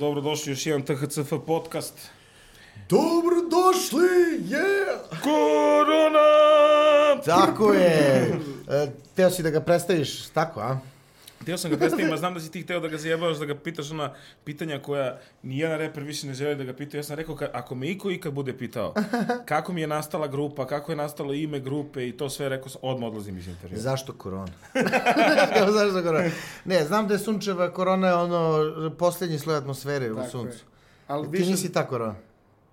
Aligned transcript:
Dobrodošli 0.00 0.52
još 0.52 0.66
jedan 0.66 0.82
THCF 0.82 1.32
podcast. 1.46 1.94
Dobrodošli, 2.88 4.40
yeah! 4.48 5.22
Korona! 5.22 6.20
Tako 7.24 7.72
je. 7.72 8.32
E, 8.70 8.90
teo 9.16 9.30
si 9.30 9.42
da 9.42 9.50
ga 9.50 9.60
predstaviš 9.60 10.26
tako, 10.26 10.60
a? 10.60 10.78
Htio 11.40 11.58
sam 11.58 11.70
ga 11.70 11.76
predstaviti, 11.76 12.12
a 12.12 12.16
znam 12.16 12.34
da 12.34 12.40
si 12.40 12.50
ti 12.50 12.62
hteo 12.62 12.80
da 12.80 12.88
ga 12.88 12.96
zajebavaš, 12.98 13.38
da 13.38 13.44
ga 13.44 13.54
pitaš 13.54 13.90
ona 13.90 14.12
pitanja 14.44 14.78
koja 14.78 15.18
nijedan 15.42 15.78
reper 15.78 16.02
više 16.02 16.26
ne 16.26 16.34
želi 16.34 16.54
da 16.56 16.64
ga 16.64 16.72
pita. 16.72 16.96
Ja 16.96 17.02
sam 17.02 17.16
rekao, 17.16 17.36
ka, 17.36 17.48
ako 17.52 17.74
me 17.74 17.88
iko 17.88 18.10
ikad 18.10 18.32
bude 18.32 18.58
pitao 18.58 18.94
kako 19.44 19.72
mi 19.72 19.80
je 19.80 19.86
nastala 19.86 20.26
grupa, 20.26 20.66
kako 20.66 20.92
je 20.92 20.96
nastalo 20.96 21.32
ime 21.34 21.60
grupe 21.60 22.08
i 22.08 22.16
to 22.16 22.30
sve, 22.30 22.48
rekao 22.48 22.68
sam, 22.68 22.80
odmah 22.84 23.08
odlazim 23.08 23.38
iz 23.38 23.48
intervjua. 23.48 23.80
Zašto 23.80 24.12
korona? 24.12 24.52
Kao 25.58 25.72
zašto 25.78 26.02
korona? 26.02 26.30
Ne, 26.64 26.84
znam 26.84 27.08
da 27.08 27.14
je 27.14 27.18
sunčeva 27.18 27.72
korona 27.72 28.06
je 28.08 28.14
ono 28.14 28.90
posljednji 28.98 29.38
sloj 29.38 29.56
atmosfere 29.56 30.10
u 30.12 30.14
Tako 30.14 30.26
je. 30.26 30.30
suncu. 30.30 30.64
Ali 31.08 31.30
Ti 31.30 31.38
više, 31.38 31.50
nisi 31.50 31.72
ta 31.72 31.86
korona. 31.86 32.14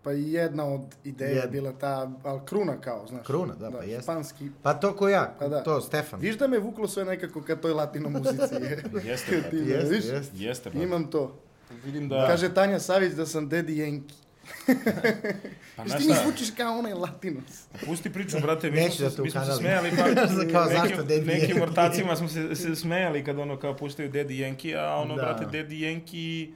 Pa 0.04 0.12
jedna 0.12 0.66
od 0.66 0.82
ideja 1.04 1.42
je 1.42 1.48
bila 1.48 1.72
ta, 1.72 2.12
ali 2.24 2.42
kruna 2.46 2.82
kao, 2.82 3.08
znaš. 3.08 3.26
Kruna, 3.26 3.56
da, 3.56 3.72
pa 3.72 3.84
jeste. 3.84 4.02
Španski. 4.04 4.50
Pa 4.64 4.74
to 4.74 4.96
ko 4.96 5.10
ja, 5.10 5.36
Pa 5.40 5.48
da. 5.48 5.64
to, 5.64 5.82
Stefan. 5.82 6.20
Viš 6.20 6.38
da 6.38 6.48
me 6.48 6.60
vuklo 6.60 6.88
sve 6.88 7.06
nekako 7.06 7.42
ka 7.42 7.56
toj 7.56 7.74
latino 7.74 8.10
muzici. 8.10 8.56
Jeste, 9.10 9.38
brate. 9.42 9.58
Jeste, 9.58 9.90
viš? 9.90 10.06
jeste. 10.06 10.38
Jeste, 10.38 10.70
brate. 10.70 10.86
Imam 10.86 11.12
to. 11.12 11.40
Vidim 11.86 12.10
da... 12.10 12.28
Kaže 12.28 12.54
Tanja 12.54 12.80
Savić 12.80 13.14
da 13.14 13.26
sam 13.26 13.50
Daddy 13.50 13.70
Yankee. 13.76 14.14
pa, 15.76 15.84
Viš 15.84 15.92
znaš 15.92 16.02
ti 16.02 16.08
mi 16.08 16.14
šta, 16.14 16.24
zvučiš 16.24 16.52
kao 16.52 16.80
onaj 16.80 16.94
latinac. 16.94 17.64
pusti 17.86 18.14
priču, 18.14 18.38
brate, 18.42 18.72
mi 18.72 18.92
smo, 18.92 19.06
da 19.06 19.10
se, 19.10 19.22
mi 19.22 19.32
smo 19.32 19.46
se 19.46 19.54
smejali, 19.54 19.92
pa 19.92 20.04
Kao, 20.52 20.66
zašto 20.66 20.82
nekim, 20.82 21.08
Daddy 21.08 21.26
nekim 21.26 21.62
ortacima 21.62 22.16
smo 22.16 22.28
se, 22.28 22.56
se 22.56 22.76
smejali 22.76 23.24
kad 23.24 23.40
ono 23.40 23.60
kao 23.60 23.78
puštaju 23.78 24.12
Daddy 24.12 24.28
Yankee, 24.30 24.78
a 24.80 24.96
ono, 24.96 25.16
Da. 25.16 25.22
brate, 25.22 25.46
Daddy 25.46 25.72
Yankee 25.72 26.54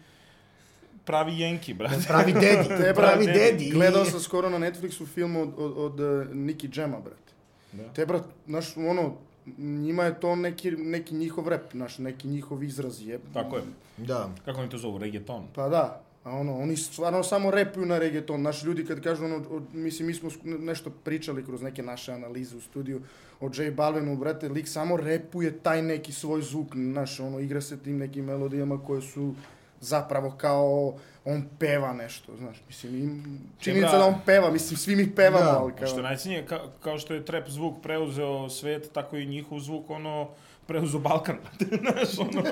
pravi 1.06 1.32
Yankee, 1.32 1.74
brate. 1.74 2.04
Pravi 2.08 2.34
dedi, 2.34 2.68
Te, 2.84 2.94
pravi 2.96 3.26
brate, 3.26 3.40
dedi. 3.40 3.70
Gledao 3.74 4.06
sam 4.06 4.20
skoro 4.20 4.50
na 4.50 4.58
Netflixu 4.58 5.08
film 5.08 5.36
od, 5.36 5.54
od, 5.58 5.78
od 5.78 6.00
uh, 6.00 6.34
Nicky 6.34 6.80
Jama, 6.80 7.00
brate. 7.00 7.32
Da. 7.72 7.94
Te, 7.94 8.06
brat, 8.06 8.24
znaš, 8.48 8.78
ono, 8.78 9.14
njima 9.58 10.04
je 10.04 10.20
to 10.20 10.36
neki, 10.36 10.72
neki 10.72 11.16
njihov 11.16 11.48
rep, 11.48 11.72
znaš, 11.72 11.98
neki 11.98 12.28
njihov 12.28 12.64
izraz 12.64 13.02
je. 13.08 13.20
Tako 13.34 13.56
je. 13.56 13.64
Da. 13.98 14.30
Kako 14.46 14.60
oni 14.60 14.70
to 14.70 14.78
zovu? 14.78 14.98
Reggaeton. 14.98 15.48
Pa 15.56 15.70
da, 15.70 16.02
a 16.24 16.32
ono, 16.32 16.58
oni 16.60 16.78
stvarno 16.78 17.24
samo 17.24 17.52
repuju 17.52 17.86
na 17.86 17.98
reggaeton. 18.00 18.42
Naši 18.42 18.66
ljudi 18.66 18.86
kad 18.86 19.02
kažu 19.02 19.26
ono, 19.26 19.36
od, 19.50 19.64
mislim, 19.74 20.08
mi 20.08 20.14
smo 20.14 20.30
nešto 20.44 20.90
pričali 20.90 21.46
kroz 21.46 21.62
neke 21.62 21.84
naše 21.84 22.12
analize 22.12 22.58
u 22.58 22.62
studiju 22.62 23.02
o 23.42 23.50
J 23.58 23.72
Balvinu, 23.72 24.18
brate, 24.18 24.50
lik 24.50 24.68
samo 24.68 24.98
repuje 24.98 25.60
taj 25.60 25.82
neki 25.82 26.12
svoj 26.12 26.42
zvuk, 26.42 26.76
znaš, 26.76 27.20
ono, 27.20 27.40
igra 27.40 27.62
se 27.62 27.80
tim 27.80 27.98
nekim 27.98 28.26
melodijama 28.26 28.84
koje 28.84 29.02
su 29.02 29.34
zapravo 29.82 30.32
kao 30.38 30.94
on 31.26 31.44
peva 31.60 31.94
nešto, 31.94 32.38
znaš, 32.38 32.58
mislim, 32.68 32.96
im, 32.96 33.40
činjenica 33.60 33.98
da 33.98 34.06
on 34.06 34.16
peva, 34.26 34.52
mislim, 34.52 34.78
svi 34.78 34.96
mi 34.96 35.16
pevamo, 35.16 35.46
Da, 35.46 35.60
ali 35.60 35.74
kao... 35.74 35.88
što 35.88 35.98
je 35.98 36.04
najcinije, 36.04 36.46
ka, 36.46 36.60
kao 36.80 37.00
što 37.00 37.14
je 37.14 37.26
trap 37.26 37.50
zvuk 37.50 37.82
preuzeo 37.84 38.50
svet, 38.50 38.92
tako 38.94 39.18
i 39.18 39.26
njihov 39.26 39.60
zvuk, 39.60 39.90
ono, 39.90 40.30
preuzeo 40.68 41.00
Balkan. 41.00 41.38
Znaš, 41.82 42.20
ono, 42.20 42.44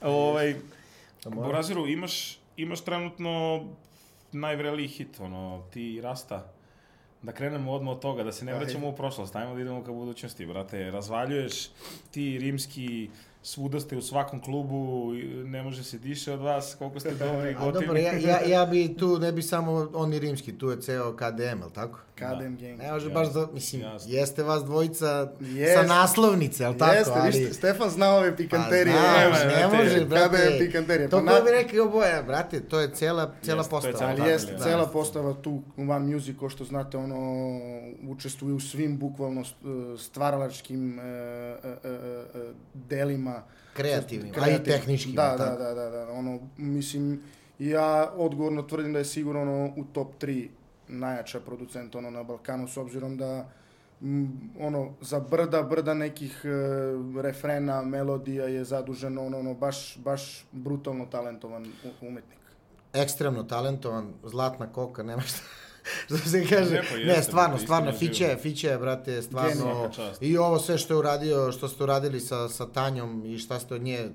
ovaj, 0.00 0.54
mora. 1.24 1.46
Boraziru, 1.46 1.86
imaš, 1.88 2.38
imaš 2.56 2.80
trenutno 2.80 3.64
najvreliji 4.32 4.88
hit, 4.88 5.20
ono, 5.20 5.62
ti 5.72 6.00
Rasta. 6.02 6.52
Da 7.22 7.32
krenemo 7.32 7.72
odmah 7.72 7.92
od 7.92 8.00
toga, 8.00 8.22
da 8.22 8.32
se 8.32 8.44
ne 8.44 8.54
vraćamo 8.54 8.88
u 8.88 8.96
prošlost, 8.96 9.36
ajmo 9.36 9.54
da 9.54 9.60
idemo 9.60 9.84
ka 9.84 9.92
budućnosti, 9.92 10.46
brate. 10.46 10.90
Razvaljuješ 10.90 11.68
ti 12.10 12.38
rimski, 12.38 13.10
svuda 13.42 13.80
ste 13.80 13.96
u 13.96 14.02
svakom 14.02 14.40
klubu, 14.40 14.76
i 15.14 15.22
ne 15.26 15.62
može 15.62 15.84
se 15.84 15.98
diše 15.98 16.32
od 16.32 16.40
vas, 16.40 16.74
koliko 16.74 17.00
ste 17.00 17.10
dobri, 17.24 17.54
dobro, 17.54 17.72
gotivi. 17.72 18.02
ja, 18.02 18.12
ja, 18.12 18.40
ja 18.52 18.66
bi 18.66 18.96
tu, 18.96 19.18
ne 19.18 19.32
bi 19.32 19.42
samo 19.42 19.90
oni 19.94 20.18
rimski, 20.18 20.52
tu 20.52 20.70
je 20.70 20.80
ceo 20.80 21.12
KDM, 21.12 21.40
jel 21.58 21.70
tako? 21.70 21.98
Kadem 22.16 22.56
gang. 22.56 22.78
Ne 22.78 22.92
može 22.92 23.06
Jasno, 23.06 23.10
baš 23.14 23.28
da, 23.28 23.46
mislim, 23.46 23.82
jasno. 23.82 24.12
jeste 24.12 24.42
vas 24.42 24.64
dvojica 24.64 25.32
Jeste. 25.40 25.74
sa 25.76 25.82
naslovnice, 25.84 26.62
jel 26.62 26.74
tako? 26.74 26.92
Jeste, 26.92 27.12
ali... 27.14 27.38
viš, 27.38 27.52
Stefan 27.52 27.90
zna 27.90 28.10
ove 28.10 28.36
pikanterije. 28.36 28.96
Pa, 28.96 29.28
znaš, 29.28 29.44
ne 29.44 29.58
brate, 29.60 29.76
može, 29.76 30.04
brate. 30.04 30.24
Kada 30.26 30.38
je 30.38 30.58
pikanterija? 30.60 31.08
To 31.08 31.16
Pa 31.16 31.22
ko 31.22 31.24
na- 31.28 31.40
bi 31.40 31.50
rekao, 31.52 31.88
boja, 31.88 32.22
brate, 32.22 32.60
to 32.60 32.80
je 32.80 32.90
cela, 32.90 33.32
cela 33.42 33.58
Jeste, 33.58 33.70
to 33.70 33.76
je 33.76 33.82
postava. 33.82 33.98
cela 33.98 34.10
Ali 34.12 34.30
jeste, 34.30 34.52
Da. 34.52 34.58
cela 34.58 34.86
postava 34.86 35.34
tu 35.34 35.50
u 35.76 35.82
One 35.82 35.98
Music, 36.06 36.36
ko 36.36 36.48
što 36.48 36.64
znate, 36.64 36.96
ono, 36.96 37.16
učestvuje 38.04 38.54
u 38.54 38.60
svim 38.60 38.98
bukvalno 38.98 39.40
st- 39.42 39.54
stvaralačkim 39.98 40.98
e, 40.98 41.02
e, 41.02 41.08
e, 41.84 41.88
e, 42.34 42.52
delima. 42.74 43.29
Kreativnim, 43.80 44.34
a 44.40 44.48
i 44.50 44.64
tehničkim. 44.64 45.14
Da, 45.14 45.34
da, 45.38 45.56
da, 45.56 45.74
da, 45.74 45.90
da, 45.90 46.12
ono, 46.12 46.40
mislim, 46.56 47.22
ja 47.58 48.12
odgovorno 48.16 48.62
tvrdim 48.62 48.92
da 48.92 48.98
je 48.98 49.04
sigurno 49.04 49.42
ono, 49.42 49.72
u 49.76 49.84
top 49.92 50.22
3 50.22 50.48
najjača 50.88 51.40
producent 51.40 51.94
ono 51.94 52.10
na 52.10 52.22
Balkanu, 52.22 52.68
s 52.68 52.76
obzirom 52.76 53.16
da 53.16 53.48
m, 54.02 54.52
ono, 54.60 54.94
za 55.00 55.20
brda, 55.20 55.62
brda 55.62 55.94
nekih 55.94 56.42
e, 56.44 56.48
refrena, 57.22 57.82
melodija 57.82 58.44
je 58.44 58.64
zadužen 58.64 59.18
ono, 59.18 59.38
ono, 59.38 59.54
baš, 59.54 59.98
baš 59.98 60.46
brutalno 60.52 61.06
talentovan 61.06 61.66
umetnik. 62.00 62.38
Ekstremno 62.92 63.42
talentovan, 63.42 64.12
zlatna 64.24 64.72
koka, 64.72 65.02
nema 65.02 65.22
šta. 65.22 65.42
Što 66.06 66.18
se 66.18 66.46
kaže, 66.46 66.70
Lepo 66.70 66.96
jeste, 66.96 67.06
ne, 67.06 67.22
stvarno, 67.22 67.58
stvarno, 67.58 67.92
Fiće. 67.92 68.36
Fiće, 68.42 68.78
brate, 68.78 69.22
stvarno, 69.22 69.90
i 70.20 70.38
ovo 70.38 70.58
sve 70.58 70.78
što 70.78 70.94
je 70.94 70.98
uradio, 70.98 71.52
što 71.52 71.68
ste 71.68 71.82
uradili 71.82 72.20
sa, 72.20 72.48
sa 72.48 72.66
Tanjom 72.66 73.26
i 73.26 73.38
šta 73.38 73.60
ste 73.60 73.74
od 73.74 73.82
nje 73.82 74.08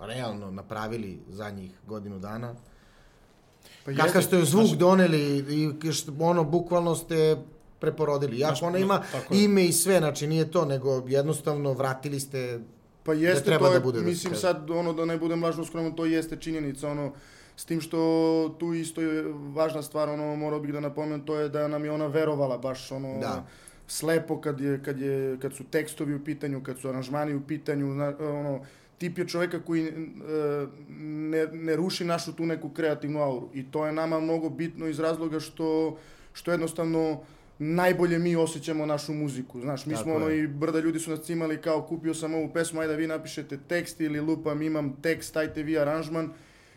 realno 0.00 0.50
napravili 0.50 1.18
zadnjih 1.28 1.70
godinu 1.86 2.18
dana. 2.18 2.54
Pa 3.84 3.92
Kakav 3.94 4.22
ste 4.22 4.44
zvuk 4.44 4.66
znaš- 4.66 4.78
doneli 4.78 5.38
i 5.82 5.92
što, 5.92 6.12
ono, 6.20 6.44
bukvalno 6.44 6.94
ste 6.94 7.36
preporodili. 7.80 8.36
Znaš, 8.36 8.58
Jako 8.58 8.66
ona 8.66 8.78
ima 8.78 9.02
ime 9.30 9.64
i 9.64 9.72
sve, 9.72 9.98
znači 9.98 10.26
nije 10.26 10.50
to, 10.50 10.64
nego 10.64 11.02
jednostavno 11.06 11.72
vratili 11.72 12.20
ste 12.20 12.60
Pa 13.04 13.12
jeste, 13.12 13.44
treba 13.44 13.66
to 13.66 13.72
je, 13.72 13.78
da 13.78 13.84
bude, 13.84 13.98
da 14.00 14.06
mislim 14.06 14.32
kaže. 14.32 14.40
sad, 14.40 14.70
ono, 14.70 14.92
da 14.92 15.04
ne 15.04 15.18
budem 15.18 15.42
lažno 15.44 15.64
skroman, 15.64 15.96
to 15.96 16.04
jeste 16.04 16.36
činjenica, 16.36 16.88
ono, 16.88 17.12
s 17.56 17.64
tim 17.64 17.80
što 17.80 17.98
tu 18.58 18.74
isto 18.74 19.00
je 19.00 19.24
važna 19.54 19.82
stvar, 19.82 20.08
ono, 20.08 20.36
morao 20.36 20.60
bih 20.60 20.72
da 20.72 20.80
napomenem, 20.80 21.26
to 21.26 21.36
je 21.40 21.48
da 21.48 21.68
nam 21.68 21.84
je 21.84 21.90
ona 21.90 22.06
verovala 22.06 22.58
baš, 22.58 22.92
ono, 22.92 23.18
Da. 23.20 23.46
slepo 23.86 24.40
kad, 24.40 24.60
je, 24.60 24.82
kad, 24.84 25.00
je, 25.00 25.38
kad 25.42 25.54
su 25.54 25.64
tekstovi 25.64 26.14
u 26.14 26.24
pitanju, 26.24 26.62
kad 26.62 26.78
su 26.78 26.88
aranžmani 26.88 27.34
u 27.34 27.40
pitanju, 27.40 27.92
zna, 27.92 28.14
ono, 28.20 28.60
tip 28.98 29.18
je 29.18 29.28
čovjeka 29.28 29.60
koji 29.60 29.86
e, 29.86 29.92
ne, 30.98 31.46
ne 31.52 31.76
ruši 31.76 32.04
našu 32.04 32.32
tu 32.32 32.46
neku 32.46 32.68
kreativnu 32.68 33.20
auru. 33.22 33.48
I 33.54 33.70
to 33.70 33.86
je 33.86 33.92
nama 33.92 34.20
mnogo 34.20 34.48
bitno 34.50 34.86
iz 34.86 35.00
razloga 35.00 35.40
što, 35.40 35.96
što 36.32 36.50
jednostavno 36.50 37.20
najbolje 37.58 38.18
mi 38.18 38.36
osjećamo 38.36 38.86
našu 38.86 39.12
muziku. 39.14 39.60
Znaš, 39.60 39.86
mi 39.86 39.92
Tako 39.92 40.02
smo 40.02 40.14
ono 40.14 40.28
je. 40.28 40.44
i 40.44 40.46
brda 40.46 40.80
ljudi 40.80 40.98
su 40.98 41.10
nas 41.10 41.20
cimali 41.20 41.60
kao 41.60 41.82
kupio 41.82 42.14
sam 42.14 42.34
ovu 42.34 42.48
pesmu, 42.52 42.80
ajde 42.80 42.92
da 42.92 42.98
vi 42.98 43.06
napišete 43.06 43.58
tekst 43.68 44.00
ili 44.00 44.20
lupam 44.20 44.62
imam 44.62 44.96
tekst, 45.02 45.36
ajte 45.36 45.62
vi 45.62 45.78
aranžman. 45.78 46.32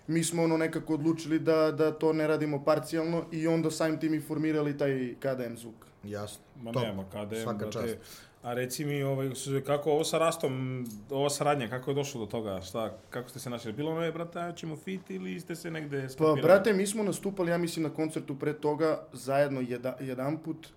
Mi 0.09 0.24
smo 0.24 0.44
ono 0.44 0.58
nekako 0.58 0.94
odlučili 0.94 1.40
da, 1.40 1.72
da 1.72 1.92
to 1.92 2.14
ne 2.14 2.28
radimo 2.28 2.64
parcijalno 2.64 3.25
i 3.31 3.47
onda 3.47 3.72
samim 3.72 4.00
tim 4.00 4.14
i 4.14 4.20
formirali 4.20 4.78
taj 4.78 5.16
KDM 5.20 5.56
zvuk. 5.56 5.75
jasno. 6.03 6.44
Ma 6.62 6.72
top. 6.72 6.84
nema, 6.84 7.06
je, 7.31 7.44
Svaka 7.44 7.58
brate. 7.58 7.72
čast. 7.72 7.97
A 8.44 8.53
reci 8.53 8.86
mi, 8.86 9.03
ovaj, 9.03 9.30
kako 9.66 9.92
ovo 9.92 10.03
sa 10.03 10.18
Rastom, 10.18 10.86
ova 11.09 11.30
saradnja, 11.30 11.68
kako 11.68 11.92
je 11.92 11.96
došlo 11.96 12.22
do 12.22 12.25
toga? 12.25 12.62
Šta, 12.62 12.97
kako 13.09 13.30
ste 13.30 13.40
se 13.40 13.50
našli? 13.50 13.74
Bilo 13.74 13.92
ono 13.92 14.02
je, 14.02 14.12
brate, 14.12 14.40
a 14.40 14.52
ćemo 14.52 14.75
fit 14.75 15.09
ili 15.09 15.40
ste 15.40 15.56
se 15.56 15.72
negde 15.72 16.02
Pa, 16.02 16.09
skapirali? 16.09 16.41
brate, 16.41 16.73
mi 16.73 16.88
smo 16.88 17.03
nastupali, 17.03 17.52
ja 17.52 17.58
mislim, 17.58 17.84
na 17.84 17.90
koncertu 17.90 18.40
pre 18.40 18.53
toga, 18.53 19.03
zajedno 19.14 19.61
jedna, 19.61 19.94
jedan 20.00 20.38
put. 20.38 20.67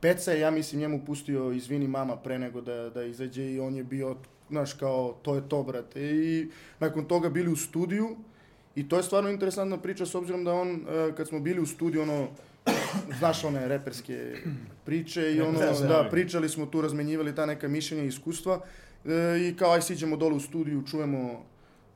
Peca 0.00 0.32
je, 0.32 0.40
ja 0.40 0.50
mislim, 0.50 0.80
njemu 0.80 1.00
pustio 1.06 1.52
Izvini 1.52 1.88
mama 1.88 2.16
pre 2.16 2.38
nego 2.38 2.60
da, 2.60 2.90
da 2.90 3.04
izađe 3.04 3.52
i 3.52 3.60
on 3.60 3.76
je 3.76 3.84
bio, 3.84 4.16
znaš, 4.50 4.72
kao, 4.72 5.14
to 5.22 5.34
je 5.34 5.48
to, 5.48 5.62
brate. 5.62 6.00
I 6.02 6.48
nakon 6.80 7.04
toga 7.04 7.30
bili 7.30 7.52
u 7.52 7.56
studiju 7.56 8.16
i 8.74 8.88
to 8.88 8.96
je 8.96 9.02
stvarno 9.02 9.30
interesantna 9.30 9.78
priča 9.78 10.06
s 10.06 10.14
obzirom 10.14 10.44
da 10.44 10.54
on, 10.54 10.70
eh, 10.70 11.12
kad 11.16 11.28
smo 11.28 11.40
bili 11.40 11.60
u 11.60 11.66
studiju, 11.66 12.02
ono, 12.02 12.28
znaš 13.18 13.44
one 13.44 13.68
reperske 13.68 14.36
priče 14.84 15.32
i 15.34 15.40
ono, 15.40 15.58
Da, 15.58 15.72
da. 15.88 16.08
pričali 16.10 16.48
smo 16.48 16.66
tu, 16.66 16.80
razmenjivali 16.80 17.34
ta 17.34 17.46
neka 17.46 17.68
mišljenja 17.68 18.04
i 18.04 18.08
iskustva 18.08 18.60
e, 19.04 19.38
i 19.48 19.56
kao 19.56 19.72
aj 19.72 19.82
siđemo 19.82 20.16
dole 20.16 20.34
u 20.34 20.40
studiju, 20.40 20.82
čujemo 20.90 21.44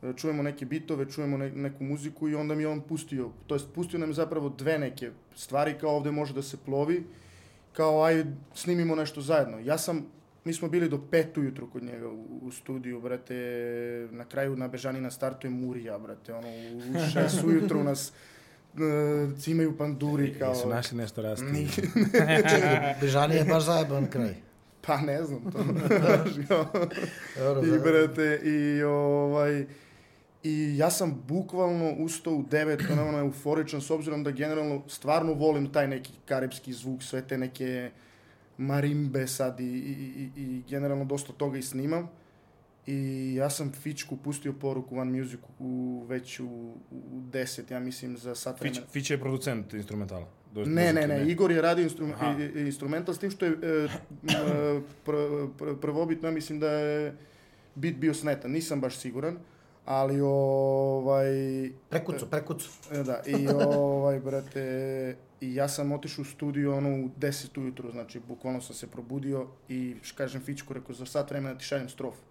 e, 0.03 0.13
čujemo 0.17 0.43
neke 0.43 0.67
bitove, 0.67 1.11
čujemo 1.11 1.37
ne, 1.37 1.51
neku 1.51 1.85
muziku 1.85 2.29
i 2.29 2.35
onda 2.35 2.55
mi 2.55 2.63
je 2.63 2.69
on 2.69 2.81
pustio, 2.81 3.31
to 3.47 3.55
jest 3.55 3.67
pustio 3.75 3.99
nam 3.99 4.11
je 4.11 4.15
zapravo 4.15 4.49
dve 4.49 4.79
neke 4.79 5.11
stvari 5.35 5.75
kao 5.81 5.97
ovde 5.97 6.11
može 6.11 6.35
da 6.35 6.43
se 6.43 6.57
plovi, 6.57 7.05
kao 7.73 8.03
aj 8.03 8.25
snimimo 8.55 8.95
nešto 8.95 9.21
zajedno. 9.21 9.59
Ja 9.59 9.79
sam, 9.79 10.07
mi 10.47 10.53
smo 10.53 10.69
bili 10.69 10.89
do 10.89 11.01
pet 11.11 11.39
ujutru 11.39 11.71
kod 11.71 11.83
njega 11.83 12.09
u, 12.09 12.39
u 12.43 12.53
studiju, 12.53 13.01
brate, 13.01 13.35
na 14.11 14.25
kraju 14.25 14.57
na 14.57 14.69
Bežanina 14.69 15.11
startuje 15.11 15.51
Murija, 15.51 15.99
brate, 15.99 16.35
ono, 16.35 16.49
u 16.49 17.11
šest 17.13 17.45
ujutru 17.45 17.85
nas 17.85 18.13
e, 18.13 18.15
cimaju 19.39 19.79
panduri 19.79 20.35
kao... 20.39 20.51
Jesu 20.51 20.69
našli 20.69 20.99
nešto 20.99 21.23
rasti? 21.23 21.45
Ni- 21.45 21.69
Bežani 23.01 23.35
je 23.35 23.45
baš 23.45 23.65
zajeban 23.65 24.07
kraj. 24.07 24.35
Pa 24.81 25.01
ne 25.01 25.25
znam 25.25 25.41
to. 25.53 25.59
I 27.67 27.79
brate, 27.79 28.41
i 28.45 28.83
ovaj... 28.83 29.67
I 30.43 30.77
ja 30.77 30.91
sam 30.91 31.23
bukvalno 31.29 31.95
ustao 31.99 32.35
u 32.35 32.45
devet, 32.51 32.83
ono, 32.93 33.09
ono, 33.09 33.19
euforičan, 33.19 33.81
s 33.81 33.91
obzirom 33.91 34.25
da 34.25 34.31
generalno 34.31 34.83
stvarno 34.89 35.33
volim 35.33 35.73
taj 35.73 35.89
neki 35.89 36.13
karibski 36.25 36.73
zvuk, 36.73 37.03
sve 37.03 37.23
te 37.23 37.39
neke 37.39 37.91
marimbe 38.59 39.27
sad 39.27 39.61
i, 39.61 39.65
i, 39.65 40.31
i, 40.37 40.63
generalno 40.63 41.05
dosta 41.05 41.33
toga 41.33 41.59
i 41.59 41.63
snimam. 41.63 42.09
I 42.87 42.95
ja 43.35 43.51
sam 43.51 43.73
Fičku 43.73 44.17
pustio 44.17 44.53
poruku 44.53 44.97
One 44.97 45.13
Music 45.13 45.41
u, 45.59 46.05
već 46.09 46.41
u, 46.41 46.47
u 46.93 47.21
10, 47.23 47.73
ja 47.73 47.81
mislim, 47.81 48.17
za 48.17 48.35
sat 48.35 48.61
vremena. 48.61 48.87
Fić 48.87 49.11
je 49.11 49.19
producent 49.19 49.75
instrumentala. 49.75 50.27
Do- 50.53 50.61
Ne, 50.61 50.69
ne, 50.85 50.93
muzike, 50.93 51.07
ne, 51.09 51.29
Igor 51.29 51.51
je 51.51 51.63
radio 51.63 51.83
instrum, 51.83 52.13
Aha. 52.13 52.35
i- 52.35 52.61
i- 52.61 52.67
instrumental, 52.67 53.15
s 53.15 53.19
tim 53.19 53.31
što 53.31 53.45
je 53.45 53.51
e, 53.53 53.89
m, 54.25 54.83
pr, 55.05 55.13
pr, 55.59 55.81
prvobitno, 55.81 56.29
ja 56.29 56.33
mislim 56.33 56.61
da 56.61 56.71
je 56.71 57.17
bit 57.75 57.97
bio 57.97 58.15
snetan, 58.15 58.51
nisam 58.51 58.81
baš 58.81 58.97
siguran, 58.97 59.39
ali 59.87 60.21
ovaj, 60.21 61.31
Prekucu, 61.91 62.27
prekucu. 62.31 62.71
e, 62.93 63.03
da, 63.03 63.23
i 63.27 63.49
ovaj, 63.79 64.21
brate, 64.21 65.17
i 65.41 65.55
ja 65.55 65.69
sam 65.69 65.93
otišao 65.93 66.23
u 66.23 66.25
studio 66.25 66.77
ono 66.77 66.89
u 66.89 67.09
10 67.21 67.61
ujutru, 67.61 67.91
znači 67.91 68.21
bukvalno 68.29 68.61
sam 68.61 68.75
se 68.75 68.87
probudio 68.87 69.47
i 69.69 69.95
kažem 70.15 70.41
Fičku, 70.41 70.75
rekao 70.75 70.95
za 70.95 71.07
sat 71.07 71.31
vremena 71.31 71.59
ti 71.59 71.65
šaljem 71.65 71.89
strofu. 71.89 72.23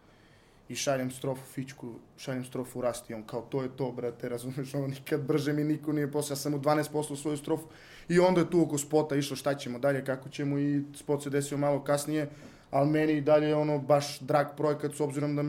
I 0.69 0.75
šaljem 0.75 1.11
strofu 1.11 1.41
Fičku, 1.53 1.93
šaljem 2.17 2.45
strofu 2.45 2.81
Rasti, 2.81 3.13
on 3.13 3.23
kao 3.23 3.41
to 3.41 3.63
je 3.63 3.69
to, 3.77 3.91
brate, 3.91 4.29
razumeš, 4.35 4.75
ono 4.75 4.87
nikad 4.87 5.21
brže 5.21 5.53
mi 5.53 5.63
niko 5.63 5.93
nije 5.93 6.11
posle, 6.11 6.31
ja 6.33 6.37
sam 6.37 6.53
u 6.53 6.59
12 6.59 6.91
poslao 6.91 7.17
svoju 7.17 7.37
strofu 7.37 7.67
i 8.09 8.19
onda 8.19 8.41
je 8.41 8.49
tu 8.49 8.61
oko 8.61 8.77
spota 8.77 9.15
išlo 9.15 9.35
šta 9.35 9.55
ćemo 9.55 9.79
dalje, 9.79 10.05
kako 10.05 10.29
ćemo 10.29 10.59
i 10.59 10.83
spot 10.95 11.23
se 11.23 11.29
desio 11.29 11.57
malo 11.57 11.83
kasnije, 11.83 12.29
ali 12.71 12.89
meni 12.89 13.13
i 13.13 13.21
dalje 13.21 13.47
je 13.47 13.55
ono 13.55 13.79
baš 13.79 14.19
drag 14.19 14.47
projekat 14.57 14.95
s 14.95 14.99
obzirom 14.99 15.35
da 15.35 15.41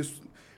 je, 0.00 0.04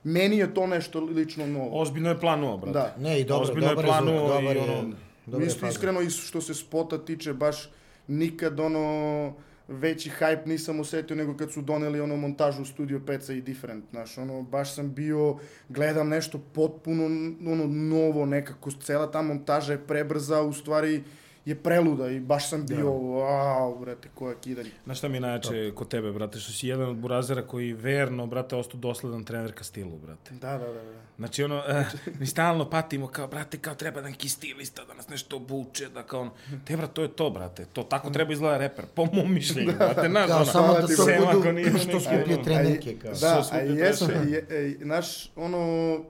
meni 0.05 0.38
je 0.38 0.55
to 0.55 0.67
nešto 0.67 1.00
lično 1.00 1.47
novo. 1.47 1.81
Ozbiljno 1.81 2.08
je 2.08 2.20
planuo, 2.20 2.56
brate. 2.56 2.73
Da. 2.73 2.94
Ne, 2.99 3.20
i 3.20 3.25
dobro, 3.25 3.49
Ozbiljno 3.49 3.69
je 3.69 3.75
dobar 3.75 3.85
je 3.85 3.88
planuo 3.88 4.29
dobar 4.29 4.56
i 4.56 4.58
je, 4.58 4.62
ono, 4.62 4.94
dobar 5.26 5.43
je 5.43 5.47
Isto 5.47 5.61
faza. 5.61 5.70
iskreno 5.70 6.11
što 6.11 6.41
se 6.41 6.55
spota 6.55 7.05
tiče 7.05 7.32
baš 7.32 7.70
nikad 8.08 8.61
ono 8.61 9.35
veći 9.69 10.11
hype 10.20 10.47
nisam 10.47 10.81
osetio 10.81 11.17
nego 11.17 11.37
kad 11.37 11.52
su 11.52 11.62
doneli 11.62 12.00
ono 12.00 12.17
montažu 12.17 12.62
u 12.62 12.64
Studio 12.64 13.00
Peca 13.06 13.32
i 13.32 13.41
Different, 13.41 13.85
znaš, 13.91 14.19
ono, 14.19 14.43
baš 14.43 14.75
sam 14.75 14.94
bio, 14.94 15.37
gledam 15.69 16.08
nešto 16.08 16.41
potpuno 16.52 17.05
ono 17.52 17.67
novo 17.67 18.26
nekako, 18.26 18.70
cela 18.70 19.11
ta 19.11 19.23
montaža 19.23 19.73
je 19.73 19.87
prebrza, 19.87 20.43
u 20.43 20.52
stvari 20.52 21.02
je 21.50 21.55
preluda 21.55 22.11
i 22.11 22.20
baš 22.20 22.49
sam 22.49 22.67
bio, 22.67 22.87
wow, 22.87 23.81
brate, 23.81 24.08
koja 24.14 24.35
kidanje. 24.35 24.70
Znaš 24.85 24.99
šta 24.99 25.08
mi 25.08 25.17
je 25.17 25.20
najjače 25.20 25.73
kod 25.75 25.88
tebe, 25.88 26.12
brate, 26.12 26.38
što 26.38 26.52
si 26.52 26.69
jedan 26.69 26.88
od 26.88 26.97
burazera 26.97 27.43
koji 27.43 27.73
verno, 27.73 28.26
brate, 28.26 28.56
ostao 28.56 28.81
dosledan 28.81 29.25
trener 29.25 29.52
ka 29.52 29.64
stilu, 29.64 29.99
brate. 29.99 30.35
Da, 30.35 30.58
da, 30.58 30.67
da, 30.67 30.82
da. 30.82 31.00
Znači, 31.17 31.43
ono, 31.43 31.62
eh, 31.69 31.85
mi 32.19 32.26
stalno 32.26 32.70
patimo 32.70 33.06
kao, 33.06 33.29
brate, 33.29 33.58
kao 33.58 33.75
treba 33.75 34.00
neki 34.00 34.29
stilista 34.29 34.85
da 34.85 34.94
nas 34.94 35.08
nešto 35.08 35.37
obuče, 35.37 35.88
da 35.88 36.02
kao 36.02 36.20
ono, 36.20 36.31
te, 36.67 36.76
brate, 36.76 36.93
to 36.94 37.02
je 37.02 37.08
to, 37.08 37.31
brate, 37.31 37.64
to 37.73 37.82
tako 37.82 38.11
treba 38.11 38.32
izgleda 38.32 38.58
reper, 38.58 38.85
po 38.94 39.06
mom 39.12 39.35
mišljenju, 39.35 39.73
brate, 39.79 40.08
znaš, 40.08 40.26
Kao 40.26 40.37
ono, 40.37 40.47
samo 40.47 40.73
da 40.73 40.87
ti 40.87 40.97
to 40.97 41.05
sem 41.05 41.23
ako 41.23 41.37
budu 41.37 41.52
nije 41.52 41.79
što 41.79 42.00
skuplje 42.00 42.43
trenerke. 42.43 42.97
Kao. 42.99 43.11
Da, 43.11 43.43
Što 43.43 43.56
a 43.56 43.58
jesu, 43.58 44.05
je, 44.29 44.47
e, 44.50 44.85
naš, 44.85 45.31
ono, 45.37 46.05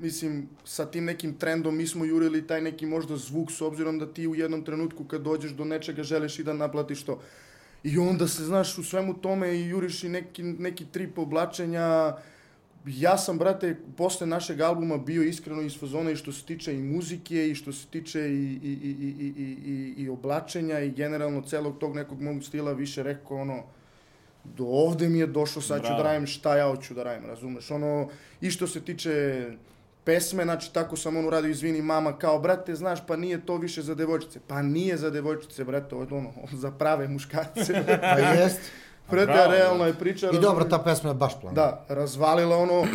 mislim, 0.00 0.48
sa 0.64 0.86
tim 0.86 1.04
nekim 1.04 1.34
trendom 1.34 1.76
mi 1.76 1.86
smo 1.86 2.04
jurili 2.04 2.46
taj 2.46 2.60
neki 2.60 2.86
možda 2.86 3.16
zvuk 3.16 3.50
s 3.50 3.60
obzirom 3.60 3.98
da 3.98 4.12
ti 4.12 4.26
u 4.26 4.34
jednom 4.34 4.64
trenutku 4.70 5.04
kad 5.04 5.22
dođeš 5.22 5.50
do 5.58 5.64
nečega 5.64 6.02
želiš 6.02 6.38
i 6.38 6.44
da 6.44 6.54
naplatiš 6.54 7.02
to. 7.02 7.20
I 7.82 7.98
onda 7.98 8.28
se, 8.28 8.44
znaš, 8.44 8.78
u 8.78 8.84
svemu 8.84 9.14
tome 9.14 9.54
i 9.56 9.68
juriš 9.68 10.04
i 10.04 10.08
neki, 10.08 10.42
neki 10.42 10.84
trip 10.92 11.18
oblačenja. 11.18 12.16
Ja 12.86 13.18
sam, 13.18 13.38
brate, 13.38 13.76
posle 13.96 14.26
našeg 14.26 14.60
albuma 14.60 14.96
bio 14.98 15.22
iskreno 15.22 15.62
iz 15.62 15.78
fazona 15.78 16.10
i 16.10 16.16
što 16.16 16.32
se 16.32 16.44
tiče 16.44 16.74
i 16.74 16.82
muzike 16.82 17.48
i 17.48 17.54
što 17.54 17.72
se 17.72 17.86
tiče 17.86 18.20
i, 18.20 18.58
i, 18.62 18.78
i, 18.82 18.94
i, 19.00 19.32
i, 19.36 19.56
i, 19.72 19.94
i, 20.04 20.08
oblačenja 20.08 20.80
i 20.80 20.90
generalno 20.90 21.42
celog 21.42 21.78
tog 21.78 21.96
nekog 21.96 22.20
mog 22.20 22.44
stila 22.44 22.72
više 22.72 23.02
rekao 23.02 23.36
ono, 23.36 23.62
do 24.44 24.64
ovde 24.64 25.08
mi 25.08 25.18
je 25.18 25.26
došlo, 25.26 25.62
sad 25.62 25.80
ću 25.80 25.88
Bravo. 25.88 26.02
da 26.02 26.08
radim 26.08 26.26
šta 26.26 26.56
ja 26.56 26.68
hoću 26.68 26.94
da 26.94 27.02
radim, 27.02 27.26
razumeš? 27.28 27.70
Ono, 27.70 28.08
i 28.40 28.50
što 28.50 28.66
se 28.66 28.80
tiče 28.80 29.44
pesme, 30.10 30.44
znači 30.44 30.72
tako 30.72 30.96
sam 30.96 31.16
ono 31.16 31.30
radio, 31.30 31.50
izvini 31.50 31.82
mama, 31.82 32.18
kao, 32.18 32.38
brate, 32.38 32.74
znaš, 32.74 32.98
pa 33.06 33.16
nije 33.16 33.46
to 33.46 33.56
više 33.56 33.82
za 33.82 33.94
devojčice. 33.94 34.40
Pa 34.46 34.62
nije 34.62 34.96
za 34.96 35.10
devojčice, 35.10 35.64
brate, 35.64 35.94
ovo 35.94 36.04
je 36.04 36.18
ono, 36.18 36.30
za 36.62 36.70
prave 36.70 37.08
muškarce. 37.08 37.84
Pa 38.14 38.18
jest. 38.18 38.60
brate, 39.10 39.56
realno 39.56 39.86
je 39.86 39.94
priča. 39.94 40.30
I 40.32 40.38
dobro, 40.38 40.64
ta 40.64 40.78
pesma 40.78 41.10
je 41.10 41.14
baš 41.14 41.40
plana. 41.40 41.54
Da, 41.54 41.84
razvalila 41.88 42.56
ono, 42.56 42.86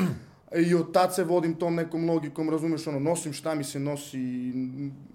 i 0.57 0.75
od 0.75 0.93
tad 0.93 1.15
se 1.15 1.23
vodim 1.23 1.53
tom 1.53 1.75
nekom 1.75 2.09
logikom, 2.09 2.49
razumeš, 2.49 2.87
ono, 2.87 2.99
nosim 2.99 3.33
šta 3.33 3.55
mi 3.55 3.63
se 3.63 3.79
nosi, 3.79 4.19
i, 4.19 4.53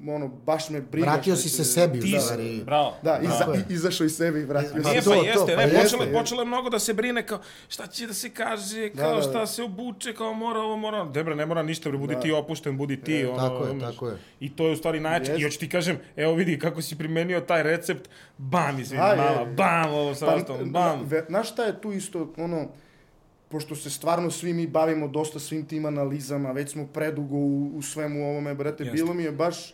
ono, 0.07 0.29
baš 0.29 0.71
me 0.71 0.81
briga. 0.81 1.07
Vratio 1.07 1.35
šta 1.35 1.43
si 1.43 1.49
se 1.49 1.65
sebi 1.65 1.99
u 1.99 2.03
Ti 2.03 2.09
si, 2.09 2.21
stvari. 2.21 2.63
bravo. 2.65 2.95
Da, 3.03 3.21
bravo. 3.23 3.55
iza, 3.55 3.65
izašao 3.71 4.05
iz 4.05 4.13
sebe 4.13 4.41
i 4.41 4.45
vratio 4.45 4.71
Pa 4.73 4.83
se. 4.83 4.89
Nije, 4.91 4.99
pa 4.99 5.05
to, 5.05 5.15
jeste, 5.15 5.57
ne, 5.57 5.63
počelo, 5.75 6.03
jeste. 6.03 6.13
počelo 6.15 6.43
je 6.43 6.47
mnogo 6.47 6.71
da 6.71 6.79
se 6.79 6.95
brine 6.95 7.27
kao 7.27 7.39
šta 7.69 7.87
će 7.87 8.07
da 8.07 8.15
se 8.15 8.31
kaže, 8.31 8.91
Da, 8.91 9.03
kao 9.03 9.17
da, 9.17 9.23
šta 9.23 9.33
da. 9.33 9.47
se 9.47 9.63
obuče, 9.63 10.15
kao 10.15 10.33
mora 10.35 10.61
ovo, 10.61 10.77
mora 10.77 11.01
ono. 11.01 11.11
Debre, 11.11 11.35
ne 11.37 11.47
mora 11.47 11.63
ništa, 11.63 11.89
bre, 11.89 11.99
budi 11.99 12.15
Da. 12.15 12.21
ti 12.21 12.33
opušten, 12.33 12.77
budi 12.77 13.01
ti, 13.01 13.25
ono, 13.25 13.39
Tako 13.39 13.65
je, 13.65 13.81
tako 13.81 14.09
je. 14.09 14.17
I 14.41 14.57
to 14.57 14.67
je 14.67 14.73
u 14.73 14.77
stvari 14.77 15.01
najjače. 15.01 15.35
I 15.39 15.43
hoću 15.43 15.59
ti 15.59 15.69
kažem, 15.69 15.99
evo 16.17 16.35
vidi 16.35 16.59
kako 16.59 16.83
si 16.83 16.99
primenio 16.99 17.41
taj 17.41 17.63
recept, 17.63 18.09
bam, 18.39 18.79
izvini, 18.81 19.03
mala, 19.03 19.45
bam, 19.47 19.93
ovo 19.93 20.15
sa 20.15 20.27
Pa, 20.27 20.55
bam. 20.65 21.09
Znaš 21.29 21.51
šta 21.51 21.65
je 21.65 21.81
tu 21.81 21.93
isto, 21.93 22.33
ono, 22.37 22.69
pošto 23.51 23.77
se 23.77 23.91
stvarno 23.91 24.31
svi 24.31 24.53
mi 24.53 24.67
bavimo 24.67 25.09
dosta 25.09 25.39
svim 25.39 25.67
tim 25.67 25.85
analizama, 25.85 26.53
već 26.53 26.71
smo 26.71 26.87
predugo 26.87 27.37
u, 27.37 27.73
u 27.75 27.83
svemu 27.83 28.25
ovome, 28.25 28.55
brate, 28.55 28.85
Jeste. 28.85 28.95
bilo 28.95 29.15
mi 29.15 29.23
je 29.23 29.33
baš 29.33 29.71
e, 29.71 29.73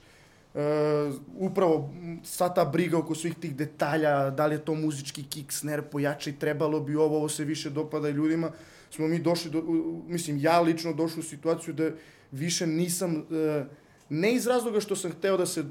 upravo 1.34 1.90
sva 2.24 2.48
ta 2.48 2.64
briga 2.64 2.98
oko 2.98 3.14
svih 3.14 3.34
tih 3.34 3.56
detalja, 3.56 4.30
da 4.30 4.46
li 4.46 4.54
je 4.54 4.64
to 4.64 4.74
muzički 4.74 5.22
kick, 5.24 5.52
snare, 5.52 5.82
pojačaj, 5.82 6.32
trebalo 6.32 6.80
bi 6.80 6.96
ovo, 6.96 7.16
ovo 7.16 7.28
se 7.28 7.44
više 7.44 7.70
dopada 7.70 8.08
ljudima, 8.10 8.50
smo 8.90 9.08
mi 9.08 9.18
došli, 9.18 9.50
do, 9.50 9.58
u- 9.58 9.62
u- 9.62 10.02
mislim, 10.08 10.38
ja 10.38 10.60
lično 10.60 10.92
došao 10.92 11.20
u 11.20 11.24
situaciju 11.24 11.74
da 11.74 11.90
više 12.32 12.66
nisam, 12.66 13.16
e, 13.30 13.64
ne 14.08 14.34
iz 14.34 14.46
razloga 14.46 14.80
što 14.80 14.96
sam 14.96 15.10
hteo 15.12 15.36
da 15.36 15.46
se 15.46 15.64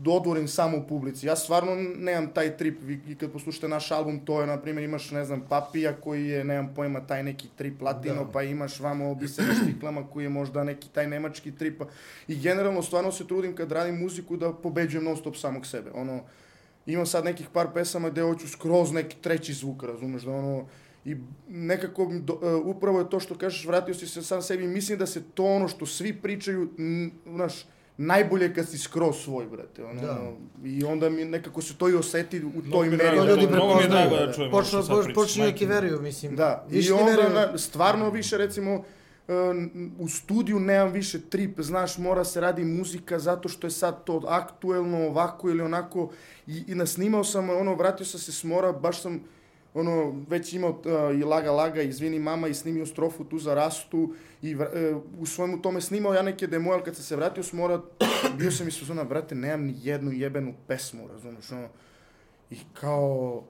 dodvorim 0.00 0.48
samo 0.48 0.78
u 0.78 0.82
publici. 0.82 1.26
Ja 1.26 1.36
stvarno 1.36 1.74
nemam 1.96 2.28
taj 2.28 2.56
trip. 2.56 2.78
Vi 2.82 3.16
kad 3.16 3.32
poslušate 3.32 3.68
naš 3.68 3.90
album, 3.90 4.20
to 4.20 4.40
je, 4.40 4.46
na 4.46 4.56
primjer, 4.58 4.84
imaš, 4.84 5.10
ne 5.10 5.24
znam, 5.24 5.40
Papija 5.40 5.92
koji 5.94 6.26
je, 6.26 6.44
nemam 6.44 6.74
pojma, 6.74 7.00
taj 7.00 7.22
neki 7.22 7.48
trip 7.48 7.82
latino, 7.82 8.14
Da. 8.16 8.30
pa 8.30 8.42
imaš 8.42 8.80
vamo 8.80 9.14
Bisera 9.14 9.48
Štiklama 9.54 10.06
koji 10.06 10.24
je 10.24 10.28
možda 10.30 10.64
neki 10.64 10.88
taj 10.88 11.06
nemački 11.06 11.52
trip. 11.52 11.78
pa- 11.78 11.86
I 12.28 12.36
generalno 12.36 12.82
stvarno 12.82 13.12
se 13.12 13.26
trudim 13.26 13.54
kad 13.54 13.72
radim 13.72 13.96
muziku 13.96 14.36
da 14.36 14.52
pobeđujem 14.52 15.04
non 15.04 15.16
stop 15.16 15.36
samog 15.36 15.66
sebe. 15.66 15.90
Ono, 15.92 16.20
imam 16.86 17.06
sad 17.06 17.24
nekih 17.24 17.46
par 17.48 17.66
pesama 17.74 18.10
gde 18.10 18.22
hoću 18.22 18.48
skroz 18.48 18.92
neki 18.92 19.16
treći 19.16 19.52
zvuk, 19.54 19.82
razumeš, 19.82 20.22
da 20.22 20.30
ono, 20.32 20.66
i 21.04 21.16
nekako 21.48 22.10
do, 22.14 22.40
e, 22.42 22.54
upravo 22.54 22.98
je 22.98 23.10
to 23.10 23.20
što 23.20 23.34
kažeš, 23.34 23.66
vratio 23.66 23.94
si 23.94 24.06
se 24.06 24.22
sam 24.22 24.42
sebi, 24.42 24.66
mislim 24.66 24.98
da 24.98 25.06
se 25.06 25.22
to 25.24 25.44
ono 25.46 25.68
što 25.68 25.86
svi 25.86 26.12
pričaju, 26.12 26.68
n- 26.78 27.10
znaš, 27.26 27.52
najbolje 28.00 28.54
kad 28.54 28.68
si 28.68 28.78
skroz 28.78 29.16
svoj, 29.16 29.46
brate. 29.46 29.84
Ono, 29.84 30.00
Da. 30.00 30.32
I 30.64 30.84
onda 30.84 31.10
mi 31.10 31.24
nekako 31.24 31.62
se 31.62 31.74
to 31.74 31.88
i 31.88 31.94
oseti 31.94 32.44
u 32.44 32.62
toj 32.72 32.86
je 32.86 32.90
meri. 32.90 33.16
To 33.16 33.24
ljudi 33.24 33.36
da- 33.36 33.40
je 33.42 33.48
prepoznaju. 33.48 34.10
da 34.10 34.50
Počnu, 34.50 34.82
počnu 35.14 35.44
neki 35.44 35.66
veruju, 35.66 36.00
mislim. 36.02 36.36
Da, 36.36 36.66
Više 36.68 36.92
i 36.92 36.94
ne 36.94 37.02
onda 37.02 37.28
na, 37.28 37.58
stvarno 37.58 38.10
više 38.10 38.38
recimo 38.38 38.84
e, 39.28 39.32
u 39.98 40.08
studiju 40.08 40.60
nemam 40.60 40.92
više 40.92 41.20
trip, 41.20 41.60
znaš, 41.60 41.98
mora 41.98 42.24
se 42.24 42.40
radi 42.40 42.64
muzika 42.64 43.18
zato 43.18 43.48
što 43.48 43.66
je 43.66 43.70
sad 43.70 44.04
to 44.04 44.22
aktuelno, 44.28 45.06
ovako 45.06 45.50
ili 45.50 45.62
onako 45.62 46.10
i, 46.46 46.64
i 46.66 46.74
nasnimao 46.74 47.24
sam, 47.24 47.50
ono, 47.50 47.74
vratio 47.74 48.06
sam 48.06 48.20
se 48.20 48.32
s 48.32 48.44
mora, 48.44 48.72
baš 48.72 49.02
sam 49.02 49.20
ono, 49.74 50.24
već 50.28 50.52
imao 50.52 50.70
uh, 50.70 51.20
i 51.20 51.24
Laga 51.24 51.52
Laga, 51.52 51.82
Izvini 51.82 52.18
mama 52.18 52.48
i 52.48 52.54
snimio 52.54 52.86
strofu 52.86 53.24
tu 53.24 53.38
za 53.38 53.54
Rastu 53.54 54.14
i 54.42 54.52
e, 54.52 54.94
u 55.18 55.26
svojemu 55.26 55.62
tome 55.62 55.80
snimao 55.80 56.14
ja 56.14 56.22
neke 56.22 56.46
demo, 56.46 56.72
ali 56.72 56.82
kad 56.84 56.94
sam 56.96 57.04
se 57.04 57.16
vratio 57.16 57.42
s 57.42 57.52
mora, 57.52 57.80
bio 58.38 58.50
sam 58.50 58.68
i 58.68 58.70
sezona, 58.70 59.04
brate, 59.04 59.34
nemam 59.34 59.66
ni 59.66 59.74
jednu 59.82 60.12
jebenu 60.12 60.54
pesmu, 60.66 61.08
razumeš, 61.08 61.52
ono, 61.52 61.68
i 62.50 62.56
kao, 62.74 63.42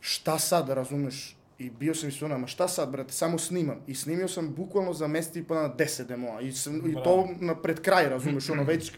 šta 0.00 0.38
sad, 0.38 0.68
razumeš, 0.68 1.36
i 1.58 1.70
bio 1.70 1.94
sam 1.94 2.08
i 2.08 2.12
sezona, 2.12 2.38
ma 2.38 2.46
šta 2.46 2.68
sad, 2.68 2.90
brate, 2.90 3.12
samo 3.12 3.38
snimam, 3.38 3.76
i 3.86 3.94
snimio 3.94 4.28
sam 4.28 4.54
bukvalno 4.54 4.92
za 4.92 5.06
mesti 5.06 5.38
i 5.38 5.44
pa 5.44 5.54
na 5.54 5.74
10 5.76 6.06
demoa, 6.06 6.40
i, 6.40 6.52
sam, 6.52 6.90
i 6.90 6.94
to 7.04 7.28
na 7.40 7.54
pred 7.54 7.80
kraj, 7.80 8.08
razumeš, 8.08 8.50
ono, 8.50 8.62
već 8.62 8.92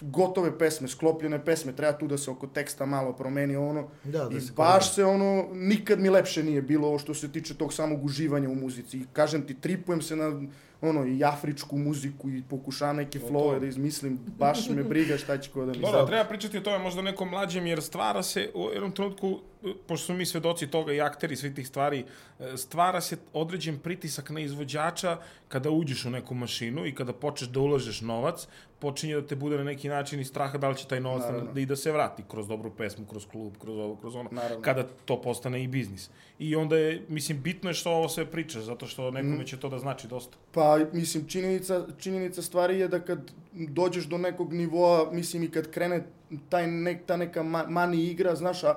gotove 0.00 0.58
pesme, 0.58 0.88
sklopljene 0.88 1.44
pesme, 1.44 1.72
treba 1.72 1.98
tu 1.98 2.06
da 2.06 2.18
se 2.18 2.30
oko 2.30 2.46
teksta 2.46 2.86
malo 2.86 3.12
promeni 3.12 3.56
ono. 3.56 3.88
Da, 4.04 4.24
da 4.24 4.36
I 4.36 4.40
se 4.40 4.52
baš 4.56 4.94
se 4.94 5.04
ono, 5.04 5.48
nikad 5.52 6.00
mi 6.00 6.10
lepše 6.10 6.42
nije 6.42 6.62
bilo 6.62 6.88
ovo 6.88 6.98
što 6.98 7.14
se 7.14 7.32
tiče 7.32 7.54
tog 7.54 7.72
samog 7.72 8.04
uživanja 8.04 8.48
u 8.48 8.54
muzici. 8.54 8.98
I 8.98 9.06
kažem 9.12 9.46
ti, 9.46 9.54
tripujem 9.54 10.02
se 10.02 10.16
na 10.16 10.40
ono, 10.80 11.06
i 11.06 11.24
afričku 11.24 11.78
muziku 11.78 12.30
i 12.30 12.42
pokušavam 12.50 12.96
neke 12.96 13.18
flowove 13.18 13.60
da 13.60 13.66
izmislim, 13.66 14.18
baš 14.38 14.68
me 14.68 14.82
briga 14.82 15.18
šta 15.18 15.38
će 15.38 15.50
ko 15.50 15.64
da 15.64 15.72
mi 15.72 15.78
Dobro, 15.78 16.06
treba 16.06 16.24
pričati 16.24 16.58
o 16.58 16.60
tome 16.60 16.78
možda 16.78 17.02
nekom 17.02 17.28
mlađem, 17.28 17.66
jer 17.66 17.82
stvara 17.82 18.22
se 18.22 18.50
u 18.54 18.70
jednom 18.72 18.92
trenutku, 18.92 19.40
pošto 19.86 20.06
smo 20.06 20.14
mi 20.14 20.26
svedoci 20.26 20.66
toga 20.66 20.92
i 20.92 21.00
akteri 21.00 21.36
svih 21.36 21.54
tih 21.54 21.68
stvari, 21.68 22.04
e, 22.38 22.56
stvara 22.56 23.00
se 23.00 23.16
određen 23.32 23.78
pritisak 23.78 24.30
na 24.30 24.40
izvođača 24.40 25.16
kada 25.48 25.70
uđeš 25.70 26.04
u 26.04 26.10
neku 26.10 26.34
mašinu 26.34 26.86
i 26.86 26.94
kada 26.94 27.12
počneš 27.12 27.50
da 27.50 27.60
ulažeš 27.60 28.00
novac, 28.00 28.46
počinje 28.80 29.14
da 29.14 29.26
te 29.26 29.36
bude 29.36 29.56
na 29.56 29.64
neki 29.64 29.88
način 29.88 30.20
i 30.20 30.24
straha 30.24 30.58
da 30.58 30.68
li 30.68 30.76
će 30.76 30.86
taj 30.88 31.00
novac 31.00 31.22
Naravno. 31.22 31.52
da, 31.52 31.60
i 31.60 31.66
da 31.66 31.76
se 31.76 31.92
vrati 31.92 32.22
kroz 32.28 32.48
dobru 32.48 32.70
pesmu, 32.70 33.06
kroz 33.06 33.26
klub, 33.26 33.52
kroz 33.60 33.78
ovo, 33.78 33.96
kroz 33.96 34.16
ono, 34.16 34.28
Naravno. 34.32 34.62
kada 34.62 34.86
to 35.04 35.20
postane 35.22 35.64
i 35.64 35.68
biznis. 35.68 36.10
I 36.38 36.56
onda 36.56 36.76
je, 36.76 37.02
mislim, 37.08 37.42
bitno 37.42 37.70
je 37.70 37.74
što 37.74 37.90
ovo 37.90 38.08
sve 38.08 38.26
pričaš, 38.26 38.62
zato 38.62 38.86
što 38.86 39.10
nekome 39.10 39.46
će 39.46 39.56
to 39.60 39.68
da 39.68 39.78
znači 39.78 40.08
dosta. 40.08 40.36
Pa, 40.52 40.78
mislim, 40.92 41.28
činjenica, 41.28 41.86
činjenica 41.98 42.42
stvari 42.42 42.78
je 42.78 42.88
da 42.88 43.00
kad 43.00 43.32
dođeš 43.52 44.04
do 44.04 44.18
nekog 44.18 44.52
nivoa, 44.52 45.12
mislim, 45.12 45.42
i 45.42 45.50
kad 45.50 45.70
krene 45.70 46.04
taj 46.48 46.66
nek, 46.66 47.06
ta 47.06 47.16
neka 47.16 47.42
ma, 47.42 47.64
mani 47.68 48.04
igra, 48.04 48.34
znaš, 48.34 48.64
a, 48.64 48.74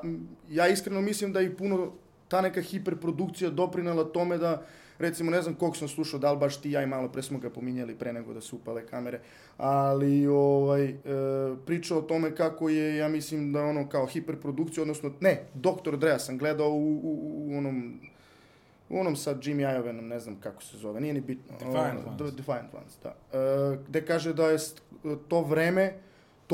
ja 0.50 0.68
iskreno 0.68 1.02
mislim 1.02 1.34
da 1.34 1.42
i 1.42 1.56
puno 1.56 1.92
ta 2.28 2.42
neka 2.42 2.62
hiperprodukcija 2.62 3.50
doprinela 3.50 4.04
tome 4.04 4.38
da, 4.38 4.64
recimo, 5.04 5.32
ne 5.32 5.42
znam 5.42 5.56
koliko 5.56 5.78
sam 5.78 5.88
slušao, 5.88 6.20
da 6.20 6.32
li 6.32 6.40
baš 6.40 6.62
ti 6.62 6.72
ja 6.72 6.84
i 6.84 6.88
malo 6.88 7.10
pre 7.10 7.22
smo 7.24 7.40
ga 7.40 7.50
pominjali 7.50 7.96
pre 7.96 8.14
nego 8.14 8.34
da 8.34 8.42
su 8.42 8.56
upale 8.56 8.86
kamere, 8.88 9.20
ali 9.58 10.28
ovaj, 10.28 10.86
e, 10.86 10.96
priča 11.66 11.98
o 11.98 12.02
tome 12.02 12.36
kako 12.36 12.70
je, 12.70 12.98
ja 12.98 13.08
mislim 13.08 13.54
da 13.54 13.64
ono 13.64 13.90
kao 13.90 14.06
hiperprodukcija, 14.06 14.82
odnosno, 14.82 15.14
ne, 15.20 15.44
Dr. 15.54 15.98
Drea 15.98 16.20
sam 16.20 16.38
gledao 16.38 16.70
u, 16.70 16.94
u, 17.04 17.52
u 17.52 17.58
onom 17.58 18.00
u 18.90 19.00
onom 19.00 19.16
sa 19.16 19.36
Jimmy 19.36 19.76
Iovenom, 19.76 20.08
ne 20.08 20.20
znam 20.20 20.36
kako 20.40 20.64
se 20.64 20.78
zove, 20.78 21.02
nije 21.02 21.14
ni 21.14 21.22
bitno. 21.22 21.58
Defiant 21.60 22.00
Ones. 22.08 22.34
Defiant 22.34 22.74
Ones, 22.74 22.98
da. 23.04 23.16
E, 23.40 23.78
gde 23.88 24.06
kaže 24.06 24.34
da 24.34 24.50
je 24.50 24.58
to 25.28 25.42
vreme 25.42 25.94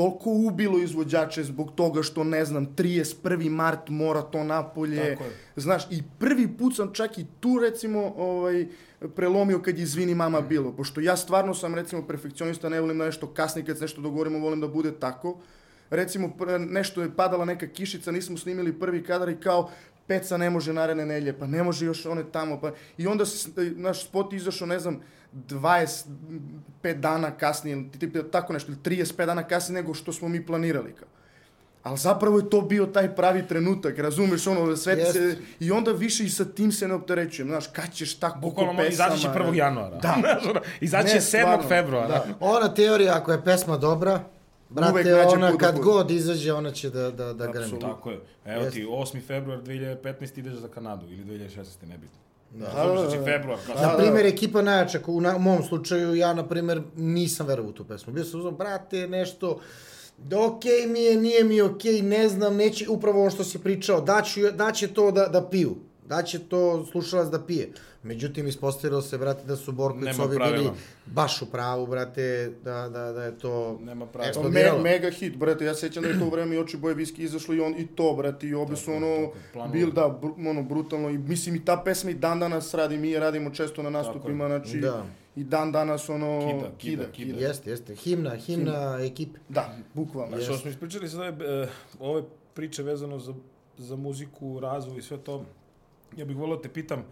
toliko 0.00 0.30
ubilo 0.30 0.78
izvođače 0.78 1.44
zbog 1.44 1.72
toga 1.74 2.02
što, 2.02 2.24
ne 2.24 2.44
znam, 2.44 2.66
31. 2.76 3.50
mart 3.50 3.88
mora 3.88 4.22
to 4.22 4.44
napolje. 4.44 5.10
Tako 5.10 5.24
je. 5.24 5.30
Znaš, 5.56 5.86
i 5.90 6.02
prvi 6.18 6.48
put 6.58 6.76
sam 6.76 6.90
čak 6.92 7.18
i 7.18 7.26
tu, 7.40 7.58
recimo, 7.58 8.14
ovaj, 8.16 8.66
prelomio 9.16 9.58
kad 9.62 9.78
je 9.78 9.82
Izvini 9.82 10.14
Mm. 10.14 10.16
mama 10.16 10.40
bilo. 10.40 10.72
Pošto 10.72 11.00
ja 11.00 11.16
stvarno 11.16 11.54
sam, 11.54 11.74
recimo, 11.74 12.06
perfekcionista, 12.06 12.68
ne 12.68 12.80
volim 12.80 12.98
da 12.98 13.04
nešto 13.04 13.26
kasni, 13.26 13.64
kad 13.64 13.78
se 13.78 13.84
nešto 13.84 14.00
dogovorimo, 14.00 14.38
volim 14.38 14.60
da 14.60 14.68
bude 14.68 14.92
tako. 14.92 15.38
Recimo, 15.90 16.32
nešto 16.58 17.02
je 17.02 17.16
padala 17.16 17.44
neka 17.44 17.66
kišica, 17.66 18.12
nismo 18.12 18.38
snimili 18.38 18.72
prvi 18.72 19.04
kadar 19.04 19.28
i 19.28 19.40
kao, 19.40 19.70
Peca 20.10 20.36
ne 20.36 20.50
može 20.50 20.72
naredne 20.72 21.06
nelje, 21.06 21.32
pa 21.32 21.46
ne 21.46 21.62
može 21.62 21.86
još 21.86 22.06
one 22.06 22.24
tamo, 22.26 22.60
pa... 22.60 22.72
I 22.98 23.06
onda 23.06 23.26
s- 23.26 23.48
naš 23.76 24.04
spot 24.04 24.32
izašao, 24.32 24.66
ne 24.66 24.78
znam, 24.78 25.00
25 25.34 26.04
dana 26.94 27.30
kasnije, 27.32 27.76
ili 27.76 27.90
tipa 27.90 28.18
tako 28.22 28.52
nešto, 28.52 28.72
ili 28.72 28.80
35 28.80 29.26
dana 29.26 29.42
kasnije 29.44 29.82
nego 29.82 29.94
što 29.94 30.12
smo 30.12 30.28
mi 30.28 30.46
planirali. 30.46 30.92
Kao. 30.92 31.08
Ali 31.82 31.98
zapravo 31.98 32.38
je 32.38 32.50
to 32.50 32.60
bio 32.62 32.86
taj 32.86 33.14
pravi 33.14 33.46
trenutak, 33.46 33.98
razumeš, 33.98 34.46
ono, 34.46 34.76
sve 34.76 34.92
Jest. 34.94 35.12
se... 35.12 35.36
I 35.60 35.70
onda 35.70 35.92
više 35.92 36.24
i 36.24 36.30
sa 36.30 36.44
tim 36.46 36.72
se 36.72 36.88
ne 36.88 36.94
opterećujem, 36.94 37.48
znaš, 37.48 37.66
kad 37.66 37.92
ćeš 37.92 38.14
tako 38.16 38.38
Bukvalno 38.40 38.72
pesama... 38.74 39.08
izaći 39.08 39.22
će 39.22 39.28
1. 39.28 39.54
januara. 39.54 39.96
Da. 39.98 40.16
Znaš, 40.20 40.46
ono, 40.46 40.60
izaći 40.80 41.08
će 41.08 41.14
Ne, 41.14 41.20
7. 41.20 41.24
stvarno, 41.28 41.68
februara. 41.68 42.08
da. 42.08 42.24
Ona 42.40 42.74
teorija, 42.74 43.16
ako 43.16 43.32
je 43.32 43.44
pesma 43.44 43.76
dobra, 43.76 44.20
brate, 44.70 45.14
ona 45.14 45.50
put 45.50 45.60
da 45.60 45.66
kad 45.66 45.74
bude. 45.74 45.84
god 45.84 46.10
izađe, 46.10 46.52
ona 46.52 46.70
će 46.70 46.90
da, 46.90 47.10
da, 47.10 47.32
da 47.32 47.46
gremi. 47.46 47.80
Tako 47.80 48.10
je. 48.10 48.20
Evo 48.44 48.64
Jeste. 48.64 48.80
ti, 48.80 48.86
8. 48.86 49.26
februar 49.26 49.62
2015 49.62 50.38
ideš 50.38 50.54
za 50.54 50.68
Kanadu 50.68 51.06
ili 51.06 51.24
2016. 51.24 51.64
nebitno. 51.88 52.18
Da. 52.54 52.66
Da. 52.66 53.02
Da 53.02 53.10
će 53.10 53.16
februar. 53.24 53.58
Da, 53.66 53.86
Na 53.86 53.96
primjer, 53.96 54.26
ekipa 54.26 54.62
najjača, 54.62 55.00
u, 55.06 55.20
na, 55.20 55.36
u 55.36 55.38
mom 55.38 55.62
slučaju, 55.62 56.14
ja, 56.14 56.34
na 56.34 56.48
primjer, 56.48 56.82
nisam 56.96 57.46
verovao 57.46 57.70
u 57.70 57.74
tu 57.74 57.84
pesmu. 57.84 58.12
Bio 58.12 58.24
sam 58.24 58.40
uzman, 58.40 58.54
brate, 58.56 59.08
nešto, 59.08 59.60
da 60.18 60.46
okej 60.46 60.86
mi 60.86 61.00
je, 61.00 61.16
nije 61.16 61.44
mi 61.44 61.60
okej, 61.60 62.02
ne 62.02 62.28
znam, 62.28 62.56
neće, 62.56 62.88
upravo 62.88 63.20
ono 63.20 63.30
što 63.30 63.44
si 63.44 63.58
pričao, 63.58 64.00
daću, 64.00 64.40
daće 64.52 64.88
to 64.88 65.10
da, 65.10 65.26
da 65.26 65.48
piju, 65.48 65.76
daće 66.10 66.38
to 66.38 66.86
slušalac 66.86 67.28
da 67.28 67.46
pije. 67.46 67.68
Međutim, 68.02 68.48
ispostavilo 68.48 69.02
se, 69.02 69.18
brate, 69.18 69.44
da 69.44 69.56
su 69.56 69.72
Borko 69.72 69.98
i 69.98 70.14
Covi 70.14 70.38
bili 70.38 70.70
baš 71.06 71.42
u 71.42 71.46
pravu, 71.46 71.86
brate, 71.86 72.52
da, 72.64 72.88
da, 72.88 73.12
da 73.12 73.24
je 73.24 73.38
to... 73.38 73.78
Nema 73.82 74.06
pravila. 74.06 74.22
Pa 74.22 74.28
eksplodiralo. 74.28 74.82
me, 74.82 74.90
mega 74.90 75.10
hit, 75.10 75.36
brate, 75.36 75.64
ja 75.64 75.74
sećam 75.74 76.02
da 76.02 76.08
je 76.08 76.18
to 76.18 76.28
vreme 76.28 76.56
i 76.56 76.58
oči 76.58 76.76
boje 76.76 76.94
viski 76.94 77.22
izašlo 77.22 77.54
i 77.54 77.60
on 77.60 77.74
i 77.78 77.86
to, 77.86 78.14
brate, 78.16 78.46
i 78.46 78.54
obe 78.54 78.76
su 78.76 78.86
Tako, 78.86 78.96
ono, 78.96 79.30
tako, 79.54 79.68
bil, 79.68 79.90
da, 79.92 80.08
br, 80.08 80.48
ono, 80.48 80.62
brutalno, 80.62 81.10
i 81.10 81.18
mislim 81.18 81.56
i 81.56 81.64
ta 81.64 81.82
pesma 81.84 82.10
i 82.10 82.14
dan 82.14 82.40
danas 82.40 82.74
radi, 82.74 82.98
mi 82.98 83.10
je 83.10 83.20
radimo 83.20 83.50
često 83.50 83.82
na 83.82 83.90
nastupima, 83.90 84.48
znači, 84.48 84.78
Da. 84.78 85.04
i 85.36 85.44
dan 85.44 85.72
danas, 85.72 86.08
ono, 86.08 86.40
Kida, 86.40 86.70
kida, 86.78 87.04
kida, 87.04 87.32
kida. 87.32 87.46
Jeste, 87.46 87.70
jeste. 87.70 87.94
Himna, 87.94 88.30
himna 88.30 88.98
ekipe. 89.02 89.38
Da, 89.48 89.76
bukvalno. 89.94 90.40
Što 90.40 90.56
smo 90.56 90.70
ispričali 90.70 91.08
sada 91.08 91.44
e, 91.44 91.68
ove 91.98 92.22
priče 92.54 92.82
vezano 92.82 93.18
za, 93.18 93.34
za 93.78 93.96
muziku, 93.96 94.60
razvoj 94.60 94.98
i 94.98 95.02
sve 95.02 95.18
to, 95.18 95.44
ja 96.16 96.24
bih 96.24 96.36
volio 96.36 96.56
da 96.56 96.62
te 96.62 96.68
pitam, 96.68 97.04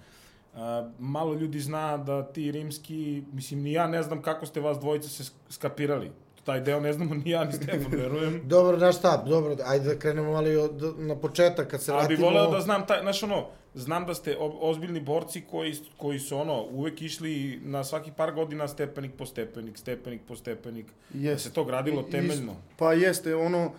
a, 0.55 0.91
malo 0.99 1.35
ljudi 1.35 1.61
zna 1.61 1.97
da 1.97 2.23
ti 2.23 2.51
rimski, 2.51 3.23
mislim, 3.33 3.63
ni 3.63 3.73
ja 3.73 3.87
ne 3.87 4.03
znam 4.03 4.23
kako 4.23 4.47
ste 4.47 4.61
vas 4.61 4.79
dvojica 4.79 5.09
se 5.09 5.23
sk- 5.23 5.53
skapirali. 5.53 6.11
Taj 6.45 6.61
deo 6.61 6.81
ne 6.81 6.93
znamo 6.93 7.15
ni 7.25 7.31
ja, 7.31 7.45
ni 7.45 7.53
Stefan, 7.53 7.93
verujem. 7.93 8.41
Dobro, 8.49 8.79
znaš 8.79 8.97
šta, 8.99 9.25
dobro, 9.29 9.57
ajde 9.67 9.95
da 9.95 9.99
krenemo 9.99 10.33
malo 10.33 10.49
i 10.49 10.57
od, 10.57 10.95
na 10.99 11.17
početak, 11.17 11.69
kad 11.69 11.83
se 11.83 11.93
Ali 11.93 11.99
vratimo... 12.01 12.17
bi 12.19 12.25
voleo 12.25 12.51
da 12.51 12.61
znam, 12.61 12.87
taj, 12.87 13.01
znaš 13.01 13.23
ono, 13.23 13.47
znam 13.75 14.07
da 14.07 14.15
ste 14.15 14.37
ozbiljni 14.61 15.01
borci 15.01 15.41
koji, 15.51 15.75
koji 15.97 16.19
su 16.19 16.39
ono, 16.39 16.63
uvek 16.63 17.03
išli 17.03 17.61
na 17.65 17.85
svaki 17.85 18.13
par 18.17 18.33
godina 18.33 18.69
stepenik 18.69 19.13
po 19.19 19.27
stepenik, 19.27 19.79
stepenik 19.79 20.21
po 20.29 20.37
stepenik. 20.37 20.87
Da 21.11 21.31
Jest. 21.31 21.45
se 21.45 21.53
to 21.53 21.65
gradilo 21.65 22.03
temeljno. 22.03 22.57
Pa 22.77 22.93
jeste, 22.93 23.37
ono, 23.37 23.73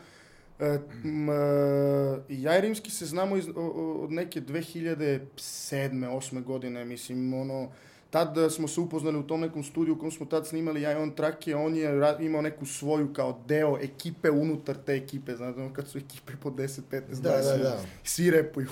ja 2.30 2.58
i 2.58 2.62
Rimski 2.62 2.92
se 2.92 3.06
znamo 3.06 3.38
iz, 3.38 3.46
od 3.56 4.12
neke 4.12 4.42
2007. 4.42 5.20
8. 5.38 6.44
godine, 6.44 6.86
mislim, 6.86 7.34
ono, 7.34 7.70
tad 8.10 8.36
smo 8.52 8.68
se 8.68 8.82
upoznali 8.82 9.18
u 9.18 9.24
tom 9.24 9.42
nekom 9.42 9.64
studiju 9.64 9.94
u 9.96 9.98
kom 10.00 10.12
smo 10.12 10.26
tad 10.26 10.48
snimali, 10.48 10.82
ja 10.82 10.92
i 10.92 10.96
on 10.96 11.12
trake, 11.12 11.56
on 11.56 11.76
je 11.76 11.92
imao 12.20 12.42
neku 12.42 12.66
svoju 12.66 13.14
kao 13.14 13.44
deo 13.48 13.78
ekipe 13.82 14.30
unutar 14.30 14.76
te 14.86 14.94
ekipe, 14.94 15.36
znate, 15.36 15.62
ono 15.62 15.74
kad 15.74 15.88
su 15.88 15.98
ekipe 15.98 16.34
po 16.42 16.50
10, 16.50 16.82
15, 16.92 17.22
Da, 17.22 17.30
da, 17.30 17.38
20, 17.38 17.62
da. 17.62 17.80
svi 18.04 18.32
repuju. 18.32 18.70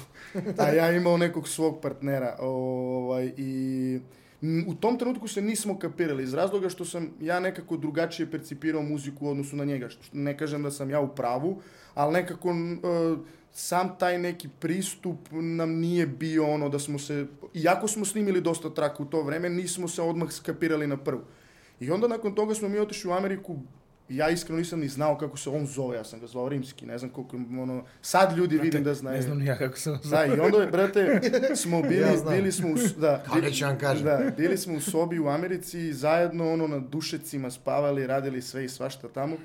A 0.57 0.69
ja 0.69 0.91
imao 0.91 1.17
nekog 1.17 1.47
svog 1.47 1.81
partnera, 1.81 2.37
ovaj, 2.39 3.33
i 3.37 3.99
u 4.41 4.73
tom 4.73 4.99
trenutku 4.99 5.27
se 5.27 5.41
nismo 5.41 5.79
kapirali 5.79 6.23
iz 6.23 6.33
razloga 6.33 6.69
što 6.69 6.85
sam 6.85 7.09
ja 7.21 7.39
nekako 7.39 7.77
drugačije 7.77 8.31
percipirao 8.31 8.81
muziku 8.81 9.25
u 9.25 9.29
odnosu 9.29 9.55
na 9.55 9.65
njega. 9.65 9.89
Što, 9.89 10.01
ne 10.13 10.37
kažem 10.37 10.63
da 10.63 10.71
sam 10.71 10.89
ja 10.89 10.99
u 10.99 11.15
pravu, 11.15 11.61
ali 11.93 12.13
nekako 12.13 12.49
e, 12.49 12.53
sam 13.51 13.95
taj 13.99 14.19
neki 14.19 14.49
pristup 14.59 15.17
nam 15.31 15.71
nije 15.71 16.07
bio 16.07 16.53
ono 16.53 16.69
da 16.69 16.79
smo 16.79 16.99
se, 16.99 17.25
iako 17.53 17.87
smo 17.87 18.05
snimili 18.05 18.41
dosta 18.41 18.69
traka 18.69 19.03
u 19.03 19.05
to 19.05 19.21
vreme, 19.21 19.49
nismo 19.49 19.87
se 19.87 20.01
odmah 20.01 20.31
skapirali 20.31 20.87
na 20.87 20.97
prvu. 20.97 21.21
I 21.79 21.91
onda 21.91 22.07
nakon 22.07 22.35
toga 22.35 22.55
smo 22.55 22.69
mi 22.69 22.79
otišli 22.79 23.09
u 23.09 23.13
Ameriku, 23.13 23.59
ja 24.09 24.29
iskreno 24.29 24.59
nisam 24.59 24.79
ni 24.79 24.87
znao 24.87 25.17
kako 25.17 25.37
se 25.37 25.49
on 25.49 25.65
zove, 25.65 25.97
ja 25.97 26.03
sam 26.03 26.19
ga 26.19 26.27
zvao 26.27 26.49
Rimski, 26.49 26.85
ne 26.85 26.97
znam 26.97 27.11
koliko, 27.11 27.37
ono, 27.37 27.83
sad 28.01 28.37
ljudi 28.37 28.57
vidim 28.57 28.83
da 28.83 28.93
znaju. 28.93 29.15
Ne 29.15 29.21
znam 29.21 29.37
ni 29.39 29.45
ja 29.45 29.57
kako 29.57 29.77
sam 29.77 29.99
Da, 30.03 30.25
i 30.25 30.39
onda, 30.39 30.65
brate, 30.71 31.21
smo 31.55 31.81
bili, 31.89 32.01
Ja 32.01 32.17
znam. 32.17 32.35
bili 32.35 32.51
smo 32.51 32.69
u, 32.69 32.75
da, 33.01 33.23
vam 33.61 33.77
kažem. 33.79 34.05
da, 34.05 34.31
bili 34.37 34.57
smo 34.57 34.75
u 34.75 34.81
sobi 34.81 35.19
u 35.19 35.27
Americi 35.27 35.79
i 35.79 35.93
zajedno 35.93 36.53
ono 36.53 36.67
na 36.67 36.79
dušecima 36.79 37.51
spavali, 37.51 38.07
radili 38.07 38.41
sve 38.41 38.65
i 38.65 38.69
svašta 38.69 39.07
tamo. 39.07 39.35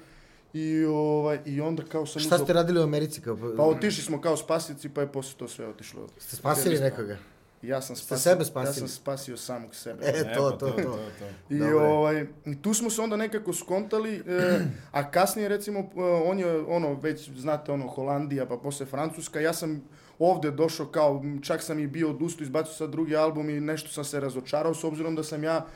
I, 0.54 0.84
ovaj, 0.84 1.38
i 1.44 1.60
onda 1.60 1.82
kao 1.82 2.06
sam 2.06 2.22
Šta 2.22 2.38
ste 2.38 2.52
radili 2.52 2.80
u 2.80 2.82
Americi? 2.82 3.20
Kao, 3.20 3.38
Pa 3.56 3.62
otišli 3.62 4.02
smo 4.02 4.20
kao 4.20 4.36
spasici, 4.36 4.88
pa 4.88 5.00
je 5.00 5.12
posle 5.12 5.38
to 5.38 5.48
sve 5.48 5.66
otišlo. 5.66 6.08
Ste 6.18 6.36
spasili 6.36 6.80
nekoga? 6.80 7.16
Ja 7.62 7.82
sam 7.82 7.96
Ste 7.96 8.06
spasio, 8.06 8.32
sebe 8.32 8.44
spasili? 8.44 8.68
Ja 8.68 8.72
sam 8.72 8.88
spasio 8.88 9.36
samog 9.36 9.74
sebe. 9.74 10.04
E, 10.06 10.34
to, 10.34 10.50
to, 10.50 10.70
to. 10.70 10.98
I 11.50 11.58
Dobro 11.58 11.80
je. 11.80 11.92
ovaj, 11.92 12.26
i 12.46 12.62
tu 12.62 12.74
smo 12.74 12.90
se 12.90 13.02
onda 13.02 13.16
nekako 13.16 13.52
skontali, 13.52 14.16
e, 14.16 14.60
a 14.92 15.10
kasnije 15.10 15.48
recimo, 15.48 15.78
e, 15.80 15.84
on 16.24 16.38
je 16.38 16.60
ono, 16.60 16.94
već 16.94 17.30
znate 17.30 17.72
ono, 17.72 17.86
Holandija, 17.86 18.46
pa 18.46 18.56
posle 18.56 18.86
Francuska, 18.86 19.40
ja 19.40 19.52
sam 19.52 19.82
ovde 20.18 20.50
došao 20.50 20.86
kao, 20.86 21.22
čak 21.42 21.62
sam 21.62 21.78
i 21.78 21.86
bio 21.86 22.10
odustao, 22.10 22.42
izbacio 22.42 22.74
sad 22.74 22.90
drugi 22.90 23.16
album 23.16 23.50
i 23.50 23.60
nešto 23.60 23.88
sam 23.88 24.04
se 24.04 24.20
razočarao, 24.20 24.74
s 24.74 24.84
obzirom 24.84 25.14
da 25.14 25.22
sam 25.22 25.44
ja 25.44 25.66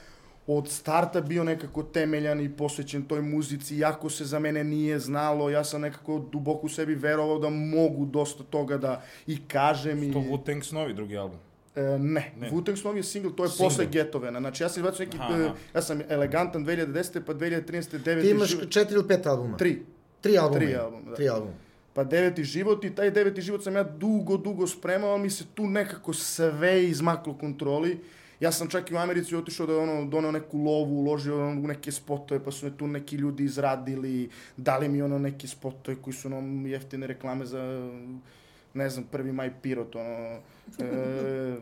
od 0.47 0.69
starta 0.69 1.21
bio 1.21 1.45
nekako 1.45 1.83
temeljan 1.83 2.41
i 2.41 2.57
posvećen 2.57 3.03
toj 3.03 3.23
muzici, 3.23 3.77
iako 3.77 4.11
se 4.11 4.25
za 4.25 4.39
mene 4.39 4.65
nije 4.65 4.99
znalo, 4.99 5.51
ja 5.51 5.65
sam 5.65 5.81
nekako 5.81 6.19
duboko 6.33 6.67
u 6.67 6.69
sebi 6.69 6.95
verovao 6.95 7.39
da 7.39 7.51
mogu 7.51 8.05
dosta 8.05 8.45
toga 8.45 8.79
da 8.79 9.03
i 9.27 9.39
kažem. 9.49 10.03
I... 10.03 10.13
To 10.13 10.19
Wu-Tang 10.19 10.63
Snovi, 10.63 10.95
drugi 10.95 11.17
album. 11.17 11.39
E, 11.77 11.99
ne, 11.99 12.33
Ne. 12.41 12.51
Wu-Tang 12.51 12.77
Snow 12.77 12.97
je 12.97 13.03
single, 13.03 13.37
to 13.37 13.45
je 13.45 13.49
Single. 13.49 13.67
posle 13.67 13.87
Getovena. 13.87 14.41
Znači 14.41 14.63
ja 14.63 14.69
sam 14.69 14.81
izbacio 14.83 15.05
neki, 15.05 15.17
Aha, 15.21 15.35
e, 15.35 15.45
aha. 15.45 15.55
ja 15.75 15.83
sam 15.83 16.01
elegantan 16.09 16.67
2010. 16.67 17.21
pa 17.21 17.35
2013. 17.35 17.99
9. 17.99 18.21
Ti 18.23 18.31
imaš 18.31 18.49
život, 18.49 18.71
četiri 18.71 18.95
ili 18.95 19.09
pet 19.09 19.27
albuma? 19.27 19.57
tri. 19.57 19.83
Tri 20.21 20.39
albuma. 20.39 20.59
Tri 20.59 20.77
albuma, 20.77 21.11
da. 21.11 21.15
Tri 21.15 21.29
albuma. 21.29 21.53
Pa 21.93 22.05
deveti 22.05 22.45
život 22.45 22.85
i 22.85 22.95
taj 22.95 23.11
deveti 23.11 23.41
život 23.41 23.65
sam 23.65 23.77
ja 23.77 23.83
dugo, 23.83 24.37
dugo 24.37 24.67
spremao, 24.67 25.11
ali 25.11 25.23
mi 25.23 25.31
se 25.31 25.45
tu 25.55 25.67
nekako 25.67 26.13
sve 26.13 26.85
izmaklo 26.85 27.35
kontroli 27.35 27.99
Ja 28.41 28.53
sam 28.53 28.69
čak 28.69 28.91
i 28.91 28.95
u 28.95 28.99
Americi 28.99 29.37
otišao 29.37 29.67
da 29.67 29.73
je 29.73 29.79
ono, 29.79 30.05
doneo 30.05 30.33
neku 30.33 30.59
lovu, 30.59 30.99
uložio 31.01 31.49
ono, 31.49 31.61
u 31.61 31.67
neke 31.67 31.93
spotove, 31.93 32.45
pa 32.45 32.51
su 32.51 32.67
me 32.67 32.77
tu 32.77 32.87
neki 32.87 33.17
ljudi 33.17 33.45
izradili, 33.45 34.29
dali 34.57 34.89
mi 34.89 35.03
ono 35.03 35.19
neke 35.19 35.49
spotove 35.49 35.97
koji 36.03 36.15
su 36.15 36.29
ono 36.29 36.69
jeftine 36.69 37.07
reklame 37.07 37.47
za 37.47 37.91
ne 38.77 38.91
znam, 38.91 39.05
prvi 39.05 39.33
maj 39.33 39.51
pirot, 39.63 39.97
ono, 39.97 40.41
e, 40.79 41.57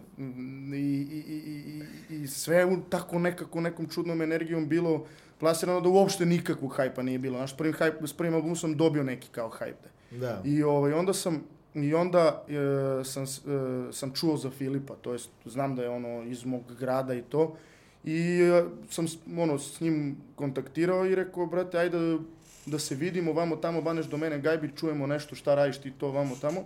i, 0.74 1.06
i, 1.10 1.24
i, 1.28 1.82
i, 2.10 2.22
i 2.22 2.26
sve 2.26 2.64
u 2.64 2.76
tako 2.90 3.18
nekako 3.18 3.60
nekom 3.60 3.88
čudnom 3.88 4.22
energijom 4.22 4.68
bilo 4.68 5.06
plasirano 5.38 5.80
da 5.80 5.88
uopšte 5.88 6.26
nikakvog 6.26 6.76
hajpa 6.76 7.02
nije 7.02 7.18
bilo. 7.18 7.38
Znaš, 7.38 7.56
prvim 7.56 7.74
hajp, 7.74 7.94
s 8.06 8.12
prvim 8.12 8.34
albumom 8.34 8.56
sam 8.56 8.76
dobio 8.76 9.02
neki 9.02 9.28
kao 9.28 9.48
hajp. 9.48 9.76
Da. 10.10 10.42
I 10.44 10.62
ovaj, 10.62 10.92
onda 10.92 11.14
sam, 11.14 11.42
i 11.74 11.94
onda 11.94 12.44
e, 12.48 13.04
sam, 13.04 13.22
e, 13.22 13.92
sam 13.92 14.12
čuo 14.14 14.36
za 14.36 14.50
Filipa, 14.50 14.94
to 14.94 15.12
jest 15.12 15.30
znam 15.44 15.76
da 15.76 15.82
je 15.82 15.88
ono 15.88 16.22
iz 16.22 16.44
mog 16.44 16.62
grada 16.78 17.14
i 17.14 17.22
to. 17.22 17.56
I 18.04 18.40
e, 18.40 18.64
sam 18.90 19.06
ono, 19.38 19.58
s 19.58 19.80
njim 19.80 20.16
kontaktirao 20.34 21.06
i 21.06 21.14
rekao, 21.14 21.46
brate, 21.46 21.78
ajde 21.78 22.18
da 22.66 22.78
se 22.78 22.94
vidimo, 22.94 23.32
vamo 23.32 23.56
tamo, 23.56 23.82
baneš 23.82 24.06
do 24.06 24.16
mene, 24.16 24.38
gajbi, 24.40 24.70
čujemo 24.76 25.06
nešto, 25.06 25.34
šta 25.34 25.54
radiš 25.54 25.78
ti 25.78 25.92
to, 25.98 26.10
vamo 26.10 26.36
tamo. 26.40 26.64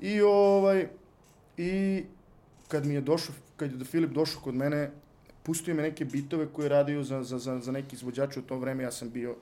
I 0.00 0.20
ovaj, 0.20 0.88
i 1.56 2.04
kad 2.68 2.86
mi 2.86 2.94
je 2.94 3.00
došao, 3.00 3.34
kad 3.56 3.80
je 3.80 3.84
Filip 3.84 4.10
došao 4.10 4.40
kod 4.40 4.54
mene, 4.54 4.90
pustio 5.42 5.74
mi 5.74 5.82
neke 5.82 6.04
bitove 6.04 6.46
koje 6.52 6.64
je 6.64 6.68
radio 6.68 7.02
za, 7.02 7.22
za, 7.22 7.38
za, 7.38 7.60
za 7.60 7.72
neki 7.72 7.96
izvođač 7.96 8.36
u 8.36 8.42
to 8.42 8.58
vreme, 8.58 8.82
ja 8.82 8.92
sam 8.92 9.10
bio 9.10 9.36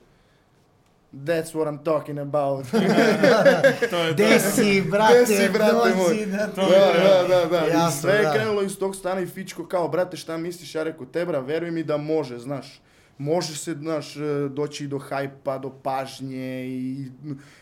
That's 1.23 1.53
what 1.53 1.67
I'm 1.67 1.83
talking 1.83 2.19
about. 2.19 2.65
To 2.71 2.77
je 2.77 3.89
to. 3.89 4.13
Gde 4.13 4.39
si, 4.39 4.81
brate, 4.81 5.23
Gde 5.25 5.37
si, 5.37 5.49
brate 5.49 5.95
moj? 5.95 6.25
na 6.25 6.47
To 6.47 6.69
da, 6.69 6.93
da, 7.03 7.27
da, 7.27 7.45
da. 7.45 7.67
I 7.67 7.69
Jasno, 7.69 8.01
sve 8.01 8.13
je 8.13 8.23
da. 8.23 8.33
krenulo 8.33 8.61
iz 8.61 8.77
tog 8.77 8.95
stana 8.95 9.21
i 9.21 9.25
Fičko 9.25 9.67
kao, 9.67 9.87
brate, 9.87 10.17
šta 10.17 10.37
misliš? 10.37 10.75
Ja 10.75 10.83
rekao, 10.83 11.05
tebra, 11.05 11.39
veruj 11.39 11.71
mi 11.71 11.83
da 11.83 11.97
može, 11.97 12.39
znaš. 12.39 12.81
Može 13.17 13.55
se, 13.55 13.73
znaš, 13.73 14.17
e, 14.17 14.49
doći 14.49 14.87
do 14.87 14.99
hajpa, 14.99 15.57
do 15.57 15.69
pažnje 15.83 16.67
i 16.67 17.11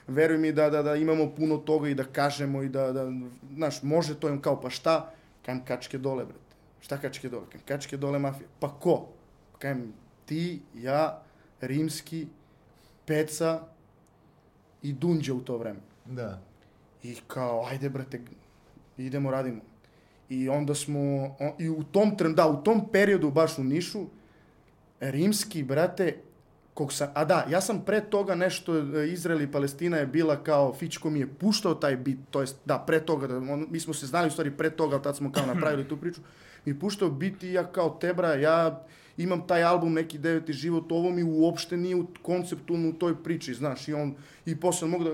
veruj 0.07 0.37
mi 0.37 0.51
da, 0.51 0.69
da, 0.69 0.81
da 0.83 0.95
imamo 0.95 1.35
puno 1.35 1.57
toga 1.57 1.89
i 1.89 1.95
da 1.95 2.03
kažemo 2.03 2.63
i 2.63 2.69
da, 2.69 2.91
da 2.91 3.11
znaš, 3.55 3.83
može 3.83 4.19
to. 4.19 4.27
I 4.27 4.31
on 4.31 4.41
kao, 4.41 4.61
pa 4.61 4.69
šta? 4.69 5.13
Kajem 5.45 5.65
kačke 5.65 5.97
dole, 5.97 6.25
brate. 6.25 6.55
Šta 6.81 6.97
kačke 6.97 7.29
dole? 7.29 7.45
Kajem 7.49 7.65
kačke 7.65 7.97
dole 7.97 8.19
mafija. 8.19 8.47
Pa 8.59 8.69
ko? 8.69 9.07
Kajem 9.59 9.93
ti, 10.25 10.61
ja, 10.75 11.21
Rimski, 11.61 12.27
Peca 13.05 13.59
i 14.81 14.93
Dunđe 14.93 15.33
u 15.33 15.41
to 15.41 15.57
vreme. 15.57 15.79
Da. 16.05 16.41
I 17.03 17.15
kao, 17.27 17.65
ajde 17.65 17.89
brate, 17.89 18.21
idemo, 18.97 19.31
radimo. 19.31 19.61
I 20.29 20.49
onda 20.49 20.75
smo, 20.75 20.99
on, 21.39 21.51
i 21.59 21.69
u 21.69 21.83
tom, 21.83 22.15
da, 22.35 22.47
u 22.47 22.63
tom 22.63 22.87
periodu 22.91 23.31
baš 23.31 23.57
u 23.57 23.63
Nišu, 23.63 24.05
rimski, 25.11 25.63
brate, 25.63 26.17
kog 26.73 26.93
sam, 26.93 27.09
a 27.13 27.25
da, 27.25 27.45
ja 27.49 27.61
sam 27.61 27.83
pre 27.85 28.01
toga 28.01 28.35
nešto, 28.35 28.77
e, 28.77 29.07
Izrael 29.07 29.41
i 29.41 29.51
Palestina 29.51 29.97
je 29.97 30.07
bila 30.07 30.43
kao, 30.43 30.73
Fičko 30.73 31.09
mi 31.09 31.19
je 31.19 31.27
puštao 31.27 31.75
taj 31.75 31.95
bit, 31.95 32.19
to 32.31 32.41
jest, 32.41 32.55
da, 32.65 32.79
pre 32.79 32.99
toga, 32.99 33.27
da, 33.27 33.37
on, 33.37 33.67
mi 33.69 33.79
smo 33.79 33.93
se 33.93 34.05
znali 34.05 34.27
u 34.27 34.31
stvari 34.31 34.51
pre 34.51 34.69
toga, 34.69 34.95
ali 34.95 35.03
tad 35.03 35.17
smo 35.17 35.31
kao 35.31 35.45
napravili 35.45 35.87
tu 35.87 35.97
priču, 35.97 36.21
mi 36.65 36.71
je 36.71 36.79
puštao 36.79 37.09
bit 37.09 37.43
i 37.43 37.53
ja 37.53 37.71
kao 37.71 37.89
tebra, 37.89 38.33
ja 38.33 38.85
imam 39.17 39.47
taj 39.47 39.63
album, 39.63 39.93
neki 39.93 40.17
deveti 40.17 40.53
život, 40.53 40.91
ovo 40.91 41.11
mi 41.11 41.23
uopšte 41.23 41.77
nije 41.77 41.95
u 41.95 42.07
konceptualno 42.21 42.89
u 42.89 42.93
toj 42.93 43.23
priči, 43.23 43.53
znaš, 43.53 43.87
i 43.87 43.93
on, 43.93 44.15
i 44.45 44.59
posle 44.59 44.87
mogu 44.87 45.03
da 45.03 45.11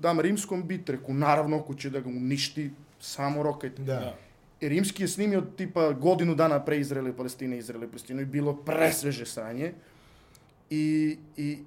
dam 0.00 0.20
rimskom 0.20 0.62
bit, 0.62 0.90
reku, 0.90 1.14
naravno, 1.14 1.56
ako 1.56 1.74
će 1.74 1.90
da 1.90 2.00
ga 2.00 2.08
uništi, 2.08 2.70
samo 3.00 3.42
rokajte. 3.42 3.82
Da. 3.82 3.94
Da. 3.94 4.27
Rimski 4.60 5.02
je 5.02 5.08
snimio 5.08 5.40
tipa 5.40 5.92
godinu 5.92 6.34
dana 6.34 6.64
pre 6.64 6.78
Izraela 6.78 7.08
i 7.08 7.12
Palestine, 7.12 7.58
Izraela 7.58 7.84
i 7.84 7.88
Palestine 7.88 8.22
i 8.22 8.26
bilo 8.26 8.56
presveže 8.56 9.26
sranje. 9.26 9.72
I, 10.70 11.16
i 11.36 11.58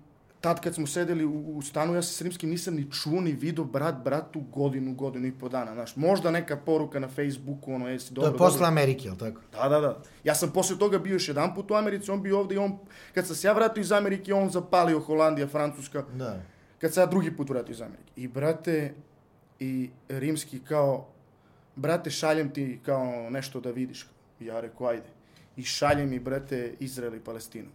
tad 0.41 0.62
kad 0.62 0.75
smo 0.75 0.88
sedeli 0.88 1.25
u, 1.25 1.57
u 1.57 1.62
stanu, 1.62 1.95
ja 1.95 2.01
se 2.01 2.13
s 2.13 2.21
Rimskim 2.21 2.50
nisam 2.50 2.75
ni 2.75 2.91
čuo 2.91 3.21
ni 3.21 3.31
video 3.31 3.65
brat 3.65 3.95
bratu 4.04 4.39
godinu, 4.39 4.93
godinu 4.93 5.27
i 5.27 5.32
po 5.32 5.49
dana. 5.49 5.73
Znaš, 5.73 5.95
možda 5.95 6.32
neka 6.32 6.58
poruka 6.58 6.99
na 6.99 7.08
Facebooku, 7.08 7.73
ono, 7.73 7.89
jesi 7.89 8.08
To 8.08 8.13
dobro, 8.13 8.32
je 8.32 8.38
posle 8.38 8.54
dobro. 8.54 8.67
Amerike, 8.67 9.08
jel 9.08 9.15
tako? 9.15 9.41
Da, 9.51 9.69
da, 9.69 9.80
da. 9.80 10.01
Ja 10.23 10.36
sam 10.36 10.51
posle 10.51 10.80
toga 10.80 10.99
bio 10.99 11.13
još 11.13 11.27
jedan 11.27 11.56
put 11.56 11.71
u 11.71 11.73
Americi, 11.73 12.12
on 12.12 12.21
bio 12.21 12.39
ovde 12.39 12.56
i 12.56 12.58
on, 12.58 12.77
kad 13.13 13.27
sam 13.27 13.36
se 13.36 13.47
ja 13.47 13.54
vratio 13.54 13.82
iz 13.82 13.91
Amerike, 13.91 14.34
on 14.34 14.49
zapalio 14.49 14.99
Holandija, 14.99 15.47
Francuska, 15.47 16.04
Da. 16.13 16.41
kad 16.80 16.93
se 16.93 16.99
ja 16.99 17.06
drugi 17.06 17.38
put 17.38 17.49
vratio 17.49 17.73
iz 17.73 17.82
Amerike. 17.82 18.12
I 18.15 18.27
brate, 18.27 18.93
i 19.60 19.89
rimski 20.10 20.60
kao, 20.60 21.08
brate, 21.75 22.10
šaljem 22.10 22.49
ti 22.49 22.79
kao 22.86 23.29
nešto 23.29 23.60
da 23.60 23.71
vidiš. 23.71 24.05
Ja 24.39 24.60
rekao, 24.60 24.88
ajde. 24.88 25.07
I 25.57 25.63
šaljem 25.63 26.10
mi, 26.10 26.19
brate, 26.19 26.73
Izrael 26.79 27.15
i 27.15 27.19
Palestinu. 27.19 27.69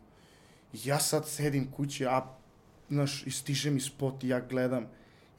Ja 0.84 0.98
sad 0.98 1.28
sedim 1.28 1.70
kući, 1.70 2.06
a, 2.06 2.26
znaš, 2.90 3.26
i 3.26 3.30
stiže 3.30 3.70
mi 3.70 3.80
spot 3.80 4.24
i 4.24 4.28
ja 4.28 4.40
gledam. 4.40 4.86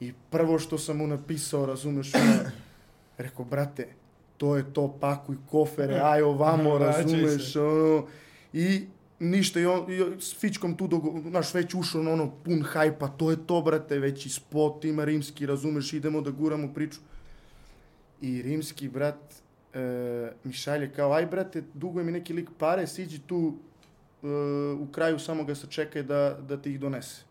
I 0.00 0.12
prvo 0.30 0.58
što 0.58 0.78
sam 0.78 0.96
mu 0.96 1.06
napisao, 1.06 1.66
razumeš, 1.66 2.14
ono, 2.14 2.50
rekao, 3.18 3.44
brate, 3.44 3.88
to 4.36 4.56
je 4.56 4.72
to, 4.72 4.98
pakuj 5.00 5.36
kofere, 5.50 6.00
aj 6.12 6.22
ovamo, 6.22 6.78
razumeš, 6.78 7.56
ono, 7.56 8.06
i 8.52 8.86
ništa, 9.18 9.60
i, 9.60 9.66
on, 9.66 9.92
i 9.92 10.20
s 10.20 10.34
Fičkom 10.40 10.76
tu, 10.76 10.86
dogo, 10.88 11.20
znaš, 11.28 11.54
već 11.54 11.74
ušao 11.74 12.02
na 12.02 12.12
ono 12.12 12.30
pun 12.44 12.62
hajpa, 12.62 13.08
to 13.08 13.30
je 13.30 13.46
to, 13.46 13.62
brate, 13.62 13.98
već 13.98 14.26
i 14.26 14.30
spot 14.30 14.84
ima 14.84 15.04
rimski, 15.04 15.46
razumeš, 15.46 15.92
idemo 15.92 16.20
da 16.20 16.30
guramo 16.30 16.74
priču. 16.74 17.00
I 18.20 18.42
rimski 18.42 18.88
brat 18.88 19.34
e, 19.74 20.32
mi 20.44 20.52
šalje 20.52 20.92
kao, 20.92 21.12
aj 21.12 21.26
brate, 21.26 21.62
duguje 21.74 22.04
mi 22.04 22.12
neki 22.12 22.32
lik 22.32 22.50
pare, 22.58 22.86
siđi 22.86 23.18
tu 23.18 23.54
e, 24.22 24.26
u 24.72 24.86
kraju, 24.92 25.18
samo 25.18 25.44
ga 25.44 25.54
sačekaj 25.54 26.02
da, 26.02 26.38
da 26.48 26.56
ti 26.56 26.72
ih 26.72 26.80
donese. 26.80 27.22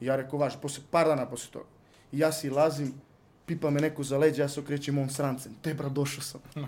I 0.00 0.06
ja 0.06 0.16
rekao, 0.16 0.38
važi, 0.38 0.56
posle, 0.62 0.82
par 0.90 1.06
dana 1.06 1.26
posle 1.26 1.52
toga. 1.52 1.68
I 2.12 2.18
ja 2.18 2.32
si 2.32 2.50
lazim, 2.50 2.94
pipa 3.46 3.70
me 3.70 3.80
neko 3.80 4.02
za 4.02 4.18
leđa, 4.18 4.42
ja 4.42 4.48
se 4.48 4.60
okrećem 4.60 4.98
on 4.98 5.10
srancem. 5.10 5.54
Te, 5.62 5.74
bra, 5.74 5.88
došao 5.88 6.22
sam. 6.22 6.40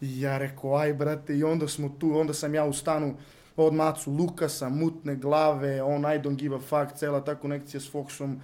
I 0.00 0.20
ja 0.20 0.38
rekao, 0.38 0.76
aj 0.76 0.94
brate, 0.94 1.36
i 1.36 1.44
onda 1.44 1.68
smo 1.68 1.88
tu, 1.98 2.18
onda 2.18 2.34
sam 2.34 2.54
ja 2.54 2.64
u 2.64 2.72
stanu 2.72 3.16
od 3.56 3.74
Macu 3.74 4.12
Lukasa, 4.12 4.68
mutne 4.68 5.16
glave, 5.16 5.82
on 5.82 6.00
I 6.00 6.18
don't 6.18 6.36
give 6.36 6.56
a 6.56 6.58
fuck, 6.58 6.98
cela 6.98 7.24
ta 7.24 7.34
konekcija 7.34 7.80
s 7.80 7.92
Foxom. 7.92 8.36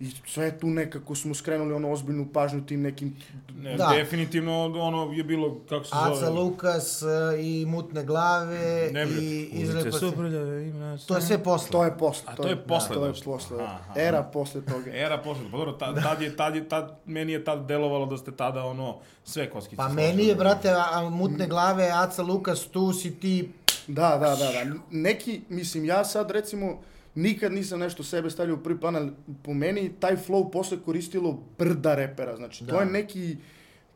I 0.00 0.10
sve 0.26 0.58
tu 0.58 0.66
nekako 0.66 1.14
smo 1.14 1.34
skrenuli 1.34 1.74
ono 1.74 1.92
ozbiljnu 1.92 2.28
pažnju 2.32 2.66
tim 2.66 2.82
nekim... 2.82 3.16
Ne, 3.54 3.76
Da. 3.76 3.92
definitivno 3.96 4.64
ono 4.64 5.12
je 5.12 5.24
bilo, 5.24 5.60
kako 5.68 5.84
se 5.84 5.90
zove? 6.04 6.16
Aca 6.16 6.30
Lukas 6.30 7.02
e, 7.02 7.06
i 7.42 7.66
Mutne 7.66 8.04
glave 8.04 8.90
Ne, 8.92 9.06
i 9.20 9.48
Izrael 9.52 9.84
su 9.84 9.90
Palestina. 9.90 10.12
prljave, 10.12 10.68
ima 10.68 10.98
To 11.06 11.16
je 11.16 11.22
sve 11.22 11.42
posle. 11.44 11.70
To 11.70 11.84
je 11.84 11.98
posle. 11.98 12.24
A 12.26 12.34
to 12.36 12.48
je 12.48 12.56
posle 12.56 12.94
To 12.94 13.06
je 13.06 13.12
posle. 13.24 13.62
Aha, 13.62 13.78
aha. 13.88 14.00
Era 14.00 14.22
posle 14.22 14.60
toga. 14.64 14.90
Era 15.04 15.18
posle, 15.18 15.44
pa 15.50 15.56
dobro, 15.56 15.72
tad, 15.72 16.02
tad 16.02 16.22
je, 16.22 16.36
tad 16.36 16.56
je, 16.56 16.68
tad, 16.68 16.98
meni 17.06 17.32
je 17.32 17.44
tad 17.44 17.66
delovalo 17.66 18.06
da 18.06 18.16
ste 18.16 18.32
tada 18.36 18.64
ono, 18.64 18.96
sve 19.24 19.50
koskice. 19.50 19.76
Pa 19.76 19.88
meni 19.88 20.24
je, 20.24 20.34
brate, 20.34 20.70
a, 20.70 20.84
a, 20.92 21.10
Mutne 21.10 21.46
glave, 21.46 21.90
Aca 21.90 22.22
Lukas, 22.22 22.66
tu 22.66 22.92
si 22.92 23.20
ti... 23.20 23.52
Da, 23.86 24.08
da, 24.08 24.36
da, 24.36 24.36
da. 24.36 24.74
Neki, 24.90 25.40
mislim, 25.48 25.84
ja 25.84 26.04
sad 26.04 26.30
recimo 26.30 26.78
nikad 27.14 27.52
nisam 27.52 27.80
nešto 27.80 28.02
sebe 28.02 28.30
stavljao 28.30 28.56
u 28.56 28.62
prvi 28.62 28.80
plan, 28.80 28.96
ali 28.96 29.10
po 29.42 29.54
meni 29.54 29.92
taj 30.00 30.16
flow 30.18 30.50
posle 30.50 30.78
koristilo 30.78 31.38
brda 31.58 31.94
repera. 31.94 32.36
Znači, 32.36 32.66
to 32.66 32.72
Da. 32.72 32.80
je 32.80 32.86
neki 32.86 33.36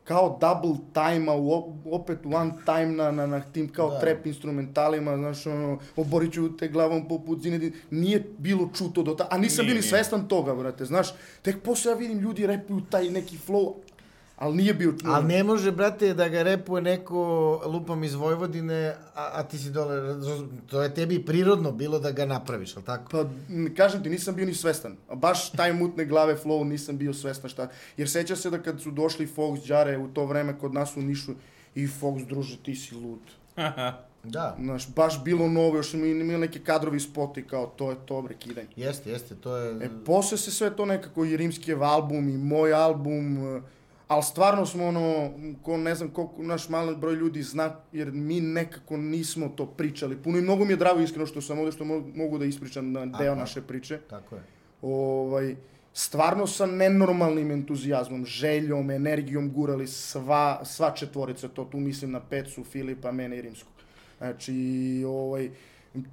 kao 0.03 0.37
double 0.41 0.77
time-a, 0.93 1.33
opet 1.87 2.19
one 2.25 2.51
time 2.65 2.85
na, 2.87 3.11
na, 3.11 3.27
na 3.27 3.41
tim 3.43 3.69
kao 3.69 3.89
Da. 3.89 3.99
trap 3.99 4.25
instrumentalima, 4.25 5.17
znaš, 5.17 5.47
ono, 5.47 5.79
oborit 5.95 6.33
ću 6.33 6.57
te 6.57 6.67
glavom 6.67 7.07
poput 7.07 7.41
Zinedine. 7.41 7.71
Nije 7.91 8.23
bilo 8.37 8.69
čuto 8.73 9.03
do 9.03 9.13
ta, 9.13 9.27
a 9.31 9.37
nisam 9.37 9.65
Nije, 9.65 9.67
bili 9.67 9.79
nije. 9.79 9.89
svestan 9.89 10.27
toga, 10.27 10.55
brate, 10.55 10.85
znaš. 10.85 11.07
Tek 11.41 11.61
posle 11.63 11.91
ja 11.91 11.97
vidim 11.97 12.19
ljudi 12.19 12.47
repuju 12.47 12.81
taj 12.81 13.09
neki 13.09 13.37
flow, 13.47 13.73
ali 14.37 14.55
nije 14.55 14.73
bio... 14.73 14.93
Ali 15.05 15.25
ne 15.27 15.43
može, 15.43 15.71
brate, 15.71 16.13
da 16.13 16.29
ga 16.29 16.43
repuje 16.43 16.81
neko 16.81 17.21
lupam 17.65 18.03
iz 18.03 18.13
Vojvodine, 18.13 18.95
a, 19.15 19.29
a 19.33 19.43
ti 19.43 19.57
si 19.57 19.71
dole, 19.71 20.15
to 20.67 20.81
je 20.81 20.93
tebi 20.93 21.25
prirodno 21.25 21.71
bilo 21.71 21.99
da 21.99 22.11
ga 22.11 22.25
napraviš, 22.25 22.77
al 22.77 22.83
tako? 22.83 23.11
Pa, 23.11 23.25
kažem 23.77 24.03
ti, 24.03 24.09
nisam 24.09 24.35
bio 24.35 24.45
ni 24.45 24.53
svestan. 24.53 24.95
Baš 25.13 25.51
taj 25.51 25.73
mutne 25.73 26.05
glave 26.05 26.37
flow 26.43 26.63
nisam 26.63 26.97
bio 26.97 27.13
svestan 27.13 27.49
šta. 27.49 27.69
Jer 27.97 28.09
seća 28.09 28.35
se 28.35 28.49
da 28.49 28.61
kad 28.61 28.81
su 28.81 28.91
došli 28.91 29.27
Fox 29.35 29.67
Đare 29.67 29.97
u 29.97 30.07
to 30.07 30.25
vreme 30.25 30.59
kod 30.59 30.73
nas 30.73 30.97
u 30.97 31.01
Nišu 31.01 31.31
i 31.75 31.87
Fox, 31.87 32.25
druže, 32.25 32.57
ti 32.57 32.75
si 32.75 32.95
lud. 32.95 33.19
Da. 34.27 34.55
Znaš, 34.59 34.89
baš 34.95 35.23
bilo 35.23 35.47
novo, 35.47 35.75
još 35.77 35.91
smo 35.91 36.05
imali 36.05 36.37
neke 36.37 36.59
kadrovi 36.59 36.99
spoti 36.99 37.43
kao 37.43 37.67
to 37.67 37.89
je 37.89 37.97
to, 38.05 38.21
bre, 38.21 38.35
kidanje. 38.35 38.67
Jeste, 38.75 39.09
jeste, 39.09 39.35
to 39.35 39.57
je... 39.57 39.85
E, 39.85 39.89
posle 40.05 40.37
se 40.37 40.51
sve 40.51 40.75
to 40.75 40.85
nekako 40.85 41.25
i 41.25 41.37
Rimskijev 41.37 41.83
album 41.83 42.29
i 42.29 42.37
moj 42.37 42.73
album, 42.73 43.37
e, 43.37 43.61
ali 44.07 44.23
stvarno 44.23 44.65
smo 44.65 44.85
ono, 44.85 45.31
ko 45.63 45.77
ne 45.77 45.95
znam 45.95 46.09
koliko 46.09 46.43
naš 46.43 46.69
mali 46.69 46.95
broj 46.95 47.15
ljudi 47.15 47.43
zna, 47.43 47.75
jer 47.91 48.11
mi 48.11 48.41
nekako 48.41 48.97
nismo 48.97 49.49
to 49.49 49.65
pričali. 49.65 50.17
Puno 50.17 50.37
i 50.37 50.41
mnogo 50.41 50.65
mi 50.65 50.73
je 50.73 50.77
drago 50.77 50.99
iskreno 50.99 51.25
što 51.25 51.41
sam 51.41 51.59
ovde, 51.59 51.71
što 51.71 51.83
mo- 51.83 52.15
mogu 52.15 52.37
da 52.37 52.45
ispričam 52.45 52.91
na 52.91 53.05
deo 53.05 53.31
Aha. 53.31 53.39
naše 53.39 53.61
priče. 53.61 53.99
Tako 54.09 54.35
je. 54.35 54.41
Ovaj, 54.81 55.55
stvarno 55.93 56.47
sa 56.47 56.65
nenormalnim 56.65 57.51
entuzijazmom, 57.51 58.25
željom, 58.25 58.91
energijom 58.91 59.51
gurali 59.53 59.87
sva, 59.87 60.65
sva 60.65 60.91
četvorica, 60.91 61.47
to 61.47 61.65
tu 61.65 61.79
mislim 61.79 62.11
na 62.11 62.19
Pecu, 62.19 62.63
Filipa, 62.63 63.11
mene 63.11 63.37
i 63.37 63.41
Rimskog. 63.41 63.73
Znači, 64.17 64.55
ovaj, 65.07 65.49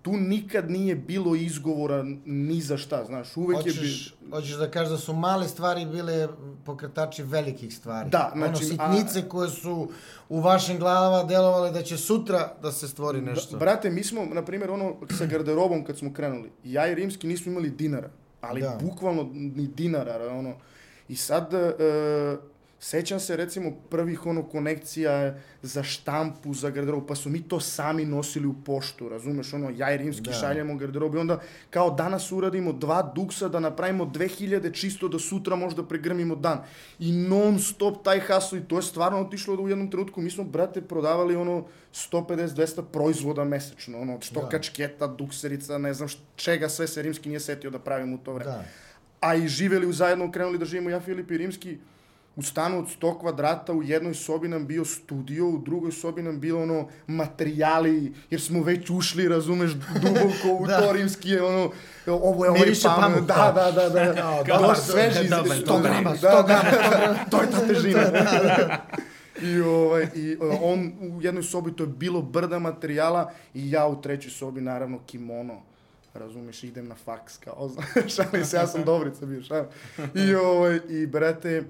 tu 0.03 0.13
nikad 0.13 0.71
nije 0.71 0.97
bilo 0.97 1.35
izgovora 1.35 2.05
ni 2.25 2.61
za 2.61 2.77
šta, 2.77 3.05
znaš, 3.05 3.37
uvek 3.37 3.67
je 3.67 3.73
Hoćeš, 3.73 4.15
bilo... 4.21 4.37
hoćeš 4.37 4.53
da 4.53 4.71
kažeš 4.71 4.91
da 4.91 4.99
su 4.99 5.13
male 5.13 5.49
stvari 5.49 5.87
bile 5.87 6.29
pokretači 6.65 7.23
velikih 7.23 7.75
stvari. 7.77 8.11
Da, 8.11 8.33
ono, 8.35 8.47
znači, 8.47 8.65
sitnice 8.65 9.29
koje 9.29 9.49
su 9.49 9.89
u 10.29 10.41
vašim 10.41 10.79
glavama 10.79 11.25
delovale 11.25 11.71
da 11.71 11.83
će 11.83 11.97
sutra 11.97 12.53
da 12.63 12.73
se 12.73 12.89
stvori 12.89 13.21
nešto. 13.21 13.57
Bra- 13.57 13.59
brate, 13.59 13.91
mi 13.91 14.05
smo, 14.05 14.25
na 14.25 14.45
primjer, 14.45 14.71
ono, 14.71 14.97
sa 15.19 15.27
garderobom 15.27 15.85
kad 15.85 15.99
smo 15.99 16.13
krenuli, 16.13 16.51
ja 16.65 16.89
i 16.89 16.95
Rimski 16.95 17.27
nismo 17.27 17.53
imali 17.53 17.71
dinara, 17.71 18.11
ali 18.41 18.61
Da. 18.61 18.79
bukvalno 18.83 19.29
ni 19.33 19.67
dinara, 19.67 20.29
ono, 20.29 20.55
i 21.09 21.17
sad, 21.17 21.55
e, 21.55 22.37
sećam 22.83 23.21
se, 23.21 23.37
recimo, 23.37 23.71
prvih, 23.91 24.27
ono, 24.27 24.43
konekcija 24.43 25.35
za 25.63 25.83
štampu, 25.83 26.55
za 26.55 26.71
garderobu, 26.71 27.07
pa 27.07 27.15
su 27.15 27.31
mi 27.31 27.43
to 27.43 27.61
sami 27.61 28.05
nosili 28.05 28.47
u 28.47 28.55
poštu, 28.65 29.09
razumeš, 29.09 29.53
ono, 29.55 29.71
ja 29.77 29.95
i 29.95 29.97
Rimski 29.97 30.23
Da. 30.23 30.33
šaljemo 30.33 30.77
garderobu 30.77 31.17
i 31.17 31.21
onda, 31.21 31.41
kao 31.71 31.91
danas 31.91 32.33
uradimo 32.33 32.73
dva 32.73 33.13
duksa 33.15 33.49
da 33.49 33.61
napravimo 33.61 34.05
2000 34.05 34.73
čisto 34.75 35.09
da 35.09 35.19
sutra 35.19 35.57
možda 35.57 35.85
pregrmimo 35.85 36.37
dan. 36.37 36.59
I 36.99 37.13
non 37.13 37.59
stop 37.59 38.05
taj 38.05 38.21
haso 38.21 38.57
i 38.57 38.61
to 38.61 38.77
je 38.77 38.83
stvarno 38.83 39.21
otišlo 39.21 39.57
da 39.57 39.63
u 39.63 39.69
jednom 39.69 39.91
trenutku 39.91 40.21
mi 40.21 40.31
smo, 40.31 40.45
brate, 40.45 40.83
prodavali 40.83 41.37
ono 41.37 41.65
150-200 41.95 42.83
proizvoda 42.93 43.45
mesečno, 43.45 44.01
ono, 44.01 44.19
što 44.21 44.41
Da. 44.41 44.49
kačketa, 44.49 45.07
dukserica, 45.07 45.79
ne 45.79 45.95
znam 45.95 46.09
čega 46.37 46.69
sve 46.69 46.89
se 46.89 47.03
Rimski 47.03 47.29
nije 47.29 47.41
setio 47.41 47.71
da 47.71 47.79
pravimo 47.79 48.15
u 48.15 48.19
to 48.19 48.33
vreme. 48.33 48.51
Da. 48.51 48.65
A 49.21 49.35
i 49.35 49.49
živeli 49.49 49.87
u 49.87 49.93
zajedno, 49.93 50.33
krenuli 50.33 50.59
da 50.59 50.65
živimo 50.65 50.91
ja, 50.91 51.01
Filip 51.01 51.31
i 51.31 51.39
Rimski, 51.39 51.79
u 52.37 52.43
stanu 52.43 52.79
od 52.79 52.87
100 53.01 53.21
kvadrata, 53.21 53.73
u 53.73 53.83
jednoj 53.83 54.15
sobi 54.15 54.49
nam 54.49 54.67
bio 54.67 54.85
studio, 54.85 55.49
u 55.49 55.59
drugoj 55.59 55.93
sobi 55.93 56.23
nam 56.23 56.41
bilo 56.41 56.63
ono 56.63 56.89
materijali, 57.07 58.13
jer 58.31 58.41
smo 58.41 58.63
već 58.63 58.91
ušli, 58.91 59.29
razumeš, 59.29 59.73
duboko 59.73 60.63
u 60.63 60.67
Da. 60.73 60.81
to 60.81 60.93
rimski 60.93 61.39
ono, 61.39 61.71
ovo 62.07 62.45
je 62.45 62.51
ovaj 62.51 62.61
Miriše 62.61 62.89
pamuk, 63.01 63.21
da, 63.21 63.35
kao. 63.35 63.53
da, 63.53 63.71
da, 63.71 63.89
da, 63.89 64.15
Kao, 64.15 64.45
da, 64.45 64.59
dobar, 64.59 64.77
sveži, 64.77 65.29
dobar, 65.29 65.57
100 65.57 65.67
dobar, 65.67 65.83
grama, 65.83 66.11
100 66.11 66.17
100 66.17 66.47
grama, 66.47 66.63
grama, 66.71 67.19
to 67.31 67.41
je 67.43 67.51
ta 67.51 67.67
težina. 67.67 68.01
I, 69.43 69.61
ovaj, 69.61 70.07
i 70.15 70.37
uh, 70.41 70.59
on 70.63 70.93
u 71.01 71.23
jednoj 71.23 71.43
sobi, 71.43 71.73
to 71.73 71.83
je 71.83 71.87
bilo 71.87 72.23
brda 72.23 72.59
materijala 72.59 73.33
i 73.55 73.71
ja 73.71 73.87
u 73.87 74.03
trećoj 74.03 74.31
sobi, 74.31 74.61
naravno, 74.61 74.99
kimono. 75.07 75.63
Razumeš, 76.15 76.65
idem 76.65 76.89
na 76.89 76.95
faks, 76.95 77.37
kao, 77.37 77.71
šalim 78.17 78.45
se, 78.45 78.57
ja 78.57 78.67
sam 78.67 78.85
Dobrica 78.85 79.27
bio, 79.27 79.43
šalim. 79.43 79.67
I, 80.15 80.35
ovaj, 80.35 80.81
i 80.89 81.07
brate, 81.07 81.65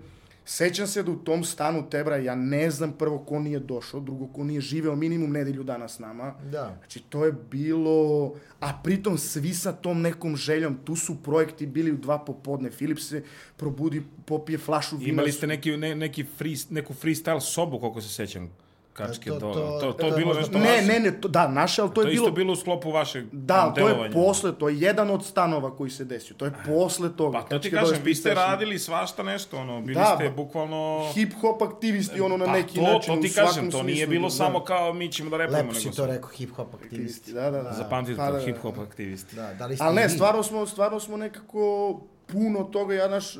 sećam 0.44 0.86
se 0.86 1.02
da 1.02 1.10
u 1.10 1.16
tom 1.16 1.44
stanu 1.44 1.90
Tebra, 1.90 2.16
ja 2.16 2.34
ne 2.34 2.70
znam 2.70 2.92
prvo 2.92 3.18
ko 3.18 3.38
nije 3.38 3.58
došao, 3.58 4.00
drugo 4.00 4.26
ko 4.26 4.44
nije 4.44 4.60
živeo 4.60 4.96
minimum 4.96 5.32
nedelju 5.32 5.62
dana 5.62 5.88
s 5.88 5.98
nama. 5.98 6.34
Da. 6.50 6.76
Znači, 6.78 7.00
to 7.00 7.24
je 7.24 7.32
bilo... 7.50 8.34
A 8.60 8.80
pritom 8.84 9.18
svi 9.18 9.54
sa 9.54 9.72
tom 9.72 10.00
nekom 10.00 10.36
željom, 10.36 10.78
tu 10.84 10.96
su 10.96 11.22
projekti 11.22 11.66
bili 11.66 11.92
u 11.92 11.96
dva 11.96 12.18
popodne. 12.18 12.70
Filip 12.70 12.98
se 12.98 13.22
probudi, 13.56 14.02
popije 14.26 14.58
flašu 14.58 14.96
vina. 14.96 15.12
Imali 15.12 15.32
ste 15.32 15.46
neki, 15.46 15.76
ne, 15.76 15.94
neki 15.94 16.24
free, 16.24 16.56
neku 16.70 16.94
freestyle 16.94 17.40
sobu, 17.40 17.78
koliko 17.78 18.00
se 18.00 18.08
sećam. 18.08 18.50
Kačke, 18.94 19.30
To- 19.30 19.40
to, 19.40 19.52
to- 19.52 19.78
to, 19.80 19.80
to, 19.82 19.92
to 19.92 20.06
je 20.06 20.12
bilo 20.14 20.34
nešto 20.34 20.52
Ne, 20.54 20.70
vaše? 20.70 20.82
ne, 20.84 21.00
ne, 21.00 21.12
to, 21.12 21.28
da, 21.28 21.48
naše, 21.48 21.82
ali 21.82 21.90
to, 21.90 21.94
To 21.94 22.00
je 22.00 22.04
je 22.04 22.10
bilo... 22.10 22.24
isto 22.24 22.34
bilo 22.34 22.52
u 22.52 22.56
sklopu 22.56 22.90
vašeg 22.90 23.24
Da, 23.32 23.72
to 23.72 23.88
je 23.88 24.10
posle, 24.12 24.52
to 24.52 24.68
je 24.68 24.80
jedan 24.80 25.10
od 25.10 25.24
stanova 25.24 25.70
koji 25.72 25.90
se 25.90 26.04
desio. 26.04 26.36
To 26.36 26.44
je 26.44 26.52
posle 26.66 27.10
toga. 27.10 27.38
Pa 27.40 27.44
to 27.44 27.58
ti 27.58 27.70
kažem, 27.70 27.98
vi 28.02 28.14
ste 28.14 28.34
radili 28.34 28.78
svašta 28.78 29.22
nešto, 29.22 29.58
ono, 29.58 29.80
bili 29.80 29.94
Da, 29.94 30.12
ste 30.14 30.24
ba- 30.24 30.34
bukvalno... 30.34 31.10
Hip-hop 31.14 31.62
aktivisti, 31.64 32.20
ono 32.20 32.36
na 32.36 32.44
Pa 32.44 32.52
neki 32.52 32.74
to, 32.76 32.82
način, 32.82 33.14
to 33.14 33.18
u 33.18 33.22
ti 33.22 33.28
svakom 33.28 33.48
kažem, 33.48 33.70
to 33.70 33.82
nije 33.82 34.06
bilo 34.06 34.24
da. 34.24 34.30
samo 34.32 34.60
kao 34.60 34.92
mi 34.92 35.08
ćemo 35.08 35.30
da 35.30 35.36
repujemo, 35.36 35.68
Lepo 35.68 35.80
si 35.80 35.90
to 35.92 36.06
rekao, 36.06 36.30
hip-hop 36.30 36.74
aktivisti. 36.74 37.32
Da, 37.32 37.50
da, 37.50 37.62
da. 37.62 37.72
Zapamtite 37.72 38.16
Pa, 38.16 38.26
to, 38.26 38.32
da, 38.32 38.38
da. 38.38 38.44
hip-hop 38.44 38.78
aktivisti. 38.80 39.36
Da, 39.36 39.54
da 39.54 39.66
li 39.66 39.76
ste 39.76 39.84
Ali 39.84 39.94
ne, 39.94 40.08
stvarno 40.08 40.42
smo, 40.42 40.66
stvarno 40.66 41.00
smo 41.00 41.16
nekako 41.16 42.00
puno 42.26 42.64
toga, 42.64 42.94
ja 42.94 43.08
naš, 43.08 43.36
e, 43.36 43.38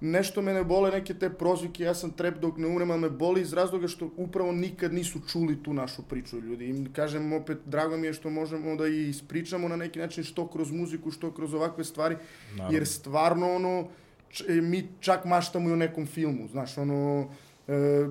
nešto 0.00 0.42
me 0.42 0.52
ne 0.52 0.64
bole 0.64 0.90
neke 0.90 1.14
te 1.14 1.30
prozvike, 1.30 1.82
ja 1.82 1.94
sam 1.94 2.10
trep 2.10 2.38
dok 2.38 2.56
ne 2.56 2.66
umrem, 2.66 2.90
ali 2.90 3.00
me 3.00 3.10
boli 3.10 3.40
iz 3.40 3.52
razloga 3.52 3.88
što 3.88 4.10
upravo 4.16 4.52
nikad 4.52 4.92
nisu 4.92 5.18
čuli 5.22 5.62
tu 5.62 5.72
našu 5.72 6.02
priču 6.02 6.38
ljudi. 6.38 6.66
I 6.66 6.92
kažem 6.92 7.32
opet, 7.32 7.58
drago 7.66 7.96
mi 7.96 8.06
je 8.06 8.12
što 8.12 8.30
možemo 8.30 8.76
da 8.76 8.86
i 8.86 9.08
ispričamo 9.08 9.68
na 9.68 9.76
neki 9.76 9.98
način 9.98 10.24
što 10.24 10.46
kroz 10.46 10.70
muziku, 10.72 11.10
što 11.10 11.30
kroz 11.30 11.54
ovakve 11.54 11.84
stvari, 11.84 12.16
Naravno. 12.52 12.74
jer 12.74 12.86
stvarno 12.86 13.54
ono, 13.54 13.88
č- 14.30 14.44
e, 14.48 14.54
mi 14.54 14.88
čak 15.00 15.24
maštamo 15.24 15.68
i 15.68 15.72
o 15.72 15.76
nekom 15.76 16.06
filmu, 16.06 16.48
znaš, 16.48 16.78
ono, 16.78 17.28
e, 17.68 18.06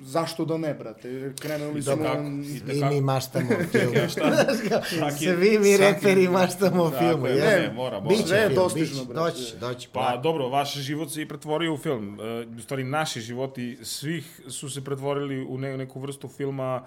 zašto 0.00 0.44
da 0.44 0.58
ne, 0.58 0.74
brate, 0.74 1.32
krenuli 1.40 1.82
smo... 1.82 1.96
Kako? 1.96 2.22
I 2.22 2.56
Itekako. 2.56 2.94
mi 2.94 3.00
maštamo 3.00 3.46
o 3.60 3.64
filmu. 3.72 3.94
Ja, 4.70 5.10
Svi 5.10 5.58
mi 5.58 5.76
reperi 5.76 6.28
maštamo 6.28 6.82
o 6.82 6.90
filmu. 6.90 7.26
je, 7.26 7.36
jel? 7.36 7.46
ne, 7.46 7.72
mora, 7.74 8.00
mora. 8.00 8.16
Biće 8.16 8.34
je 8.34 8.46
film, 8.48 8.54
dostižno, 8.54 9.04
brate. 9.04 9.20
Doći, 9.20 9.56
doći. 9.60 9.88
Pa 9.92 10.16
dobro, 10.16 10.48
vaš 10.48 10.74
život 10.74 11.10
se 11.10 11.22
i 11.22 11.28
pretvorio 11.28 11.74
u 11.74 11.78
film. 11.78 12.20
E, 12.20 12.46
u 12.56 12.60
stvari, 12.60 12.84
naši 12.84 13.20
životi 13.20 13.78
svih 13.82 14.40
su 14.48 14.70
se 14.70 14.84
pretvorili 14.84 15.44
u 15.44 15.58
ne, 15.58 15.76
neku 15.76 16.00
vrstu 16.00 16.28
filma 16.28 16.84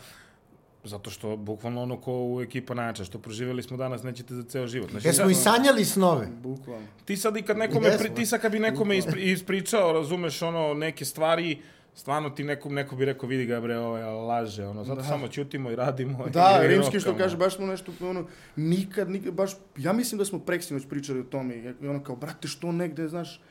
zato 0.86 1.10
što 1.10 1.38
bukvalno 1.38 1.82
ono 1.82 2.02
ko 2.02 2.12
u 2.14 2.42
ekipa 2.42 2.74
najjača, 2.74 3.04
što 3.04 3.20
proživjeli 3.20 3.64
smo 3.64 3.78
danas, 3.78 4.04
nećete 4.04 4.36
za 4.36 4.44
ceo 4.44 4.68
život. 4.68 4.92
Znači, 4.92 5.08
Jesmo 5.08 5.30
i 5.30 5.34
sanjali 5.34 5.86
snove. 5.86 6.28
Bukvalno. 6.28 6.88
ti 7.06 7.18
sad 7.18 7.38
i 7.38 7.42
kad 7.42 7.58
nekome, 7.58 7.88
Jesmo. 7.88 8.00
pri, 8.00 8.16
ti 8.16 8.26
sad 8.26 8.42
kad 8.42 8.52
bi 8.52 8.60
nekome 8.60 8.98
ispri, 8.98 9.32
ispričao, 9.32 9.92
razumeš, 9.92 10.42
ono, 10.42 10.74
neke 10.74 11.06
stvari, 11.06 11.62
stvarno 11.96 12.30
ti 12.30 12.44
nekom, 12.44 12.74
neko 12.74 12.96
bi 12.96 13.06
rekao, 13.06 13.30
vidi 13.30 13.46
ga 13.46 13.62
bre, 13.62 13.78
ovaj, 13.78 14.04
laže, 14.04 14.66
ono, 14.68 14.84
zato 14.84 15.04
samo 15.04 15.28
ćutimo 15.28 15.72
i 15.72 15.76
radimo. 15.76 16.26
Da, 16.34 16.62
i 16.66 16.68
rimski 16.68 17.00
što 17.00 17.18
kaže, 17.18 17.38
baš 17.38 17.56
smo 17.56 17.66
nešto, 17.66 17.92
ono, 18.02 18.26
nikad, 18.56 19.10
nikad, 19.10 19.34
baš, 19.34 19.52
ja 19.78 19.94
mislim 19.94 20.20
da 20.20 20.26
smo 20.26 20.40
preksinoć 20.40 20.84
pričali 20.90 21.20
o 21.20 21.24
tome, 21.24 21.56
i 21.82 21.88
ono 21.88 22.04
kao, 22.04 22.16
brate, 22.16 22.48
što 22.48 22.72
negde, 22.72 23.08
znaš, 23.08 23.42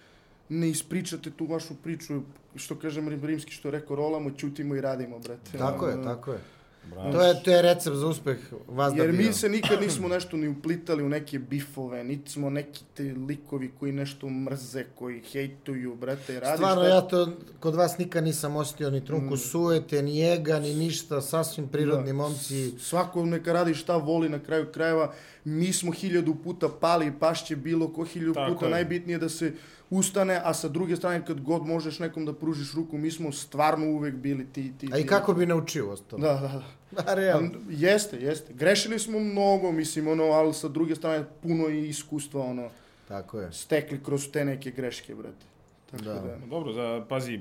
ne 0.48 0.68
ispričate 0.70 1.30
tu 1.30 1.46
vašu 1.46 1.74
priču, 1.74 2.20
što 2.57 2.78
kažem 2.78 3.09
rim- 3.09 3.24
rimski, 3.24 3.52
što 3.52 3.68
je 3.68 3.72
rekao, 3.72 3.96
rolamo, 3.96 4.30
ćutimo 4.30 4.74
i 4.76 4.80
radimo, 4.80 5.18
brate. 5.18 5.59
Tako 5.59 5.87
je, 5.87 6.02
tako 6.04 6.33
je. 6.33 6.38
Bravo. 6.87 7.12
To 7.12 7.20
je, 7.20 7.42
to 7.42 7.51
je 7.51 7.62
recept 7.64 7.97
za 7.97 8.07
uspeh 8.07 8.37
vas 8.68 8.94
da 8.94 9.03
Jer 9.03 9.12
mi 9.14 9.33
se 9.33 9.49
nikad 9.49 9.81
nismo 9.81 10.09
nešto 10.09 10.37
ni 10.37 10.49
uplitali 10.49 11.03
u 11.03 11.09
neke 11.09 11.38
bifove, 11.40 12.05
niti 12.05 12.31
smo 12.31 12.51
neki 12.51 12.85
te 12.94 13.03
likovi 13.03 13.70
koji 13.70 13.92
nešto 13.92 14.29
mrze, 14.29 14.85
koji 14.94 15.20
hejtuju, 15.23 15.94
brate, 15.94 16.40
radiš 16.40 16.57
Stvarno, 16.57 16.83
šta- 16.83 16.88
ja 16.88 17.01
to 17.01 17.29
kod 17.61 17.75
vas 17.75 17.99
nikad 17.99 18.25
nisam 18.25 18.57
osjetio 18.57 18.90
ni 18.90 19.01
Mm. 19.01 19.05
trunku 19.05 19.37
sujete, 19.38 20.03
ni 20.03 20.18
jega, 20.18 20.59
ni 20.59 20.75
ništa, 20.75 21.20
sasvim 21.20 21.68
prirodni 21.68 22.12
momci. 22.12 22.75
Svako 22.79 23.27
neka 23.27 23.53
radi 23.53 23.75
šta 23.75 23.97
voli 23.97 24.29
na 24.29 24.38
kraju 24.38 24.66
krajeva. 24.66 25.12
Mi 25.44 25.73
smo 25.73 25.92
hiljadu 25.92 26.35
puta 26.35 26.68
pali, 26.70 27.12
pašće 27.12 27.57
bilo 27.57 27.88
ko 27.88 28.05
hiljadu 28.05 28.35
Tako 28.35 28.53
puta. 28.53 28.64
je. 28.66 28.70
Najbitnije 28.70 29.18
da 29.18 29.29
se 29.29 29.53
ustane, 29.90 30.40
a 30.44 30.55
sa 30.55 30.68
druge 30.68 30.97
strane 30.97 31.27
kad 31.27 31.40
god 31.40 31.62
možeš 31.62 31.99
nekom 31.99 32.27
da 32.27 32.33
pružiš 32.35 32.75
ruku, 32.75 32.99
mi 32.99 33.11
smo 33.11 33.33
stvarno 33.33 33.87
uvek 33.87 34.14
bili 34.14 34.47
ti. 34.47 34.73
ti 34.73 34.88
A 34.92 34.99
i 34.99 35.07
kako 35.07 35.33
bi 35.35 35.47
naučio 35.47 35.90
ostalo? 35.90 36.23
Da, 36.23 36.33
da, 36.33 36.40
da. 36.40 36.62
Da, 36.96 37.14
realno. 37.14 37.50
Jeste, 37.70 38.16
jeste. 38.16 38.52
Grešili 38.52 38.98
smo 38.98 39.18
mnogo, 39.18 39.72
mislim, 39.72 40.08
ono, 40.08 40.24
ali 40.24 40.54
sa 40.54 40.68
druge 40.68 40.94
strane 40.94 41.24
puno 41.42 41.68
i 41.68 41.88
iskustva, 41.88 42.42
ono, 42.42 42.70
Tako 43.08 43.40
je. 43.40 43.52
stekli 43.52 44.00
kroz 44.04 44.28
te 44.30 44.44
neke 44.44 44.70
greške, 44.70 45.14
brate. 45.14 45.44
Tako 45.90 46.02
Da. 46.04 46.14
da. 46.14 46.37
Dobro, 46.46 46.72
za, 46.72 47.06
pazi, 47.08 47.34
e, 47.34 47.40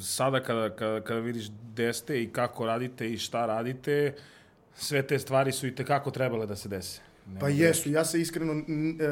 sada 0.00 0.42
kada, 0.42 0.70
kada, 0.70 1.00
kada 1.00 1.20
vidiš 1.20 1.46
gde 1.64 1.92
ste 1.92 2.22
i 2.22 2.28
kako 2.28 2.66
radite 2.66 3.08
i 3.08 3.18
šta 3.18 3.46
radite, 3.46 4.14
sve 4.74 5.02
te 5.02 5.18
stvari 5.18 5.52
su 5.52 5.66
i 5.66 5.74
tekako 5.74 6.10
trebale 6.10 6.46
da 6.46 6.56
se 6.56 6.68
dese. 6.68 7.00
Nema 7.26 7.40
Pa 7.40 7.46
greške. 7.46 7.62
jesu, 7.62 7.90
ja 7.90 8.04
se 8.04 8.20
iskreno, 8.20 8.52
e, 8.52 9.06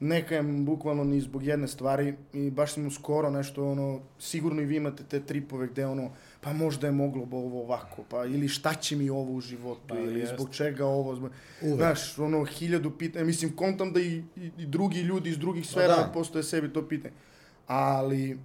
ono, 0.00 0.08
nekajem 0.08 0.64
bukvalno 0.64 1.04
ni 1.04 1.20
zbog 1.20 1.44
jedne 1.44 1.68
stvari 1.68 2.14
i 2.32 2.50
baš 2.50 2.72
smo 2.72 2.90
skoro 2.90 3.30
nešto, 3.30 3.70
ono, 3.70 4.00
sigurno 4.18 4.62
i 4.62 4.64
vi 4.64 4.76
imate 4.76 5.04
te 5.04 5.20
tripove 5.20 5.66
gde, 5.66 5.86
ono, 5.86 6.10
pa 6.40 6.52
možda 6.52 6.86
je 6.86 6.92
moglo 6.92 7.26
bo 7.26 7.36
ovo 7.36 7.62
ovako, 7.62 8.04
pa 8.08 8.24
ili 8.24 8.48
šta 8.48 8.74
će 8.74 8.96
mi 8.96 9.10
ovo 9.10 9.32
u 9.32 9.40
životu, 9.40 9.80
Pa, 9.88 9.98
ili 9.98 10.20
jest. 10.20 10.34
zbog 10.34 10.54
čega 10.54 10.86
ovo, 10.86 11.16
zbog... 11.16 11.30
Uvek. 11.62 11.76
Znaš, 11.76 12.18
ono, 12.18 12.44
hiljadu 12.44 12.90
pitanja, 12.90 13.24
mislim, 13.24 13.56
kontam 13.56 13.92
da 13.92 14.00
i, 14.00 14.22
i, 14.36 14.50
i 14.58 14.66
drugi 14.66 15.00
ljudi 15.00 15.30
iz 15.30 15.38
drugih 15.38 15.66
sfera 15.66 15.96
da. 15.96 16.10
postoje 16.14 16.42
sebi 16.42 16.72
to 16.72 16.88
pitanje. 16.88 17.14
Ali, 17.66 18.30
e, 18.30 18.36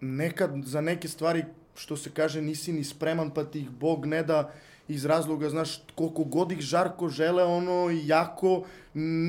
nekad 0.00 0.50
za 0.64 0.80
neke 0.80 1.08
stvari, 1.08 1.44
što 1.74 1.96
se 1.96 2.10
kaže, 2.10 2.42
nisi 2.42 2.72
ni 2.72 2.84
spreman, 2.84 3.30
pa 3.30 3.44
ti 3.44 3.60
ih 3.60 3.70
Bog 3.70 4.06
ne 4.06 4.22
da 4.22 4.52
iz 4.88 5.04
razloga, 5.04 5.50
znaš, 5.50 5.82
koliko 5.94 6.24
god 6.24 6.52
ih 6.52 6.60
žarko 6.60 7.08
žele, 7.08 7.44
ono, 7.44 7.90
jako 8.04 8.64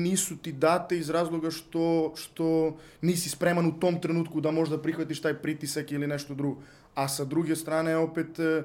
nisu 0.02 0.36
ti 0.36 0.52
date 0.52 0.98
iz 0.98 1.10
razloga 1.10 1.50
što, 1.50 2.12
što 2.16 2.76
nisi 3.02 3.30
spreman 3.30 3.66
u 3.66 3.80
tom 3.80 4.00
trenutku 4.00 4.40
da 4.40 4.50
možda 4.50 4.82
prihvatiš 4.82 5.22
taj 5.22 5.34
pritisak 5.34 5.92
ili 5.92 6.06
nešto 6.06 6.34
drugo. 6.34 6.60
A 6.94 7.08
sa 7.08 7.24
druge 7.24 7.56
strane, 7.56 7.96
opet, 7.96 8.38
e, 8.38 8.62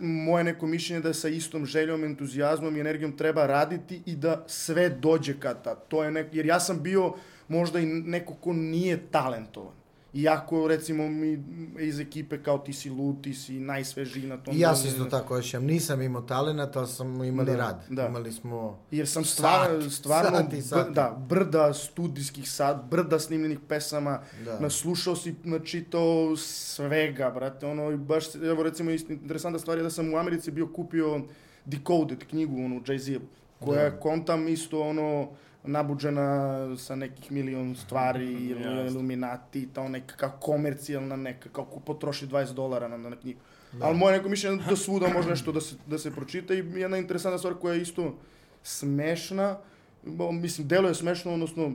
moje 0.00 0.44
neko 0.44 0.66
mišljenje 0.66 1.02
da 1.02 1.14
sa 1.14 1.28
istom 1.28 1.66
željom, 1.66 2.04
entuzijazmom 2.04 2.76
i 2.76 2.80
energijom 2.80 3.16
treba 3.16 3.46
raditi 3.46 4.02
i 4.06 4.16
da 4.16 4.44
sve 4.46 4.88
dođe 4.88 5.40
kad 5.40 5.64
tad. 5.64 5.88
To 5.88 6.04
je 6.04 6.10
nek, 6.10 6.34
jer 6.34 6.46
ja 6.46 6.60
sam 6.60 6.82
bio 6.82 7.12
možda 7.48 7.80
i 7.80 7.86
neko 7.86 8.34
ko 8.34 8.52
nije 8.52 9.06
talentovan. 9.10 9.83
Iako, 10.14 10.68
recimo, 10.68 11.08
mi 11.08 11.44
iz 11.78 12.00
ekipe 12.00 12.38
kao 12.38 12.58
ti 12.58 12.72
si 12.72 12.90
lud, 12.90 13.22
ti 13.22 13.34
si 13.34 13.52
najsvežiji 13.52 14.26
na 14.26 14.36
tom. 14.36 14.54
I 14.54 14.60
ja 14.60 14.76
se 14.76 14.88
isto 14.88 15.04
tako 15.04 15.34
osjećam. 15.34 15.64
Nisam 15.64 16.02
imao 16.02 16.22
talent, 16.22 16.76
ali 16.76 16.86
smo 16.88 17.24
imali 17.24 17.46
Da, 17.46 17.56
rad. 17.56 17.84
da. 17.90 18.06
Imali 18.06 18.32
smo... 18.32 18.78
Jer 18.90 19.08
sam 19.08 19.24
stvarno, 19.24 19.80
Sati, 19.80 19.94
stvarno 19.94 20.38
sati, 20.38 20.62
sati. 20.62 20.80
br- 20.82 20.94
da, 20.94 21.16
brda 21.20 21.74
studijskih 21.74 22.50
sat, 22.50 22.76
brda 22.84 23.18
snimljenih 23.18 23.58
pesama, 23.60 24.20
Da. 24.44 24.60
naslušao 24.60 25.16
si, 25.16 25.34
načitao 25.44 26.36
svega, 26.36 27.30
brate, 27.30 27.66
ono, 27.66 27.96
baš, 27.96 28.24
evo 28.34 28.62
recimo, 28.62 28.90
isto 28.90 29.12
interesantna 29.12 29.58
stvar 29.58 29.78
je 29.78 29.82
da 29.82 29.90
sam 29.90 30.14
u 30.14 30.16
Americi 30.16 30.50
bio 30.50 30.66
kupio 30.66 31.20
Decoded 31.64 32.18
knjigu, 32.20 32.56
onu, 32.56 32.80
Jay-Z, 32.80 33.20
koja 33.60 33.80
je 33.80 34.00
kontam 34.00 34.48
isto, 34.48 34.80
ono, 34.82 35.28
nabuđena 35.64 36.76
sa 36.76 36.96
nekih 36.96 37.32
milion 37.32 37.76
stvari, 37.76 38.32
ili 38.32 38.62
Jasno. 38.62 38.84
Illuminati, 38.86 39.68
to 39.74 39.88
neka 39.88 40.16
kao 40.16 40.30
komercijalna 40.40 41.16
neka, 41.16 41.48
kao 41.48 41.64
ko 41.64 41.80
potroši 41.80 42.26
20 42.26 42.52
dolara 42.52 42.88
na, 42.88 42.96
na 42.96 43.16
knjigu. 43.16 43.40
Ali 43.80 43.98
moje 43.98 44.16
neko 44.16 44.28
mišljenje 44.28 44.56
je 44.56 44.68
da 44.68 44.76
svuda 44.76 45.08
može 45.08 45.28
nešto 45.28 45.52
da 45.52 45.60
se, 45.60 45.76
da 45.86 45.98
se 45.98 46.10
pročita 46.10 46.54
i 46.54 46.64
jedna 46.74 46.96
interesantna 46.96 47.38
stvar 47.38 47.54
koja 47.54 47.74
je 47.74 47.82
isto 47.82 48.14
smešna, 48.62 49.58
bo, 50.02 50.32
mislim, 50.32 50.68
delo 50.68 50.88
je 50.88 50.94
smešno, 50.94 51.32
odnosno 51.32 51.72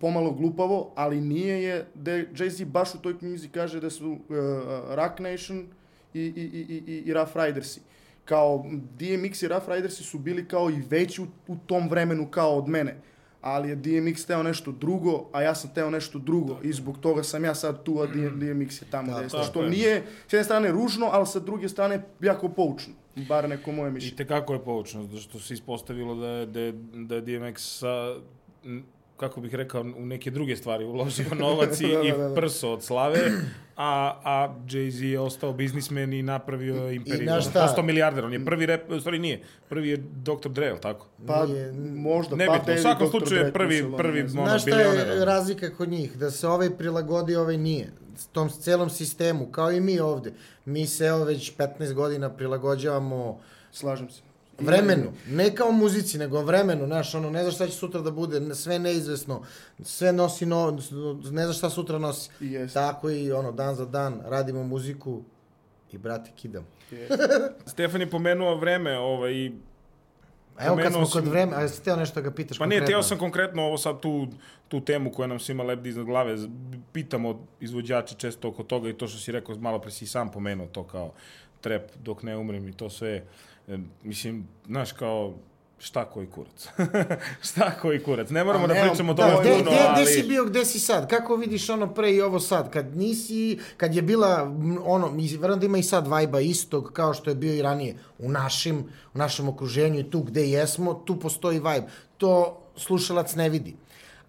pomalo 0.00 0.30
glupavo, 0.30 0.92
ali 0.94 1.20
nije 1.20 1.62
je 1.62 1.86
da 1.94 2.10
Jay-Z 2.10 2.64
baš 2.64 2.94
u 2.94 2.98
toj 2.98 3.18
knjizi 3.18 3.48
kaže 3.48 3.80
da 3.80 3.90
su 3.90 4.10
uh, 4.10 4.18
Rock 4.94 5.18
Nation 5.18 5.66
i, 6.14 6.20
i, 6.20 6.42
i, 6.42 6.82
i, 6.92 7.02
i 7.06 7.12
Rough 7.12 7.36
Ridersi. 7.36 7.80
Kao 8.24 8.64
DMX 8.98 9.42
i 9.42 9.48
Rough 9.48 9.68
Ridersi 9.68 10.02
su 10.02 10.18
bili 10.18 10.48
kao 10.48 10.70
i 10.70 10.82
veći 10.90 11.22
u, 11.22 11.26
u 11.48 11.56
tom 11.66 11.88
vremenu 11.88 12.28
kao 12.30 12.58
od 12.58 12.68
mene. 12.68 12.96
Ali 13.42 13.68
je 13.68 13.76
DMX 13.76 14.26
teo 14.26 14.42
nešto 14.42 14.72
drugo, 14.72 15.28
a 15.32 15.42
ja 15.42 15.54
sam 15.54 15.70
teo 15.70 15.90
nešto 15.90 16.18
drugo. 16.18 16.58
I 16.62 16.72
zbog 16.72 16.98
toga 16.98 17.22
sam 17.22 17.44
ja 17.44 17.54
sad 17.54 17.82
tu, 17.82 17.98
a 17.98 18.06
DMX 18.06 18.82
je 18.82 18.90
tamo 18.90 19.06
Tako 19.08 19.18
gde 19.20 19.38
je. 19.38 19.44
Što 19.44 19.62
nije, 19.62 19.96
s 20.28 20.32
jedne 20.32 20.44
strane, 20.44 20.70
ružno, 20.70 21.06
ali 21.06 21.26
sa 21.26 21.40
druge 21.40 21.68
strane, 21.68 22.02
jako 22.20 22.48
poučno. 22.48 22.94
Bar 23.18 23.48
neko 23.48 23.72
moje 23.72 23.88
I 23.88 23.92
mišljenje. 23.92 24.16
tekako 24.16 24.52
je 24.52 24.60
poučno, 24.60 25.02
zato 25.02 25.16
što 25.18 25.38
se 25.40 25.54
ispostavilo 25.54 26.14
da 26.14 26.28
je, 26.28 26.46
da 26.46 26.60
je, 26.60 26.72
da 26.94 27.14
je 27.14 27.22
DMX 27.22 27.58
sa, 27.78 28.16
n- 28.64 28.82
kako 29.16 29.40
bih 29.40 29.54
rekao, 29.54 29.80
u 29.80 30.06
neke 30.06 30.30
druge 30.30 30.56
stvari 30.56 30.84
uložio 30.84 31.24
novac 31.38 31.80
i, 31.80 31.86
Da, 31.86 31.94
da, 31.94 32.02
i 32.02 32.12
da, 32.12 32.16
da. 32.18 32.34
prso 32.34 32.72
od 32.72 32.82
slave, 32.82 33.18
a, 33.76 33.90
a 34.24 34.54
Jay-Z 34.66 35.02
je 35.02 35.20
ostao 35.20 35.52
biznismen 35.52 36.12
i 36.12 36.22
napravio 36.22 36.90
imperiju. 36.90 37.22
znaš 37.22 37.44
On 37.44 37.50
šta? 37.50 37.62
Postao 37.62 37.84
milijarder, 37.84 38.24
on 38.24 38.32
je 38.32 38.44
prvi 38.44 38.66
rep, 38.66 38.90
u 38.90 39.00
stvari 39.00 39.18
nije, 39.18 39.40
prvi 39.68 39.88
je 39.88 39.96
Dr. 39.96 40.48
Dre, 40.48 40.74
tako? 40.78 41.06
Pa, 41.26 41.46
Nije- 41.46 41.72
možda, 41.86 42.36
Nebitno, 42.36 42.62
pa 42.66 42.72
u 42.72 42.78
svakom 42.78 43.08
slučaju 43.08 43.38
je 43.38 43.44
Dre, 43.44 43.52
prvi- 43.52 43.96
prvi 43.96 44.22
ne 44.22 44.28
znam. 44.28 44.42
Ono, 44.42 44.50
Znaš 44.50 44.62
šta 44.62 44.70
je 44.72 44.88
bilioner. 44.90 45.26
razlika 45.26 45.70
kod 45.70 45.88
njih? 45.88 46.16
Da 46.16 46.30
se 46.30 46.48
ovaj 46.48 46.70
prilagodi, 46.70 47.36
ovaj 47.36 47.58
nije. 47.58 47.90
S 48.16 48.26
tom 48.26 48.48
celom 48.50 48.90
sistemu, 48.90 49.46
kao 49.46 49.72
i 49.72 49.80
mi 49.80 50.00
ovde. 50.00 50.32
Mi 50.64 50.86
se 50.86 51.04
evo 51.06 51.24
već 51.24 51.56
15 51.56 51.92
godina 51.92 52.30
prilagođavamo 52.30 53.40
Slažem 53.72 54.10
se. 54.10 54.22
Vremenu. 54.66 55.12
Ne 55.28 55.54
kao 55.54 55.72
muzici, 55.72 56.18
nego 56.18 56.42
vremenu. 56.42 56.86
Znaš, 56.86 57.14
ono, 57.14 57.30
ne 57.30 57.42
znaš 57.42 57.54
šta 57.54 57.66
će 57.66 57.72
sutra 57.72 58.00
da 58.00 58.10
bude, 58.10 58.54
sve 58.54 58.78
neizvesno, 58.78 59.42
sve 59.82 60.12
nosi, 60.12 60.46
no, 60.46 60.78
ne 61.30 61.44
znaš 61.44 61.58
šta 61.58 61.70
sutra 61.70 61.98
nosi. 61.98 62.30
Jeste. 62.40 62.74
Tako 62.74 63.10
i 63.10 63.32
ono, 63.32 63.52
dan 63.52 63.74
za 63.74 63.84
dan 63.84 64.20
radimo 64.24 64.62
muziku 64.62 65.22
i 65.92 65.98
brate 65.98 66.30
kidam. 66.36 66.66
Stefan 67.72 68.00
je 68.00 68.10
pomenuo 68.10 68.56
vreme, 68.56 68.98
ovaj, 68.98 69.32
i 69.32 69.52
A 70.56 70.66
evo 70.66 70.76
kad 70.76 70.92
smo 70.92 71.06
kod 71.12 71.28
vremena, 71.28 71.58
a 71.58 71.62
jesi 71.62 71.82
teo 71.84 71.96
nešto 71.96 72.14
da 72.14 72.20
ga 72.20 72.34
pitaš 72.34 72.58
Pa 72.58 72.66
ne, 72.66 72.84
teo 72.84 73.02
sam 73.02 73.18
konkretno 73.18 73.62
ovo 73.62 73.78
sad 73.78 74.00
tu, 74.00 74.28
tu 74.68 74.80
temu 74.80 75.12
koja 75.12 75.26
nam 75.26 75.40
svima 75.40 75.62
lebdi 75.62 75.88
iznad 75.88 76.06
glave. 76.06 76.36
Pitamo 76.92 77.46
izvođače 77.60 78.14
često 78.14 78.48
oko 78.48 78.62
toga 78.62 78.88
i 78.88 78.92
to 78.92 79.08
što 79.08 79.18
si 79.18 79.32
rekao, 79.32 79.56
malo 79.56 79.78
pre 79.78 79.90
si 79.90 80.06
sam 80.06 80.30
pomenuo 80.30 80.66
to 80.66 80.84
kao 80.84 81.12
trep 81.62 81.96
dok 81.96 82.22
ne 82.22 82.36
umrem 82.36 82.68
i 82.68 82.72
to 82.72 82.90
sve. 82.90 83.24
E, 83.68 83.78
mislim, 84.02 84.48
znaš, 84.66 84.92
kao 84.92 85.34
šta 85.78 86.04
koji 86.04 86.26
kurac? 86.26 86.68
šta 87.48 87.70
koji 87.80 88.02
kurac? 88.02 88.30
Ne 88.30 88.44
moramo 88.44 88.66
da 88.66 88.74
pričamo 88.74 89.12
o 89.12 89.14
Da, 89.14 89.22
tome 89.22 89.42
puno, 89.42 89.70
gde, 89.70 89.80
ali... 89.80 90.02
gde 90.02 90.12
si 90.12 90.22
bio, 90.28 90.44
gde 90.44 90.64
si 90.64 90.78
sad? 90.78 91.08
Kako 91.08 91.36
vidiš 91.36 91.70
ono 91.70 91.94
pre 91.94 92.12
i 92.12 92.20
ovo 92.20 92.40
sad? 92.40 92.70
Kad 92.70 92.96
nisi, 92.96 93.58
kad 93.76 93.94
je 93.94 94.02
bila, 94.02 94.52
ono, 94.84 95.16
verujem 95.38 95.60
da 95.60 95.66
ima 95.66 95.78
i 95.78 95.82
sad 95.82 96.06
vajba 96.06 96.40
istog, 96.40 96.90
kao 96.92 97.14
što 97.14 97.30
je 97.30 97.36
bio 97.36 97.54
i 97.54 97.62
ranije, 97.62 97.96
u 98.18 98.28
našim, 98.28 98.78
u 99.14 99.18
našem 99.18 99.48
okruženju 99.48 100.00
i 100.00 100.10
tu 100.10 100.20
gde 100.22 100.50
jesmo, 100.50 100.94
tu 100.94 101.20
postoji 101.20 101.58
vajb. 101.58 101.84
To 102.18 102.62
slušalac 102.76 103.34
ne 103.34 103.48
vidi. 103.48 103.76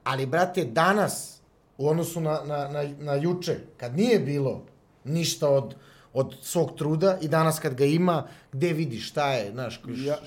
Ali, 0.03 0.25
brate, 0.25 0.65
danas, 0.65 1.41
u 1.77 1.89
odnosu 1.89 2.21
na, 2.21 2.41
na, 2.45 2.67
na, 2.67 2.83
na 2.99 3.13
juče, 3.13 3.57
kad 3.77 3.97
nije 3.97 4.19
bilo 4.19 4.61
ništa 5.03 5.49
od, 5.49 5.75
од 6.13 6.35
сок 6.45 6.75
труда 6.77 7.17
и 7.21 7.27
данас 7.27 7.59
кад 7.59 7.75
га 7.75 7.85
има, 7.85 8.27
где 8.53 8.73
види 8.73 8.99
шта 9.01 9.33
е, 9.39 9.49
знаеш, 9.51 9.79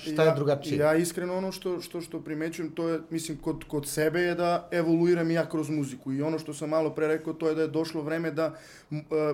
шта 0.03 0.27
ја, 0.27 0.33
е 0.33 0.35
другачи. 0.35 0.75
Ја 0.79 0.96
искрено 0.99 1.38
оно 1.38 1.53
што 1.55 1.79
што 1.81 2.03
што 2.03 2.18
примечувам 2.18 2.72
тоа 2.75 2.99
е, 2.99 3.01
мислим 3.11 3.38
код 3.38 3.64
код 3.64 3.87
себе 3.87 4.33
е 4.33 4.35
да 4.35 4.66
еволуирам 4.75 5.31
ја 5.31 5.46
кроз 5.49 5.70
музику 5.70 6.12
и 6.12 6.22
оно 6.22 6.42
што 6.42 6.55
сам 6.55 6.75
мало 6.75 6.90
пре 6.90 7.09
рекол 7.14 7.38
тоа 7.38 7.55
е 7.55 7.55
да 7.55 7.68
е 7.70 7.72
дошло 7.72 8.03
време 8.03 8.31
да 8.31 8.55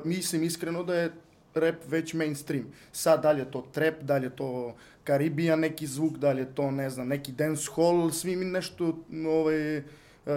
мислим 0.05 0.45
искрено 0.45 0.85
да 0.85 1.07
е 1.07 1.11
реп 1.57 1.85
веќе 1.89 2.17
мейнстрим. 2.17 2.69
Са 2.93 3.17
дали 3.17 3.41
е 3.41 3.45
то 3.45 3.65
треп, 3.73 4.05
дали 4.05 4.29
е 4.29 4.37
то 4.37 4.75
карибија 5.09 5.57
неки 5.57 5.87
звук, 5.87 6.19
дали 6.19 6.45
е 6.45 6.47
то 6.47 6.71
не 6.71 6.91
знам, 6.91 7.09
неки 7.09 7.33
денс 7.33 7.69
хол, 7.69 8.11
сви 8.11 8.37
ми 8.37 8.45
нешто 8.45 8.95
овој 9.09 9.83
e, 10.27 10.31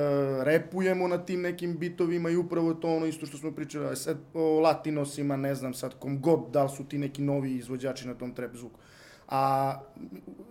repujemo 0.44 1.08
na 1.08 1.18
tim 1.18 1.42
nekim 1.42 1.78
bitovima 1.78 2.30
i 2.30 2.36
upravo 2.36 2.70
je 2.70 2.82
to 2.82 2.96
ono 2.96 3.06
isto 3.06 3.26
što 3.26 3.38
smo 3.38 3.52
pričali 3.52 3.86
a 3.86 3.96
sad 3.96 4.18
o 4.34 4.60
latinosima, 4.60 5.38
ne 5.38 5.56
znam 5.56 5.74
sad 5.74 6.00
kom 6.00 6.22
god, 6.22 6.40
da 6.52 6.64
li 6.64 6.70
su 6.70 6.84
ti 6.84 6.98
neki 6.98 7.22
novi 7.22 7.56
izvođači 7.56 8.08
na 8.08 8.14
tom 8.14 8.34
trap 8.34 8.56
zvuku. 8.56 8.80
A 9.28 9.74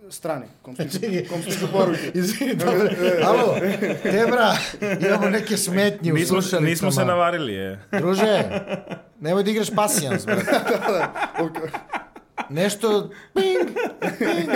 strani, 0.09 0.45
kom 0.61 0.75
stižu, 0.75 1.29
kom 1.29 1.41
stižu 1.41 1.67
poruke. 1.71 2.11
Izvini, 2.19 2.55
dobro. 2.55 2.89
Alo, 3.23 3.55
Tebra, 4.03 4.55
imamo 5.07 5.29
neke 5.29 5.57
smetnje 5.57 6.13
u 6.13 6.15
Nismo, 6.15 6.59
nismo 6.59 6.91
se 6.91 7.05
navarili, 7.05 7.53
je. 7.53 7.79
Druže, 7.91 8.43
nemoj 9.19 9.43
da 9.43 9.51
igraš 9.51 9.75
pasijans, 9.75 10.25
brate. 10.25 10.51
Ok. 11.45 11.57
Nešto, 12.49 13.09
ping, 13.33 13.69
ping. 14.19 14.49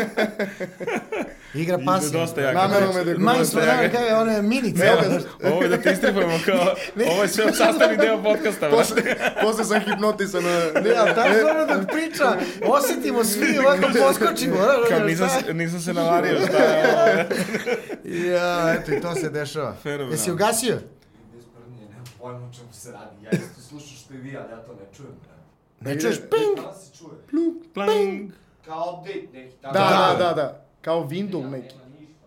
Igra 1.53 1.77
pasijans. 1.85 2.11
dosta 2.11 2.41
jak. 2.41 2.55
Namerno 2.55 2.93
me 2.93 3.03
da 3.03 3.19
Manj 3.19 3.45
smo, 3.45 3.59
jak. 3.59 3.91
da 3.91 3.97
kaže, 3.97 4.13
one 4.13 4.41
minice. 4.41 4.85
Ga, 4.85 5.09
znaš. 5.09 5.21
Ovo 5.53 5.63
je 5.63 5.69
da 5.69 5.77
te 5.77 5.91
istripujemo 5.91 6.39
kao, 6.45 6.75
ovo 7.11 7.21
je 7.23 7.27
sve 7.29 7.53
sastavni 7.53 7.97
deo 7.97 8.23
podcasta, 8.23 8.69
Posle, 8.69 9.01
posle 9.43 9.65
sam 9.65 9.79
hipnotisan 9.81 10.43
na... 10.43 10.81
Ne, 10.81 10.95
ali 10.97 11.15
tako 11.15 11.49
ono 11.49 11.65
da 11.65 11.87
priča, 11.87 12.37
osjetimo 12.65 13.23
svi, 13.23 13.57
ovako 13.59 13.81
poskočimo. 13.99 14.55
Kao 14.89 14.99
nisam, 14.99 15.29
nisam 15.53 15.79
se 15.79 15.93
navario, 15.93 16.39
šta 16.47 16.57
je 16.57 16.87
ovo? 16.93 17.23
Ja, 18.03 18.73
eto, 18.73 18.91
i 18.93 19.01
to 19.01 19.15
se 19.15 19.29
dešava. 19.29 19.75
Fenomenalno. 19.83 20.13
Jesi 20.13 20.31
ugasio? 20.31 20.75
Bez 21.33 21.43
prnje, 21.45 21.85
nemam 21.89 22.03
pojma 22.19 22.47
o 22.47 22.53
čemu 22.53 22.73
se 22.73 22.91
radi. 22.91 23.15
Ja 23.23 23.29
isto 23.31 23.61
slušam 23.69 23.97
što 24.05 24.13
i 24.13 24.17
vi, 24.17 24.37
ali 24.37 24.51
ja 24.51 24.57
to 24.57 24.73
ne 24.73 24.97
čujem. 24.97 25.11
Ne. 25.79 25.93
Ne 25.93 26.01
čuješ 26.01 26.17
ping? 26.17 26.55
Da 26.65 26.73
čuje? 26.97 27.51
Plang. 27.73 28.31
Kao 28.65 28.97
update 29.01 29.27
neki. 29.33 29.55
tako. 29.61 29.73
Da, 29.73 30.15
da, 30.19 30.25
da, 30.25 30.33
da. 30.33 30.65
Kao 30.81 31.07
Windle 31.09 31.49
neki. 31.49 31.75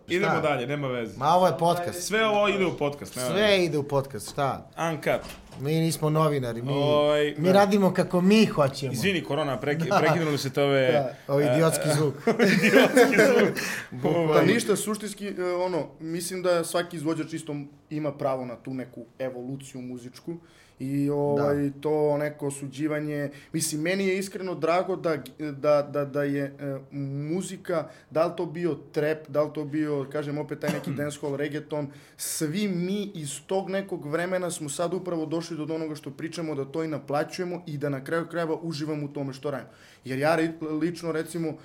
Idemo 0.07 0.41
dalje, 0.41 0.67
nema 0.67 0.87
veze. 0.87 1.17
Ma 1.17 1.27
ovo 1.27 1.47
je 1.47 1.57
podcast. 1.59 2.03
Sve 2.07 2.25
ovo 2.25 2.47
ide 2.47 2.65
u 2.65 2.77
podcast, 2.77 3.15
nema 3.15 3.27
veze. 3.27 3.39
Sve 3.39 3.65
ide 3.65 3.77
u 3.77 3.83
podcast, 3.83 4.31
šta? 4.31 4.69
Uncut. 4.91 5.21
Mi 5.59 5.79
nismo 5.79 6.09
novinari, 6.09 6.61
mi, 6.61 6.71
Oj, 6.73 7.35
mi 7.37 7.47
da. 7.47 7.53
radimo 7.53 7.93
kako 7.93 8.21
mi 8.21 8.45
hoćemo. 8.45 8.91
Izvini, 8.91 9.23
korona, 9.23 9.59
preki, 9.59 9.89
prekinuli 9.99 10.37
se 10.37 10.49
te 10.49 10.63
ove... 10.63 10.91
Da. 10.91 11.15
Ovo 11.27 11.39
je 11.39 11.53
idiotski 11.55 11.89
zvuk. 11.97 12.13
idiotski 12.27 13.15
zvuk. 13.15 13.57
Pa 14.03 14.09
Ovaj, 14.09 14.45
ništa, 14.45 14.75
suštinski, 14.75 15.27
e, 15.27 15.53
ono, 15.53 15.87
mislim 15.99 16.41
da 16.41 16.63
svaki 16.63 16.97
izvođač 16.97 17.33
isto 17.33 17.55
ima 17.89 18.11
pravo 18.11 18.45
na 18.45 18.55
tu 18.55 18.73
neku 18.73 19.05
evoluciju 19.19 19.81
muzičku 19.81 20.37
i 20.79 21.09
ovaj, 21.09 21.71
to 21.81 22.17
neko 22.17 22.47
osuđivanje, 22.47 23.29
mislim, 23.53 23.81
meni 23.81 24.07
je 24.07 24.17
iskreno 24.17 24.55
drago 24.55 24.95
da, 24.95 25.17
da, 25.39 25.81
da, 25.81 26.05
da 26.05 26.23
je 26.23 26.43
e, 26.43 26.95
muzika, 26.97 27.87
da 28.09 28.25
li 28.25 28.33
to 28.37 28.45
bio 28.45 28.77
trap, 28.91 29.27
da 29.27 29.43
li 29.43 29.53
to 29.53 29.65
bio, 29.65 30.07
kažem 30.11 30.37
opet 30.37 30.59
taj 30.59 30.73
neki 30.73 30.91
dancehall, 30.97 31.35
reggaeton, 31.35 31.87
svi 32.17 32.67
mi 32.67 33.11
iz 33.13 33.39
tog 33.47 33.69
nekog 33.69 34.05
vremena 34.05 34.51
smo 34.51 34.69
sad 34.69 34.93
upravo 34.93 35.25
došli 35.25 35.57
do 35.57 35.75
onoga 35.75 35.95
što 35.95 36.11
pričamo, 36.11 36.55
da 36.55 36.65
to 36.65 36.83
i 36.83 36.87
naplaćujemo 36.87 37.63
i 37.67 37.77
da 37.77 37.89
na 37.89 38.03
kraju 38.03 38.27
krajeva 38.27 38.57
uživamo 38.61 39.05
u 39.05 39.09
tome 39.09 39.33
što 39.33 39.51
radimo. 39.51 39.71
Jer 40.05 40.19
ja 40.19 40.37
lično, 40.81 41.11
recimo, 41.11 41.57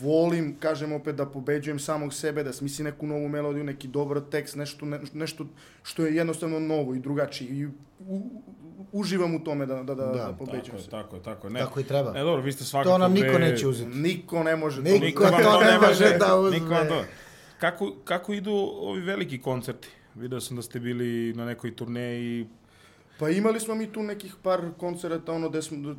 volim, 0.00 0.56
kažem 0.60 0.92
opet, 0.92 1.16
da 1.16 1.26
pobeđujem 1.26 1.78
samog 1.78 2.14
sebe, 2.14 2.42
da 2.44 2.52
smislim 2.52 2.84
neku 2.84 3.06
novu 3.06 3.28
melodiju, 3.28 3.64
neki 3.64 3.88
dobar 3.88 4.20
tekst, 4.30 4.56
nešto, 4.56 4.86
ne, 4.86 5.00
nešto 5.12 5.46
što 5.82 6.06
je 6.06 6.16
jednostavno 6.16 6.60
novo 6.60 6.94
i 6.94 6.98
drugačije. 6.98 7.50
I 7.50 7.66
u, 7.66 7.70
u, 7.98 8.30
uživam 8.92 9.34
u 9.34 9.44
tome 9.44 9.66
da, 9.66 9.74
da, 9.74 9.82
da, 9.82 9.94
Da, 9.94 10.12
da, 10.12 10.18
Tako 10.18 10.44
pobeđujem 10.44 10.76
je, 10.76 10.82
se. 10.82 10.90
tako 10.90 11.16
je, 11.16 11.22
tako 11.22 11.46
je. 11.46 11.52
Ne, 11.52 11.60
Tako 11.60 11.80
i 11.80 11.84
treba. 11.84 12.12
E, 12.16 12.20
dobro, 12.20 12.42
vi 12.42 12.52
ste 12.52 12.64
svakako... 12.64 12.90
To 12.90 12.98
nam 12.98 13.12
niko 13.12 13.38
neće 13.38 13.68
uzeti. 13.68 13.90
Niko 13.90 14.42
ne 14.42 14.56
može 14.56 14.76
to. 14.76 14.90
Niko 14.90 15.04
Niko 15.04 15.22
vam 15.22 15.42
to 15.42 15.60
ne 15.60 15.78
može 15.88 16.18
da 16.18 16.36
uzme. 16.40 16.60
Niko 16.60 16.74
to. 16.88 17.04
Kako, 17.58 17.94
kako 18.04 18.32
idu 18.32 18.52
ovi 18.80 19.00
veliki 19.00 19.40
koncerti? 19.40 19.88
Video 20.14 20.40
sam 20.40 20.56
da 20.56 20.62
ste 20.62 20.80
bili 20.80 21.34
na 21.34 21.44
nekoj 21.44 21.76
turneji. 21.76 22.46
Pa 23.18 23.30
imali 23.30 23.60
smo 23.60 23.74
mi 23.74 23.92
tu 23.92 24.02
nekih 24.02 24.34
par 24.42 24.60
koncerata, 24.78 25.32
ono, 25.32 25.48
gde 25.48 25.62
smo, 25.62 25.94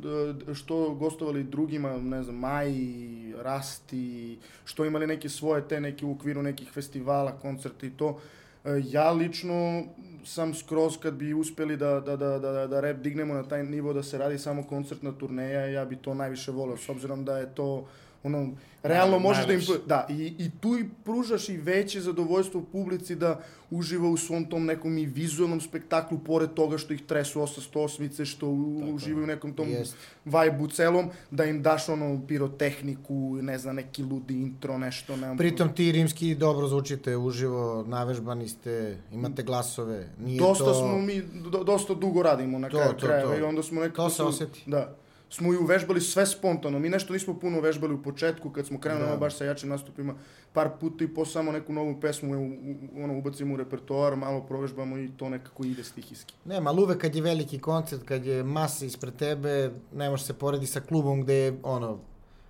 što 0.54 0.94
gostovali 0.94 1.44
drugima, 1.44 1.96
ne 1.96 2.22
znam, 2.22 2.36
Maji, 2.36 3.34
Rasti, 3.38 4.38
što 4.64 4.84
imali 4.84 5.06
neke 5.06 5.28
svoje 5.28 5.68
te 5.68 5.80
neke 5.80 6.06
u 6.06 6.12
okviru 6.12 6.42
nekih 6.42 6.70
festivala, 6.70 7.38
koncerta 7.38 7.86
i 7.86 7.90
to. 7.90 8.18
E, 8.64 8.82
Ja 8.84 9.10
lično 9.12 9.84
sam 10.24 10.54
skroz 10.54 10.98
kad 10.98 11.14
bi 11.14 11.34
uspeli 11.34 11.76
da, 11.76 12.00
da, 12.00 12.16
da, 12.16 12.38
da, 12.38 12.66
da 12.66 12.80
rap 12.80 12.96
dignemo 12.96 13.34
na 13.34 13.42
taj 13.42 13.64
nivo 13.64 13.92
da 13.92 14.02
se 14.02 14.18
radi 14.18 14.38
samo 14.38 14.62
koncertna 14.62 15.12
turneja, 15.12 15.66
ja 15.66 15.84
bi 15.84 15.96
to 15.96 16.14
najviše 16.14 16.50
voleo, 16.50 16.76
s 16.76 16.88
obzirom 16.88 17.24
da 17.24 17.38
je 17.38 17.54
to 17.54 17.86
ono, 18.22 18.50
realno 18.82 19.18
možeš 19.18 19.46
da 19.46 19.52
im... 19.52 19.60
Da, 19.86 20.06
i, 20.10 20.34
i 20.38 20.50
tu 20.60 20.78
i 20.78 20.84
pružaš 21.04 21.48
i 21.48 21.56
veće 21.56 22.00
zadovoljstvo 22.00 22.62
publici 22.72 23.14
da 23.14 23.40
uživa 23.70 24.08
u 24.08 24.16
svom 24.16 24.44
tom 24.44 24.64
nekom 24.64 24.98
i 24.98 25.06
vizualnom 25.06 25.60
spektaklu, 25.60 26.18
pored 26.18 26.54
toga 26.54 26.78
što 26.78 26.94
ih 26.94 27.02
tresu 27.02 27.40
808-ice, 27.40 28.24
što 28.24 28.48
u, 28.48 28.94
uživaju 28.94 29.24
u 29.24 29.26
nekom 29.26 29.52
tom 29.52 29.68
Jest. 29.68 29.96
vibe-u 30.24 30.68
celom, 30.68 31.10
da 31.30 31.44
im 31.44 31.62
daš 31.62 31.88
ono 31.88 32.20
pirotehniku, 32.28 33.38
ne 33.42 33.58
znam, 33.58 33.76
neki 33.76 34.02
ludi 34.02 34.34
intro, 34.34 34.78
nešto, 34.78 35.16
nemam... 35.16 35.36
Pritom 35.36 35.74
ti 35.74 35.92
rimski 35.92 36.34
dobro 36.34 36.68
zvučite 36.68 37.16
uživo, 37.16 37.84
navežbani 37.88 38.48
ste, 38.48 38.96
imate 39.12 39.42
glasove. 39.42 40.08
Nije 40.18 40.38
dosta 40.40 40.64
to... 40.64 40.74
smo 40.74 40.98
mi, 40.98 41.22
do, 41.50 41.64
dosta 41.64 41.94
dugo 41.94 42.22
radimo 42.22 42.58
na 42.58 42.68
To, 42.68 42.76
kraju 42.76 42.92
to, 42.92 43.06
krajeva 43.06 43.36
i 43.36 43.42
onda 43.42 43.62
smo 43.62 43.80
nekako... 43.80 44.02
To 44.02 44.10
se 44.10 44.22
oseti. 44.22 44.62
Da. 44.66 44.96
Smo 45.36 45.52
i 45.52 45.56
uvežbali 45.56 46.00
sve 46.00 46.26
spontano. 46.26 46.78
Mi 46.78 46.88
nešto 46.88 47.12
nismo 47.12 47.34
puno 47.38 47.60
vežbali 47.60 47.94
u 47.94 48.02
početku, 48.02 48.50
kad 48.50 48.66
smo 48.66 48.80
krenuli 48.80 49.10
Da. 49.10 49.16
baš 49.16 49.36
sa 49.36 49.44
jačim 49.44 49.68
nastupima, 49.68 50.14
par 50.52 50.70
puta 50.80 51.04
i 51.04 51.08
po 51.08 51.24
samo 51.24 51.52
neku 51.52 51.72
novu 51.72 52.00
pesmu 52.00 52.34
u, 52.34 52.46
u, 52.46 53.04
ono, 53.04 53.18
ubacimo 53.18 53.54
u 53.54 53.56
repertoar, 53.56 54.16
malo 54.16 54.40
provežbamo 54.40 54.98
i 54.98 55.10
to 55.16 55.28
nekako 55.28 55.64
ide 55.64 55.84
stihijski. 55.84 56.34
Nema, 56.44 56.70
ali 56.70 56.82
uvek 56.82 56.98
kad 56.98 57.14
je 57.14 57.22
veliki 57.22 57.58
koncert, 57.58 58.02
kad 58.02 58.26
je 58.26 58.42
masa 58.42 58.86
ispred 58.86 59.16
tebe, 59.16 59.70
ne 59.94 60.10
može 60.10 60.24
se 60.24 60.34
poredi 60.34 60.66
sa 60.66 60.80
klubom 60.80 61.22
gde 61.22 61.34
je, 61.34 61.58
ono, 61.62 61.98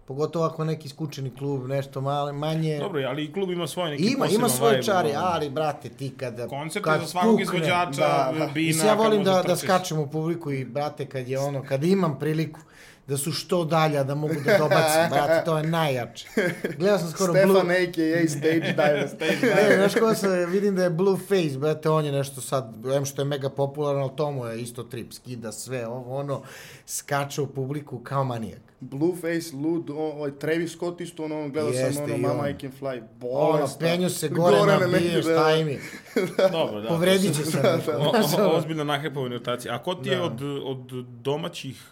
pogotovo 0.07 0.45
ako 0.45 0.63
je 0.63 0.67
neki 0.67 0.89
skučeni 0.89 1.31
klub, 1.31 1.69
nešto 1.69 2.01
male, 2.01 2.33
manje... 2.33 2.79
Dobro, 2.79 3.03
ali 3.09 3.25
i 3.25 3.33
klub 3.33 3.51
ima 3.51 3.67
svoj 3.67 3.91
neki 3.91 4.13
Ima, 4.13 4.27
ima 4.27 4.49
svoje 4.49 4.73
vibe, 4.73 4.87
čari, 4.87 5.11
ono. 5.11 5.21
ali, 5.23 5.51
brate, 5.51 5.89
ti 5.89 6.13
kada... 6.17 6.49
Koncert 6.49 6.85
kad 6.85 6.95
je 6.95 7.01
za 7.01 7.07
svakog 7.07 7.41
izvođača, 7.41 8.01
da, 8.01 8.33
da. 8.39 8.47
bina, 8.47 8.67
Mislim, 8.67 8.87
ja 8.87 8.95
volim 8.95 9.25
da, 9.25 9.43
da 9.47 9.57
skačem 9.57 9.99
u 9.99 10.11
publiku 10.11 10.53
i, 10.53 10.65
brate, 10.65 11.07
kad 11.07 11.29
je 11.29 11.39
ono, 11.39 11.63
kad 11.69 11.85
imam 11.85 12.19
priliku 12.19 12.61
da 13.09 13.17
su 13.17 13.33
što 13.33 13.65
dalje, 13.65 14.05
da 14.05 14.15
mogu 14.15 14.35
da 14.45 14.59
dobacim, 14.59 15.03
brate, 15.13 15.45
to 15.45 15.57
je 15.59 15.63
najjače. 15.63 16.29
Gledao 16.79 16.99
sam 16.99 17.11
skoro 17.11 17.33
Blue... 17.33 17.45
Stefan 17.47 17.71
a.k.a. 17.71 18.29
Stage 18.29 18.61
Diver. 18.61 19.09
Ne, 19.71 19.77
znaš 19.77 19.95
ko 19.95 20.15
se, 20.15 20.47
vidim 20.47 20.77
da 20.77 20.83
je 20.85 20.91
Blueface, 20.91 21.59
brate, 21.59 21.91
on 21.91 22.05
je 22.05 22.13
nešto 22.13 22.41
sad, 22.41 22.75
em 22.97 23.05
što 23.05 23.23
je 23.23 23.27
mega 23.27 23.51
popularan, 23.51 24.03
ali 24.03 24.11
to 24.17 24.31
mu 24.31 24.47
je 24.47 24.61
isto 24.63 24.83
trip, 24.83 25.13
skida 25.13 25.53
sve, 25.53 25.87
ovo, 25.87 26.17
ono, 26.19 26.43
skače 26.87 27.41
u 27.41 27.47
publiku 27.47 27.99
kao 27.99 28.25
manijak. 28.25 28.61
Blueface, 28.81 29.57
Lud, 29.57 29.91
o, 29.91 29.95
ovaj 29.95 30.31
Travis 30.31 30.73
Scott 30.73 31.01
isto, 31.01 31.25
ono, 31.25 31.49
gledao 31.49 31.71
Jeste, 31.71 31.93
sam 31.93 32.05
ono 32.05 32.17
Mama 32.17 32.43
on. 32.43 32.51
I 32.51 32.55
Can 32.61 32.73
Fly, 32.81 32.97
Ono, 32.99 33.53
bolest. 33.53 33.79
penju 33.79 34.11
se 34.11 34.29
gore, 34.29 34.57
Gore 34.59 34.77
na 34.81 34.87
neki, 34.87 35.05
biješ, 35.05 35.25
da. 35.25 35.33
šta 35.33 35.57
im 35.57 35.69
je. 35.69 35.81
Dobro, 36.53 36.81
da. 36.81 36.89
Povredit 36.89 37.37
će 37.37 37.45
se. 37.45 37.59
O, 37.99 38.43
o, 38.45 38.57
ozbiljno 38.57 38.85
nahepovani 38.85 39.35
rotacije. 39.35 39.73
A 39.75 39.83
ko 39.83 39.95
ti 39.95 40.09
je 40.09 40.17
Da. 40.17 40.23
od, 40.23 40.43
od 40.65 41.07
domaćih, 41.23 41.83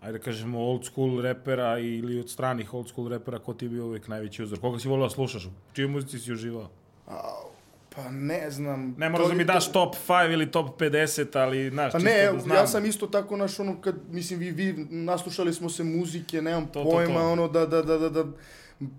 ajde 0.00 0.12
da 0.12 0.24
kažemo, 0.24 0.58
old 0.60 0.84
school 0.84 1.20
repera 1.20 1.78
ili 1.78 2.20
od 2.20 2.30
stranih 2.30 2.74
old 2.74 2.88
school 2.88 3.08
repera, 3.08 3.38
ko 3.38 3.54
ti 3.54 3.64
je 3.64 3.68
bio 3.68 3.86
uvijek 3.86 4.08
najveći 4.08 4.42
uzor? 4.42 4.60
Koga 4.60 4.78
si 4.78 4.88
volio 4.88 5.04
da 5.04 5.10
slušaš? 5.10 5.46
U 5.46 5.50
čijoj 5.72 5.88
muzici 5.88 6.18
si 6.18 6.32
uživao? 6.32 6.68
Au, 7.06 7.50
Pa 7.90 8.10
ne 8.10 8.50
znam. 8.50 8.94
Ne 8.98 9.08
moraš 9.08 9.24
To- 9.24 9.28
da 9.28 9.36
mi 9.36 9.44
daš 9.44 9.72
top 9.72 9.94
5 9.98 10.32
ili 10.32 10.50
top 10.50 10.76
50, 10.76 11.36
ali, 11.36 11.70
znaš, 11.70 11.92
Pa 11.92 11.98
čisto 11.98 12.10
ne, 12.12 12.32
da 12.32 12.38
znam. 12.40 12.56
ja 12.56 12.66
sam 12.66 12.84
isto 12.84 13.06
tako 13.06 13.36
naš 13.36 13.60
ono 13.60 13.80
kad 13.80 13.94
mislim 14.10 14.38
vi 14.38 14.50
vi 14.50 14.72
naslušali 14.90 15.54
smo 15.54 15.70
se 15.70 15.84
muzike, 15.84 16.42
nemam 16.42 16.66
To, 16.66 16.84
to, 16.84 16.90
pojma 16.90 17.14
to. 17.14 17.28
ono 17.28 17.48
da 17.48 17.66
da 17.66 17.82
da 17.82 17.98
da 17.98 18.08
da 18.08 18.24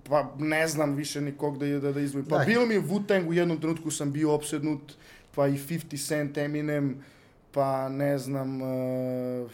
pa 0.04 0.36
ne 0.38 0.68
znam 0.68 0.96
više 0.96 1.22
nikog 1.22 1.58
da 1.58 1.80
da 1.80 1.92
da 1.92 2.00
izdvojim. 2.00 2.26
Pa 2.26 2.38
Da. 2.38 2.46
bilo 2.46 2.66
mi 2.66 2.74
je 2.74 2.82
Wu-Tang 2.82 3.28
u 3.28 3.34
jednom 3.34 3.58
trenutku 3.60 3.92
sam 3.92 4.12
bio 4.12 4.34
opsednut, 4.34 4.94
pa 5.36 5.48
i 5.48 5.52
50 5.52 5.98
Cent, 6.00 6.38
Eminem, 6.38 7.04
pa 7.52 7.90
ne 7.90 8.18
znam 8.18 8.62
uh, 8.62 9.52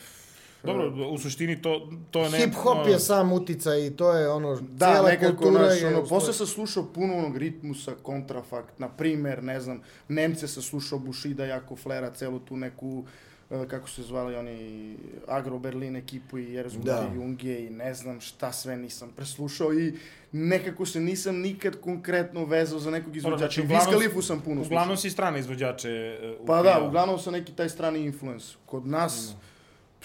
Dobro, 0.63 1.09
u 1.11 1.17
suštini 1.17 1.61
to, 1.61 1.89
to 2.11 2.29
ne... 2.29 2.37
Hip 2.37 2.53
hop 2.55 2.77
ono, 2.77 2.89
je 2.89 2.99
sam 2.99 3.31
uticaj 3.31 3.87
i 3.87 3.95
to 3.95 4.13
je 4.13 4.29
ono, 4.29 4.59
Da, 4.61 4.91
cijela 4.91 5.09
nekako, 5.09 5.37
kultura 5.37 5.61
naš, 5.61 5.81
je... 5.81 5.87
ono, 5.87 6.05
posle 6.05 6.33
sam 6.33 6.47
slušao 6.47 6.85
puno 6.93 7.17
onog 7.17 7.37
ritmusa, 7.37 7.95
kontrafakt, 8.03 8.79
na 8.79 8.89
primer, 8.89 9.43
ne 9.43 9.59
znam, 9.59 9.81
Nemce 10.07 10.47
sam 10.47 10.63
slušao 10.63 10.99
Bushida, 10.99 11.45
jako 11.45 11.75
flera, 11.75 12.11
celu 12.11 12.39
tu 12.39 12.57
neku, 12.57 13.03
e, 13.51 13.67
kako 13.67 13.89
se 13.89 14.03
zvali 14.03 14.35
oni, 14.35 14.95
Agro 15.27 15.59
Berlin 15.59 15.95
ekipu 15.95 16.37
i 16.37 16.55
Erzberg 16.55 16.85
Da. 16.85 17.09
i 17.13 17.15
Junge 17.15 17.65
i 17.65 17.69
ne 17.69 17.93
znam 17.93 18.21
šta 18.21 18.51
sve 18.51 18.77
nisam 18.77 19.11
preslušao 19.15 19.73
i 19.73 19.93
nekako 20.31 20.85
se 20.85 20.99
nisam 20.99 21.39
nikad 21.39 21.81
konkretno 21.81 22.45
vezao 22.45 22.79
za 22.79 22.91
nekog 22.91 23.13
znači, 23.13 23.17
izvođača. 23.17 23.61
Wiz 23.61 23.89
Khalifu 23.89 24.21
sam 24.21 24.41
puno 24.41 24.55
slušao. 24.55 24.75
Uglavnom 24.75 24.97
si 24.97 25.09
strane 25.09 25.39
izvođače 25.39 25.89
e, 25.89 26.37
Pa 26.47 26.61
da, 26.61 26.83
uglavnom 26.87 27.19
sam 27.19 27.33
neki 27.33 27.51
taj 27.51 27.69
strani 27.69 27.99
influence. 27.99 28.45
Kod 28.65 28.87
nas, 28.87 29.35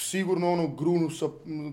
sigurno 0.09 0.53
ono 0.53 0.69
Grunu 0.69 1.11
sa, 1.11 1.27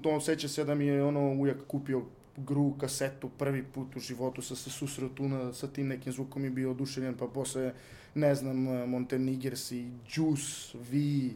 to 0.04 0.22
seća 0.22 0.48
se 0.48 0.64
da 0.64 0.76
mi 0.76 0.86
je 0.86 1.04
ono 1.04 1.34
ujak 1.34 1.58
kupio 1.68 2.02
Gru 2.38 2.74
kasetu 2.80 3.30
prvi 3.30 3.64
put 3.64 3.96
u 3.96 4.00
životu 4.00 4.42
sam 4.42 4.58
se 4.58 4.70
susreo 4.70 5.10
tu 5.10 5.28
na, 5.28 5.54
sa 5.54 5.68
tim 5.68 5.88
nekim 5.88 6.14
zvukom 6.14 6.46
i 6.46 6.50
bio 6.50 6.72
oduševljen, 6.72 7.18
pa 7.18 7.28
posle, 7.28 7.74
ne 8.16 8.36
znam, 8.36 8.58
Montenegers 8.90 9.72
i 9.72 9.92
Juice, 10.16 10.78
Vi, 10.92 11.36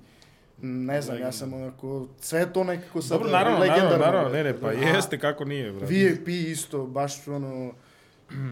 ne 0.62 1.02
znam, 1.02 1.20
ja 1.20 1.32
sam 1.32 1.54
onako, 1.54 2.08
sve 2.20 2.54
to 2.54 2.64
nekako 2.64 3.02
sad 3.02 3.18
Dobro, 3.18 3.32
naravno, 3.32 3.60
naravno, 3.60 3.76
legendarno, 3.76 4.06
naravno, 4.06 4.30
ne, 4.30 4.44
ne, 4.44 4.60
pa 4.60 4.72
Da. 4.74 4.80
jeste, 4.80 5.20
kako 5.20 5.46
nije, 5.46 5.72
brate. 5.72 5.94
VIP 5.94 6.28
isto, 6.28 6.86
baš 6.86 7.28
ono, 7.28 7.74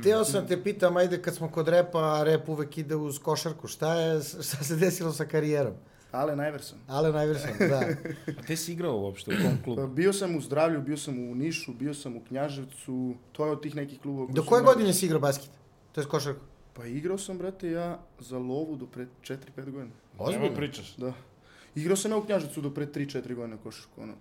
Teo 0.04 0.24
sam 0.24 0.48
te 0.48 0.64
pitam, 0.64 0.98
ajde 0.98 1.22
kad 1.22 1.36
smo 1.36 1.50
kod 1.50 1.68
repa, 1.68 2.00
a 2.00 2.24
rep 2.24 2.50
uvek 2.50 2.78
ide 2.78 2.96
uz 2.96 3.20
košarku, 3.20 3.68
šta 3.68 3.94
je, 3.94 4.22
šta 4.22 4.64
se 4.64 4.76
desilo 4.76 5.12
sa 5.12 5.26
karijerom? 5.26 5.74
Ale 6.12 6.36
Najverson. 6.36 6.80
Ale 6.88 7.12
najvršan, 7.12 7.54
da. 7.60 7.80
A 8.40 8.42
te 8.48 8.56
si 8.56 8.74
igrao 8.74 9.00
uopšte 9.00 9.32
u 9.32 9.44
tom 9.44 9.58
Pa, 9.58 9.64
klubu? 9.64 9.88
Bio 9.88 10.14
sam 10.14 10.36
u 10.36 10.42
Zdravlju, 10.42 10.82
bio 10.82 10.98
sam 10.98 11.20
u 11.20 11.36
Nišu, 11.36 11.74
bio 11.74 11.94
sam 11.94 12.16
u 12.16 12.22
Knjaževcu, 12.28 13.16
to 13.32 13.46
je 13.46 13.52
od 13.52 13.62
tih 13.62 13.76
nekih 13.76 14.02
klubova. 14.02 14.32
Do 14.32 14.44
koje 14.44 14.64
godine 14.64 14.94
si 14.94 15.06
igrao 15.06 15.20
basket? 15.20 15.50
To 15.92 16.02
je 16.02 16.08
košarku. 16.08 16.46
Pa 16.74 16.86
igrao 16.86 17.18
sam, 17.18 17.38
brate, 17.38 17.72
ja 17.72 18.00
za 18.20 18.38
lovu 18.38 18.76
do 18.76 18.86
pre 18.86 19.08
4-5 19.22 19.38
godina. 19.56 19.92
Ozbiljno? 20.18 20.44
Nema 20.44 20.56
pričaš. 20.56 20.96
Da. 20.96 21.14
Igrao 21.76 21.96
sam 21.96 22.12
ja 22.12 22.18
u 22.18 22.26
Knjaževcu 22.26 22.62
do 22.62 22.70
pre 22.74 22.86
3-4 22.86 23.36
godine 23.36 23.58
košarku, 23.64 24.02
ono. 24.02 24.14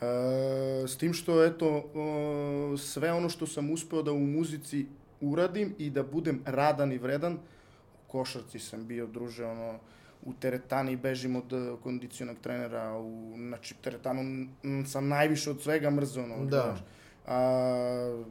E, 0.00 0.88
s 0.88 0.96
tim 0.96 1.12
što, 1.12 1.44
eto, 1.44 1.90
o, 1.94 2.76
sve 2.76 3.12
ono 3.12 3.28
što 3.28 3.46
sam 3.46 3.70
uspeo 3.70 4.02
da 4.02 4.12
u 4.12 4.20
muzici 4.20 4.86
uradim 5.20 5.74
i 5.78 5.90
da 5.90 6.02
budem 6.02 6.42
radan 6.44 6.92
i 6.92 6.98
vredan, 6.98 7.32
u 7.34 8.10
košarci 8.10 8.58
sam 8.58 8.86
bio, 8.86 9.06
druže, 9.06 9.44
ono, 9.44 9.78
u 10.22 10.32
teretani 10.32 10.96
bežim 10.96 11.36
od 11.36 11.52
eh, 11.52 11.76
kondicionog 11.82 12.36
trenera, 12.42 12.98
u, 12.98 13.34
znači, 13.36 13.74
teretanu 13.74 14.46
sam 14.86 15.08
najviše 15.08 15.50
od 15.50 15.62
svega 15.62 15.90
mrzeo, 15.90 16.24
ono, 16.24 16.44
Da. 16.44 16.62
znaš. 16.62 16.80
A, 17.28 18.22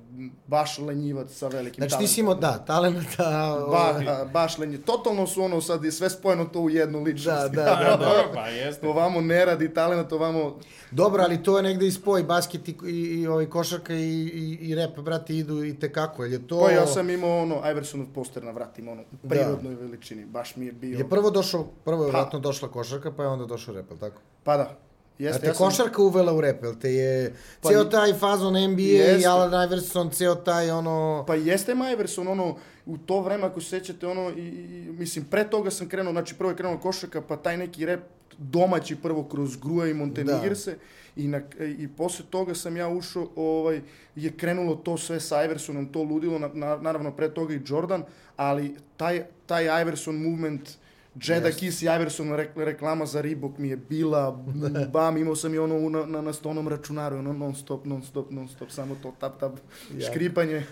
baš 0.47 0.77
lenjivac 0.77 1.31
sa 1.31 1.47
velikim 1.47 1.89
Znači 1.89 2.03
ti 2.03 2.08
si 2.08 2.19
imao, 2.21 2.36
da, 2.36 2.58
talenta... 2.58 3.23
Ba, 3.71 3.89
ovaj, 3.89 4.08
a, 4.08 4.25
baš 4.25 4.58
lenje. 4.58 4.77
Totalno 4.77 5.27
su 5.27 5.43
ono 5.43 5.62
sad 5.62 5.84
je 5.84 5.91
sve 5.91 6.10
spojeno 6.10 6.45
to 6.45 6.60
u 6.60 6.69
jednu 6.69 7.03
ličnost. 7.03 7.51
Da, 7.51 7.63
da, 7.63 7.97
da. 7.99 8.05
Dobro, 8.05 8.31
pa 8.34 8.47
jeste. 8.47 8.88
ovamo 8.88 9.21
ne 9.21 9.45
radi 9.45 9.73
talent, 9.73 10.12
ovamo... 10.12 10.60
Dobro, 10.91 11.23
ali 11.23 11.43
to 11.43 11.58
je 11.58 11.63
negde 11.63 11.88
i 11.88 11.91
spoj, 11.91 12.23
basket 12.23 12.67
i, 12.67 12.75
i, 12.86 12.91
i 12.91 13.27
ovaj 13.27 13.45
košarka 13.45 13.93
i, 13.93 14.31
i, 14.34 14.58
i 14.62 14.75
rep, 14.75 14.99
brate, 14.99 15.36
idu 15.36 15.63
i 15.63 15.79
tekako, 15.79 16.23
jer 16.23 16.31
je 16.31 16.47
to... 16.47 16.60
Pa 16.60 16.71
ja 16.71 16.88
sam 16.88 17.10
imao 17.10 17.41
ono, 17.41 17.71
Iversonov 17.71 18.08
poster 18.13 18.43
na 18.43 18.51
vratima, 18.51 18.91
ono, 18.91 19.01
u 19.01 19.27
prirodnoj 19.29 19.75
veličini. 19.75 20.25
Baš 20.25 20.55
mi 20.55 20.65
je 20.65 20.71
bio... 20.71 20.97
Je 20.97 21.10
prvo 21.10 21.29
došao, 21.29 21.63
prvo 21.63 22.03
je 22.03 22.12
Pa. 22.12 22.17
vjerojatno 22.17 22.39
došla 22.39 22.67
košarka, 22.67 23.12
pa 23.12 23.23
je 23.23 23.29
onda 23.29 23.45
došao 23.45 23.73
rep, 23.75 23.86
ali 23.89 23.99
tako? 23.99 24.21
Pa 24.43 24.58
da. 24.58 24.77
Jeste, 25.19 25.41
te 25.41 25.47
ja 25.47 25.54
sam- 25.54 25.65
košarka 25.65 26.01
uvela 26.01 26.34
u 26.34 26.41
rep, 26.41 26.63
jel 26.63 26.75
te 26.82 26.93
je 26.93 27.33
Pa 27.62 27.69
ceo 27.69 27.83
i- 27.83 27.89
taj 27.89 28.13
fazon 28.13 28.54
NBA 28.54 28.81
i 28.81 28.85
Jeste. 28.85 29.27
Allen 29.27 29.67
Iverson, 29.67 30.10
ceo 30.10 30.35
taj 30.35 30.71
ono... 30.71 31.23
Pa 31.27 31.35
jeste 31.35 31.75
Iverson, 31.94 32.27
ono, 32.27 32.56
u 32.85 32.98
to 32.98 33.21
vreme, 33.21 33.44
ako 33.44 33.62
se 33.62 33.69
sećate, 33.69 34.08
ono, 34.08 34.29
i, 34.29 34.42
i, 34.42 34.87
mislim, 34.92 35.25
pre 35.25 35.50
toga 35.50 35.71
sam 35.71 35.87
krenuo, 35.89 36.12
znači 36.13 36.35
prvo 36.35 36.50
je 36.50 36.56
krenuo 36.58 36.77
košarka, 36.77 37.21
pa 37.21 37.37
taj 37.37 37.58
neki 37.58 37.85
rep 37.85 38.00
domaći 38.37 38.96
prvo 38.96 39.23
kroz 39.23 39.58
Grua 39.58 39.87
i 39.87 39.94
Montenegrse 39.94 40.77
i, 41.15 41.27
na, 41.27 41.42
i 41.79 41.87
posle 41.87 42.25
toga 42.29 42.56
sam 42.56 42.77
ja 42.77 42.87
ušao, 42.87 43.27
ovaj, 43.35 43.81
je 44.15 44.31
krenulo 44.31 44.75
to 44.75 44.98
sve 44.98 45.19
sa 45.19 45.44
Iversonom, 45.44 45.85
to 45.85 46.02
ludilo, 46.04 46.39
na, 46.39 46.50
na, 46.54 46.77
naravno 46.77 47.12
pre 47.12 47.33
toga 47.33 47.54
i 47.54 47.62
Jordan, 47.65 48.04
ali 48.35 48.75
taj, 48.98 49.23
taj 49.46 49.81
Iverson 49.81 50.15
movement, 50.15 50.69
Jada 51.17 51.47
Jeste. 51.47 51.59
Kiss 51.59 51.81
i 51.81 51.85
Iverson 51.85 52.33
rek, 52.33 52.49
reklama 52.55 53.05
za 53.05 53.21
Reebok 53.21 53.57
mi 53.57 53.69
je 53.69 53.77
bila, 53.77 54.31
bam, 54.93 55.17
imao 55.17 55.35
sam 55.35 55.53
i 55.53 55.57
ono 55.57 55.89
na, 55.89 56.05
na, 56.05 56.21
na 56.21 56.33
stonom 56.33 56.67
računaru, 56.67 57.17
ono 57.17 57.33
non 57.33 57.55
stop, 57.55 57.85
non 57.85 58.01
stop, 58.03 58.31
non 58.31 58.47
stop, 58.47 58.69
samo 58.69 58.95
to 58.95 59.13
tap, 59.19 59.39
tap, 59.39 59.51
Ja. 59.93 60.07
škripanje, 60.07 60.63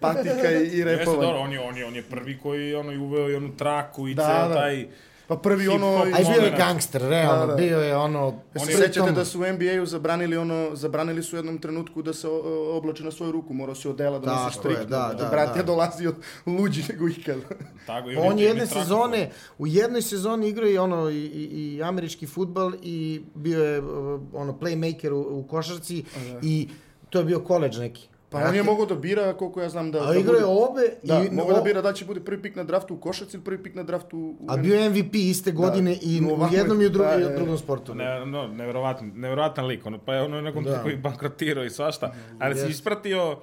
patika 0.00 0.32
i, 0.52 0.54
i 0.54 0.78
Jeste, 0.78 0.84
repovanje. 0.84 1.22
dobro, 1.22 1.38
on 1.38 1.52
je, 1.52 1.60
on 1.60 1.76
je, 1.76 1.86
on 1.86 1.96
je 1.96 2.02
prvi 2.02 2.38
koji 2.38 2.74
ono, 2.74 2.92
i 2.92 2.98
uveo 2.98 3.30
i 3.30 3.34
onu 3.34 3.56
traku 3.56 4.08
i 4.08 4.14
Da, 4.14 4.22
ceo 4.24 4.48
da. 4.48 4.54
taj... 4.54 4.86
Pa 5.26 5.36
prvi 5.36 5.68
ono... 5.68 5.86
A 5.96 6.08
i 6.10 6.24
bio 6.24 6.42
je 6.42 6.54
gangster, 6.58 7.02
realno, 7.02 7.40
Da, 7.40 7.46
da. 7.46 7.54
bio 7.54 7.78
je 7.78 7.96
ono... 7.96 8.18
Jel 8.20 8.32
On 8.54 8.66
se 8.66 8.72
je- 8.72 8.78
sećate 8.78 9.12
da 9.12 9.24
su 9.24 9.40
u 9.40 9.44
NBA-u 9.44 9.86
zabranili 9.86 10.36
ono, 10.36 10.70
zabranili 10.74 11.22
su 11.22 11.36
u 11.36 11.38
jednom 11.38 11.58
trenutku 11.58 12.02
da 12.02 12.12
se 12.12 12.28
oblači 12.70 13.04
na 13.04 13.10
svoju 13.10 13.32
ruku, 13.32 13.54
morao 13.54 13.74
se 13.74 13.88
odela 13.88 14.18
da 14.18 14.26
Tako 14.26 14.46
je, 14.46 14.52
striktno. 14.52 14.84
da, 14.88 15.14
da, 15.14 15.28
Brat 15.28 15.48
da. 15.48 15.56
je 15.56 15.64
dolazio 15.64 16.14
luđi 16.46 16.82
nego 16.88 17.08
ikad. 17.08 17.36
Tako, 17.86 18.10
i 18.10 18.16
On 18.16 18.38
je 18.38 18.44
jedne 18.44 18.66
traku. 18.66 18.80
sezone, 18.80 19.30
u 19.58 19.66
jednoj 19.66 20.02
sezoni 20.02 20.48
igrao 20.48 20.68
i 20.68 20.78
ono 20.78 21.10
i, 21.10 21.16
i, 21.16 21.44
i 21.74 21.82
američki 21.82 22.26
futbal 22.26 22.72
i 22.82 23.22
bio 23.34 23.64
je 23.64 23.80
uh, 23.80 23.86
ono 24.32 24.52
playmaker 24.52 25.10
u, 25.10 25.38
u 25.38 25.42
košarci 25.42 26.02
da. 26.02 26.38
i 26.42 26.68
to 27.10 27.18
je 27.18 27.24
bio 27.24 27.40
koleđ 27.40 27.78
neki. 27.78 28.08
Pa 28.34 28.48
on 28.48 28.54
je 28.54 28.62
mogao 28.62 28.86
da 28.86 28.94
bira, 28.96 29.32
koliko 29.34 29.60
ja 29.60 29.68
znam, 29.68 29.90
da... 29.90 29.98
A 30.00 30.14
igrao 30.14 30.34
je 30.34 30.40
bude- 30.40 30.44
obe 30.44 30.82
Da, 31.02 31.22
i 31.22 31.30
mogao 31.32 31.54
da 31.54 31.62
bira 31.62 31.82
da 31.82 31.92
će 31.92 32.04
bude 32.04 32.20
prvi 32.20 32.42
pik 32.42 32.56
na 32.56 32.64
draftu 32.64 32.94
u 32.94 32.98
košarci 32.98 33.36
ili 33.36 33.44
prvi 33.44 33.62
pik 33.62 33.74
na 33.74 33.82
draftu 33.82 34.18
u... 34.18 34.36
a 34.48 34.56
bio 34.56 34.74
je 34.74 34.90
MVP 34.90 35.14
iste 35.14 35.52
godine 35.52 35.98
i 36.02 36.20
No, 36.20 36.34
u 36.34 36.48
jednom 36.52 36.82
i 36.82 36.86
u, 36.86 36.90
dru, 36.90 37.02
da, 37.02 37.14
i 37.14 37.20
da, 37.20 37.26
u 37.26 37.30
da. 37.30 37.36
drugom 37.36 37.58
sportu. 37.58 37.94
Ne, 37.94 38.26
no, 38.26 38.46
nevjerovatno, 38.48 39.08
nevjerovatan 39.14 39.66
lik, 39.66 39.86
ono, 39.86 39.98
pa 39.98 40.14
je 40.14 40.22
ono 40.22 40.40
nakon 40.40 40.64
Da. 40.64 40.70
da. 40.70 40.82
koji 40.82 40.96
bankrotirao 40.96 41.64
i 41.64 41.70
svašta, 41.70 42.12
ali 42.38 42.54
si 42.54 42.58
Jeste. 42.58 42.70
ispratio 42.70 43.36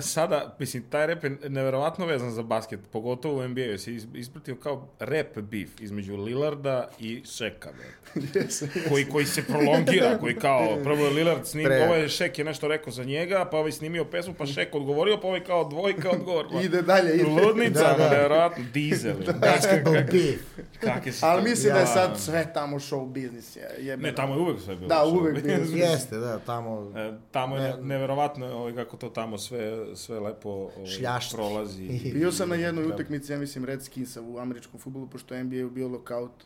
sada, 0.00 0.56
mislim, 0.58 0.82
taj 0.84 1.06
rep 1.06 1.24
je 1.24 1.38
nevjerovatno 1.42 2.06
vezan 2.06 2.30
za 2.30 2.42
basket, 2.42 2.80
pogotovo 2.92 3.38
u 3.38 3.48
NBA-u, 3.48 3.64
is- 3.74 3.88
ispratio 4.14 4.56
kao 4.56 4.88
rep 5.00 5.38
beef 5.38 5.80
između 5.80 6.16
Lillarda 6.16 6.88
i 7.00 7.22
Šeka, 7.26 7.68
koji, 8.88 9.04
koji 9.04 9.26
se 9.26 9.42
prolongira, 9.44 10.18
koji 10.18 10.36
kao, 10.36 10.68
prvo 10.84 11.04
je 11.04 11.10
Lillard 11.10 11.46
snim, 11.46 11.66
Pre- 11.66 11.84
ovaj 11.84 12.08
Šek 12.08 12.38
je 12.38 12.44
nešto 12.44 12.68
rekao 12.68 12.92
za 12.92 13.04
njega, 13.04 13.44
pa 13.44 13.58
ovaj 13.58 13.72
snimio 13.72 14.04
pesmu, 14.04 14.34
pa 14.34 14.46
Šek 14.46 14.74
odgovorio, 14.74 15.18
pa 15.18 15.28
ovaj 15.28 15.44
kao 15.44 15.64
dvojka 15.64 16.10
odgovor. 16.10 16.46
Pa. 16.52 16.60
Ide 16.60 16.82
dalje, 16.82 17.14
ide. 17.14 17.24
Ludnica, 17.24 17.80
Da, 17.82 17.92
da, 17.94 17.98
da. 18.00 18.10
nevjerovatno, 18.10 18.64
dizel. 18.64 19.14
Basketball 19.40 19.96
beef. 20.12 20.40
Kakve 20.80 21.12
su 21.12 21.26
Ali 21.26 21.42
mislim 21.42 21.72
da 21.72 21.78
je 21.78 21.82
Ja. 21.82 21.86
sad 21.86 22.18
sve 22.18 22.52
tamo 22.54 22.78
show 22.78 23.08
biznis. 23.08 23.56
Je, 23.56 23.68
jebeno. 23.78 24.08
Ne, 24.08 24.14
tamo 24.14 24.34
je 24.34 24.40
uvek 24.40 24.60
sve 24.60 24.76
bilo. 24.76 24.88
Da, 24.88 25.04
uvek 25.04 25.42
bilo. 25.42 25.64
Jeste, 25.76 26.16
da, 26.16 26.38
tamo... 26.38 26.92
E, 26.96 27.12
tamo 27.30 27.56
je 27.56 27.62
ne, 27.62 27.76
neverovatno 27.78 28.46
ovaj, 28.48 28.74
kako 28.74 28.96
to 28.96 29.08
tamo 29.08 29.38
sve, 29.38 29.73
sve 29.94 30.20
lepo 30.20 30.48
ovaj, 30.50 30.86
Šljašti. 30.88 31.34
prolazi. 31.34 31.88
Bio 32.14 32.32
sam 32.32 32.48
na 32.48 32.54
jednoj 32.54 32.88
Da. 32.88 32.94
utakmici, 32.94 33.32
ja 33.32 33.38
mislim, 33.38 33.64
Redskinsa 33.64 34.22
u 34.22 34.38
američkom 34.38 34.80
futbolu, 34.80 35.06
pošto 35.06 35.34
je 35.34 35.44
NBA 35.44 35.68
bio 35.68 35.88
lockout. 35.88 36.44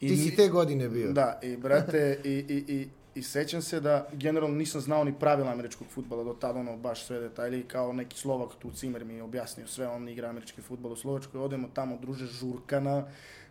I 0.00 0.08
Ti 0.08 0.16
si 0.16 0.36
te 0.36 0.48
godine 0.48 0.88
bio. 0.88 1.12
Da, 1.12 1.40
i 1.42 1.56
brate, 1.56 2.20
i, 2.24 2.30
i, 2.30 2.74
i, 2.74 2.88
i 3.16 3.22
sećam 3.22 3.62
se 3.62 3.80
da 3.80 4.08
generalno 4.12 4.56
nisam 4.56 4.80
znao 4.80 5.04
ni 5.04 5.14
pravila 5.18 5.52
američkog 5.52 5.86
futbala 5.94 6.24
do 6.24 6.32
tada, 6.32 6.60
ono, 6.60 6.76
baš 6.76 7.04
sve 7.04 7.20
detalje, 7.20 7.60
i 7.60 7.62
kao 7.62 7.92
neki 7.92 8.18
Slovak 8.18 8.50
tu 8.58 8.70
Cimer 8.70 9.04
mi 9.04 9.14
je 9.14 9.22
objasnio 9.22 9.66
sve, 9.66 9.88
on 9.88 10.08
igra 10.08 10.28
američki 10.28 10.62
futbol 10.62 10.92
u 10.92 10.96
Slovačkoj, 10.96 11.40
odemo 11.40 11.68
tamo, 11.74 11.98
druže, 12.00 12.26
žurka 12.26 12.80
na, 12.80 13.04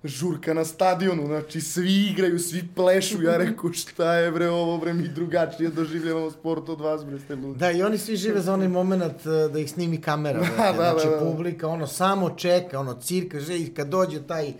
žurka 0.04 0.54
na 0.54 0.66
stadionu, 0.66 1.26
znači 1.26 1.62
svi 1.62 2.08
igraju, 2.12 2.40
svi 2.40 2.68
plešu, 2.76 3.24
ja 3.24 3.38
reku 3.38 3.74
šta 3.74 4.14
je 4.14 4.32
bre 4.32 4.50
ovo 4.50 4.78
bre, 4.78 4.94
mi 4.94 5.08
drugačije 5.08 5.70
doživljavamo 5.70 6.32
sport 6.32 6.70
od 6.70 6.82
vas 6.82 7.06
bre, 7.06 7.20
ste 7.20 7.36
ludi. 7.36 7.60
Da, 7.60 7.72
i 7.72 7.84
oni 7.84 7.98
svi 7.98 8.16
žive 8.16 8.42
za 8.42 8.54
onaj 8.54 8.68
moment 8.68 9.26
uh, 9.26 9.52
da 9.54 9.60
ih 9.60 9.72
snimi 9.72 10.02
kamera. 10.02 10.40
Da, 10.58 10.74
brate. 10.74 10.78
da, 10.78 10.92
znači, 10.92 11.08
da, 11.08 11.16
da. 11.16 11.32
publika, 11.32 11.68
ono, 11.68 11.88
samo 11.88 12.30
čeka, 12.30 12.80
ono, 12.80 12.94
cirka, 12.94 13.40
že, 13.40 13.58
i 13.58 13.74
kad 13.74 13.88
dođe 13.88 14.28
taj, 14.28 14.54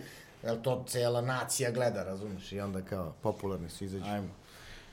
jel 0.44 0.56
to 0.62 0.84
cela 0.88 1.20
nacija 1.20 1.70
gleda, 1.70 2.04
razumiješ, 2.04 2.52
i 2.52 2.60
onda 2.60 2.80
kao, 2.82 3.14
popularni 3.22 3.70
su 3.70 3.84
izađu. 3.84 4.04
Ajmo. 4.04 4.28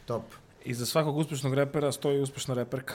Top. 0.05 0.23
Iza 0.65 0.85
svakog 0.85 1.17
uspešnog 1.17 1.53
repera 1.53 1.91
stoji 1.91 2.21
uspešna 2.21 2.53
reperka. 2.53 2.93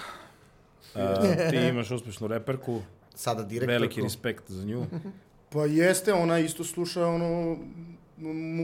E, 0.94 1.14
ti 1.50 1.56
imaš 1.56 1.90
uspešnu 1.90 2.26
reperku, 2.26 2.80
Sada 3.14 3.42
direktorku. 3.42 3.72
veliki 3.72 4.02
respekt 4.02 4.50
za 4.50 4.64
nju. 4.64 4.86
Pa 5.52 5.66
jeste, 5.66 6.12
ona 6.12 6.38
isto 6.38 6.64
sluša 6.64 7.06
ono 7.06 7.56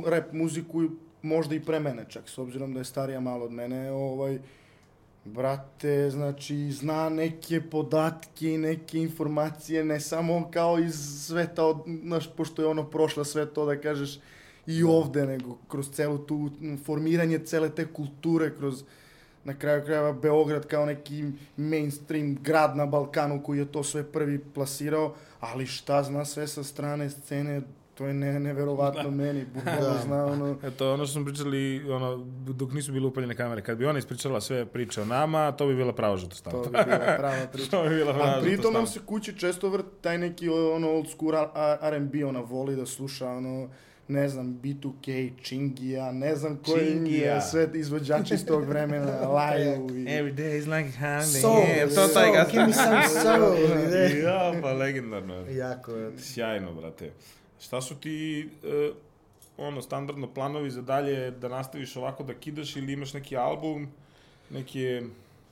rap 0.07 0.33
muziku 0.33 0.83
i 0.83 0.89
možda 1.23 1.55
i 1.55 1.61
pre 1.61 1.81
mene 1.81 2.05
čak, 2.09 2.29
s 2.29 2.39
obzirom 2.39 2.75
da 2.75 2.81
je 2.81 2.85
starija 2.85 3.21
malo 3.21 3.45
od 3.45 3.53
mene, 3.53 3.91
ovaj, 3.93 4.39
brate, 5.25 6.11
znači, 6.11 6.73
zna 6.73 7.09
neke 7.09 7.61
podatke 7.61 8.55
i 8.55 8.59
neke 8.59 8.99
informacije, 8.99 9.85
ne 9.85 10.01
samo 10.01 10.51
kao 10.51 10.79
iz 10.79 11.25
sveta, 11.27 11.65
od, 11.67 11.77
znaš, 12.03 12.31
pošto 12.37 12.63
je 12.63 12.69
ono 12.69 12.85
prošla 12.91 13.25
sve 13.25 13.47
to, 13.47 13.67
da 13.67 13.81
kažeš, 13.81 14.19
i 14.67 14.85
ovde, 14.85 15.27
nego 15.27 15.59
kroz 15.69 15.91
celu 15.91 16.19
tu 16.19 16.51
formiranje 16.85 17.39
cele 17.39 17.71
te 17.71 17.87
kulture, 17.87 18.55
kroz 18.57 18.85
na 19.45 19.55
kraju 19.55 19.83
krajeva 19.85 20.13
Beograd 20.13 20.67
kao 20.67 20.87
neki 20.87 21.25
mainstream 21.57 22.37
grad 22.43 22.77
na 22.77 22.87
Balkanu 22.87 23.43
koji 23.43 23.59
je 23.59 23.73
to 23.73 23.83
sve 23.83 24.05
prvi 24.05 24.39
plasirao, 24.39 25.15
ali 25.41 25.67
šta 25.67 26.03
zna 26.03 26.25
sve 26.25 26.47
sa 26.47 26.65
strane 26.65 27.11
scene, 27.11 27.63
to 27.95 28.07
je 28.07 28.15
ne, 28.15 28.41
neverovatno 28.41 29.11
meni, 29.11 29.45
bukvalno 29.55 29.81
Da. 29.95 30.01
zna 30.05 30.25
ono... 30.27 30.57
Eto, 30.63 30.93
ono 30.95 31.07
što 31.07 31.13
smo 31.13 31.25
pričali, 31.25 31.91
ono, 31.93 32.17
dok 32.49 32.73
nisu 32.73 32.93
bile 32.93 33.07
upaljene 33.07 33.37
kamere, 33.37 33.63
kad 33.63 33.79
bi 33.79 33.87
ona 33.87 33.99
ispričala 33.99 34.41
sve 34.41 34.67
priče 34.67 35.03
o 35.03 35.05
nama, 35.05 35.53
to 35.53 35.67
bi 35.67 35.75
bila 35.75 35.93
prava 35.93 36.17
žuta 36.17 36.51
To 36.51 36.63
bi 36.63 36.71
bila 36.71 37.15
prava 37.19 37.47
priča. 37.53 37.71
to 37.71 37.83
bi 37.83 37.89
bila 37.89 38.13
prava 38.13 38.39
A 38.39 38.41
pritom 38.41 38.73
nam 38.75 38.87
se 38.87 39.01
kući 39.07 39.39
često 39.39 39.69
vrt 39.69 39.87
taj 40.01 40.19
neki 40.19 40.49
ono 40.49 40.91
old 40.91 41.07
school 41.11 41.35
R&B, 41.81 42.25
ona 42.25 42.41
voli 42.41 42.77
da 42.77 42.87
sluša 42.87 43.29
ono 43.29 43.69
ne 44.09 44.29
znam, 44.29 44.61
B2K, 44.63 45.31
Chingija, 45.43 46.13
ne 46.13 46.37
znam 46.37 46.61
koji 46.65 47.13
je 47.13 47.41
sve 47.41 47.69
izvođači 47.75 48.35
iz 48.35 48.47
tog 48.47 48.65
vremena, 48.65 49.21
Laju 49.35 49.87
i... 49.91 50.05
Every 50.05 50.35
day 50.35 50.59
is 50.59 50.67
like 50.67 50.89
Sunday. 51.01 51.41
Soul, 51.41 51.57
Yeah, 51.57 51.95
to 51.95 52.09
soul, 52.09 52.15
taj 52.15 52.51
give 52.51 52.67
me 52.67 52.73
some 52.73 53.03
soul, 53.23 53.57
ja, 54.25 54.53
pa 54.63 54.73
legendarno. 54.73 55.35
Jako 55.51 55.93
je. 55.93 56.19
Sjajno, 56.19 56.75
brate. 56.75 57.13
Šta 57.61 57.81
su 57.81 57.95
ti, 57.95 58.49
e, 58.65 58.91
ono, 59.57 59.83
standardno 59.83 60.35
planovi 60.35 60.71
za 60.71 60.83
dalje, 60.83 61.31
da 61.31 61.49
nastaviš 61.49 61.97
ovako 61.97 62.23
da 62.23 62.35
kidaš 62.35 62.77
ili 62.77 62.93
imaš 62.93 63.13
neki 63.13 63.37
album, 63.37 63.89
neke... 64.51 65.03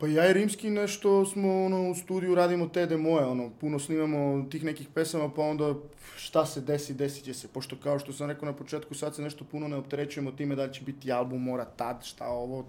Pa 0.02 0.08
ja 0.08 0.30
i 0.30 0.32
Rimski 0.32 0.70
nešto 0.70 1.24
smo 1.26 1.64
ono, 1.64 1.90
u 1.90 1.94
studiju 1.94 2.34
radimo 2.34 2.66
te 2.66 2.86
demoje, 2.86 3.24
ono, 3.24 3.50
puno 3.60 3.78
snimamo 3.78 4.46
tih 4.50 4.64
nekih 4.64 4.88
pesama, 4.94 5.30
pa 5.30 5.42
onda 5.42 5.74
šta 6.16 6.46
se 6.46 6.60
desi, 6.60 6.94
desit 6.94 7.24
će 7.24 7.34
se. 7.34 7.48
Pošto 7.48 7.76
kao 7.82 7.98
što 7.98 8.12
sam 8.12 8.28
rekao 8.28 8.46
na 8.46 8.52
početku, 8.52 8.94
sad 8.94 9.14
se 9.14 9.22
nešto 9.22 9.44
puno 9.44 9.68
ne 9.68 9.76
opterećujemo 9.76 10.32
time 10.32 10.54
da 10.54 10.64
li 10.64 10.74
će 10.74 10.82
biti 10.84 11.12
album, 11.12 11.42
mora 11.42 11.64
tad, 11.64 12.04
šta 12.04 12.26
ovo 12.26 12.64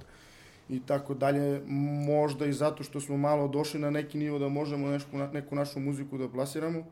i 0.69 0.79
tako 0.79 1.13
dalje. 1.13 1.61
Možda 2.07 2.45
i 2.45 2.53
zato 2.53 2.83
što 2.83 3.01
smo 3.01 3.17
malo 3.17 3.47
došli 3.47 3.79
na 3.79 3.89
neki 3.89 4.17
nivo 4.17 4.39
da 4.39 4.49
možemo 4.49 4.87
nešku, 4.87 5.17
neku 5.17 5.55
našu 5.55 5.79
muziku 5.79 6.17
da 6.17 6.29
plasiramo. 6.29 6.85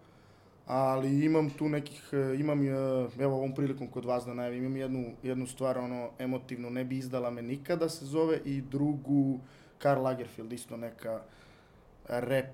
Ali 0.66 1.26
imam 1.26 1.50
tu 1.50 1.70
nekih, 1.70 2.10
e, 2.14 2.36
imam, 2.40 2.68
e, 2.68 2.72
evo 3.20 3.36
ovom 3.36 3.56
prilikom 3.56 3.88
kod 3.88 4.06
vas 4.06 4.26
da 4.26 4.34
najavim, 4.34 4.66
imam 4.66 4.78
jednu, 4.78 5.06
jednu 5.24 5.48
stvar, 5.48 5.78
ono, 5.78 6.10
emotivnu, 6.20 6.70
ne 6.70 6.86
bi 6.86 6.98
izdala 6.98 7.30
me 7.30 7.42
nikada 7.42 7.90
se 7.90 8.06
zove, 8.06 8.40
i 8.46 8.62
drugu, 8.62 9.40
Karl 9.82 10.02
Lagerfeld, 10.02 10.54
isto 10.54 10.78
neka 10.78 11.22
rep, 12.08 12.46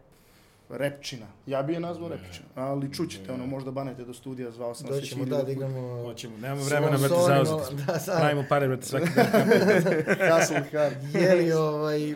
repčina. 0.69 1.25
Ja 1.45 1.63
bi 1.63 1.73
je 1.73 1.79
nazvao 1.79 2.09
repčina, 2.09 2.47
ali 2.55 2.93
čućete, 2.93 3.31
ono, 3.31 3.45
možda 3.45 3.71
banete 3.71 4.05
do 4.05 4.13
studija, 4.13 4.51
zvao 4.51 4.75
sam 4.75 4.87
se 4.87 4.93
Doćemo 4.93 5.23
svidio. 5.23 5.37
da, 5.37 5.43
da 5.43 5.51
igramo... 5.51 6.03
Hoćemo, 6.03 6.37
nemamo 6.37 6.63
vremena, 6.63 6.97
brate, 6.97 7.15
zauzeti. 7.27 7.83
Da, 7.87 7.99
sad. 7.99 8.19
Pravimo 8.19 8.45
pare, 8.49 8.67
brate, 8.67 8.85
svaki 8.89 9.09
dan. 9.15 9.25
Castle 10.29 10.63
Hard. 10.71 11.15
Je 11.15 11.35
li 11.35 11.51
ovaj... 11.51 12.15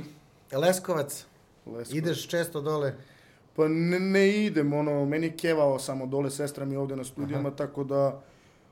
Leskovac, 0.51 1.25
Lesko. 1.65 1.97
ideš 1.97 2.27
često 2.27 2.61
dole? 2.61 2.93
Pa 3.55 3.67
ne, 3.67 3.99
ne 3.99 4.45
idem, 4.45 4.73
ono, 4.73 5.05
meni 5.05 5.27
je 5.27 5.37
kevao 5.37 5.79
samo 5.79 6.05
dole, 6.05 6.31
sestra 6.31 6.65
mi 6.65 6.73
je 6.73 6.79
ovde 6.79 6.95
na 6.95 7.03
studijama, 7.03 7.51
tako 7.51 7.83
da 7.83 8.21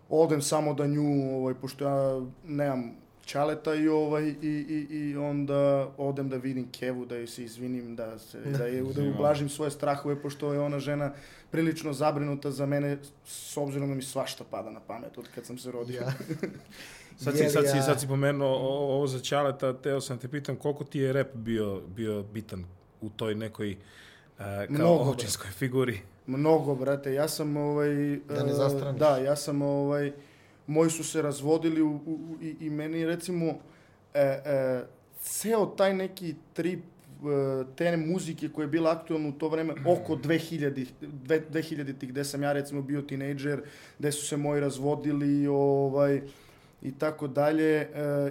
odem 0.09 0.41
samo 0.41 0.73
da 0.73 0.87
nju, 0.87 1.35
ovaj, 1.35 1.53
pošto 1.53 1.85
ja 1.85 2.21
nemam 2.47 2.95
Čaleta 3.29 3.75
i 3.75 3.87
ovaj 3.87 4.23
i, 4.23 4.35
i, 4.41 4.95
i 4.97 5.17
onda 5.17 5.87
odem 5.97 6.29
da 6.29 6.37
vidim 6.37 6.71
Kevu, 6.71 7.05
da 7.05 7.15
joj 7.15 7.27
se 7.27 7.43
izvinim, 7.43 7.95
da 7.95 8.19
se 8.19 8.39
da 8.57 8.65
je 8.65 8.83
da 8.83 9.03
ublažim 9.03 9.49
svoje 9.49 9.71
strahove 9.71 10.21
pošto 10.21 10.53
je 10.53 10.59
ona 10.59 10.79
žena 10.79 11.11
prilično 11.51 11.93
zabrinuta 11.93 12.51
za 12.51 12.65
mene 12.65 12.97
s 13.25 13.57
obzirom 13.57 13.89
da 13.89 13.95
mi 13.95 14.01
svašta 14.01 14.43
pada 14.51 14.71
na 14.71 14.79
pamet 14.79 15.17
od 15.17 15.27
kad 15.35 15.45
sam 15.45 15.57
se 15.57 15.71
rodio. 15.71 16.01
Ja. 16.01 16.13
Sad 17.23 17.37
si, 17.37 17.49
sad 17.49 17.63
si, 17.71 17.81
sad 17.81 18.01
si 18.01 18.07
pomenuo 18.07 18.49
o- 18.49 18.95
ovo 18.95 19.07
za 19.07 19.19
Ćaleta, 19.19 19.73
teo 19.73 20.01
sam 20.01 20.17
te 20.17 20.27
pitam 20.27 20.55
koliko 20.55 20.83
ti 20.83 20.99
je 20.99 21.13
rap 21.13 21.27
bio, 21.33 21.81
bio 21.95 22.23
bitan 22.23 22.65
u 23.01 23.09
toj 23.09 23.35
nekoj 23.35 23.71
uh, 23.71 24.45
kao 24.45 24.65
Mnogo, 24.69 25.11
očinskoj 25.11 25.51
figuri. 25.51 25.99
Mnogo, 26.27 26.75
brate. 26.75 27.13
Ja 27.13 27.27
sam 27.27 27.57
ovaj... 27.57 28.19
Da 28.27 28.43
ne 28.43 28.51
e, 28.51 28.53
zastraniš. 28.53 28.99
Da, 28.99 29.17
ja 29.17 29.35
sam 29.35 29.61
ovaj... 29.61 30.11
Moji 30.69 30.89
su 30.89 31.03
se 31.03 31.21
razvodili 31.21 31.81
u, 31.81 31.91
u, 32.05 32.37
i, 32.41 32.55
i 32.59 32.69
meni 32.69 33.05
recimo 33.05 33.45
e, 34.13 34.21
e, 34.21 34.83
ceo 35.21 35.65
taj 35.65 35.93
neki 35.93 36.35
trip 36.53 36.79
e, 36.79 37.63
te 37.75 37.97
muzike 37.97 38.49
koja 38.49 38.63
je 38.63 38.67
bila 38.67 38.91
aktualna 38.91 39.29
u 39.29 39.31
to 39.31 39.49
vreme 39.49 39.73
oko 39.85 40.15
2000 40.15 40.85
dve- 41.01 41.41
2000-ih 41.51 42.09
gde 42.09 42.23
sam 42.23 42.43
ja 42.43 42.53
recimo 42.53 42.81
bio 42.81 43.01
tinejdžer, 43.01 43.61
gde 43.99 44.11
su 44.11 44.27
se 44.27 44.37
moji 44.37 44.61
razvodili 44.61 45.47
ovaj 45.47 46.21
i 46.81 46.91
tako 46.91 47.27
dalje, 47.27 47.79
e, 47.81 47.87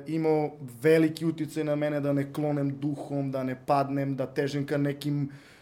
imao 0.06 0.50
veliki 0.82 1.26
uticaj 1.26 1.64
na 1.64 1.76
mene 1.76 2.00
da 2.00 2.12
ne 2.12 2.32
klonem 2.32 2.78
duhom, 2.78 3.30
da 3.30 3.42
ne 3.42 3.56
padnem, 3.66 4.16
da 4.16 4.26
težim 4.26 4.66
ka 4.66 4.78
nekim 4.78 5.22
e, 5.22 5.57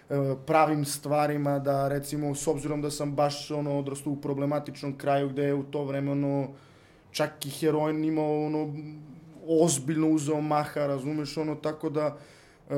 pravim 0.47 0.85
stvarima, 0.85 1.59
da 1.59 1.89
recimo 1.89 2.35
s 2.35 2.47
obzirom 2.47 2.83
da 2.83 2.91
sam 2.91 3.13
baš 3.13 3.51
ono 3.51 3.79
odrastao 3.79 4.13
u 4.13 4.21
problematičnom 4.21 4.99
kraju 4.99 5.29
gde 5.29 5.43
je 5.43 5.55
u 5.55 5.63
to 5.63 5.85
vreme 5.85 6.11
ono 6.11 6.49
čak 7.11 7.47
i 7.47 7.51
heroin 7.51 8.05
imao 8.05 8.47
ono 8.47 8.75
ozbiljno 9.49 10.09
uzeo 10.09 10.41
maha, 10.41 10.87
razumeš, 10.87 11.37
ono, 11.37 11.55
tako 11.55 11.91
da 11.91 12.17
e, 12.71 12.75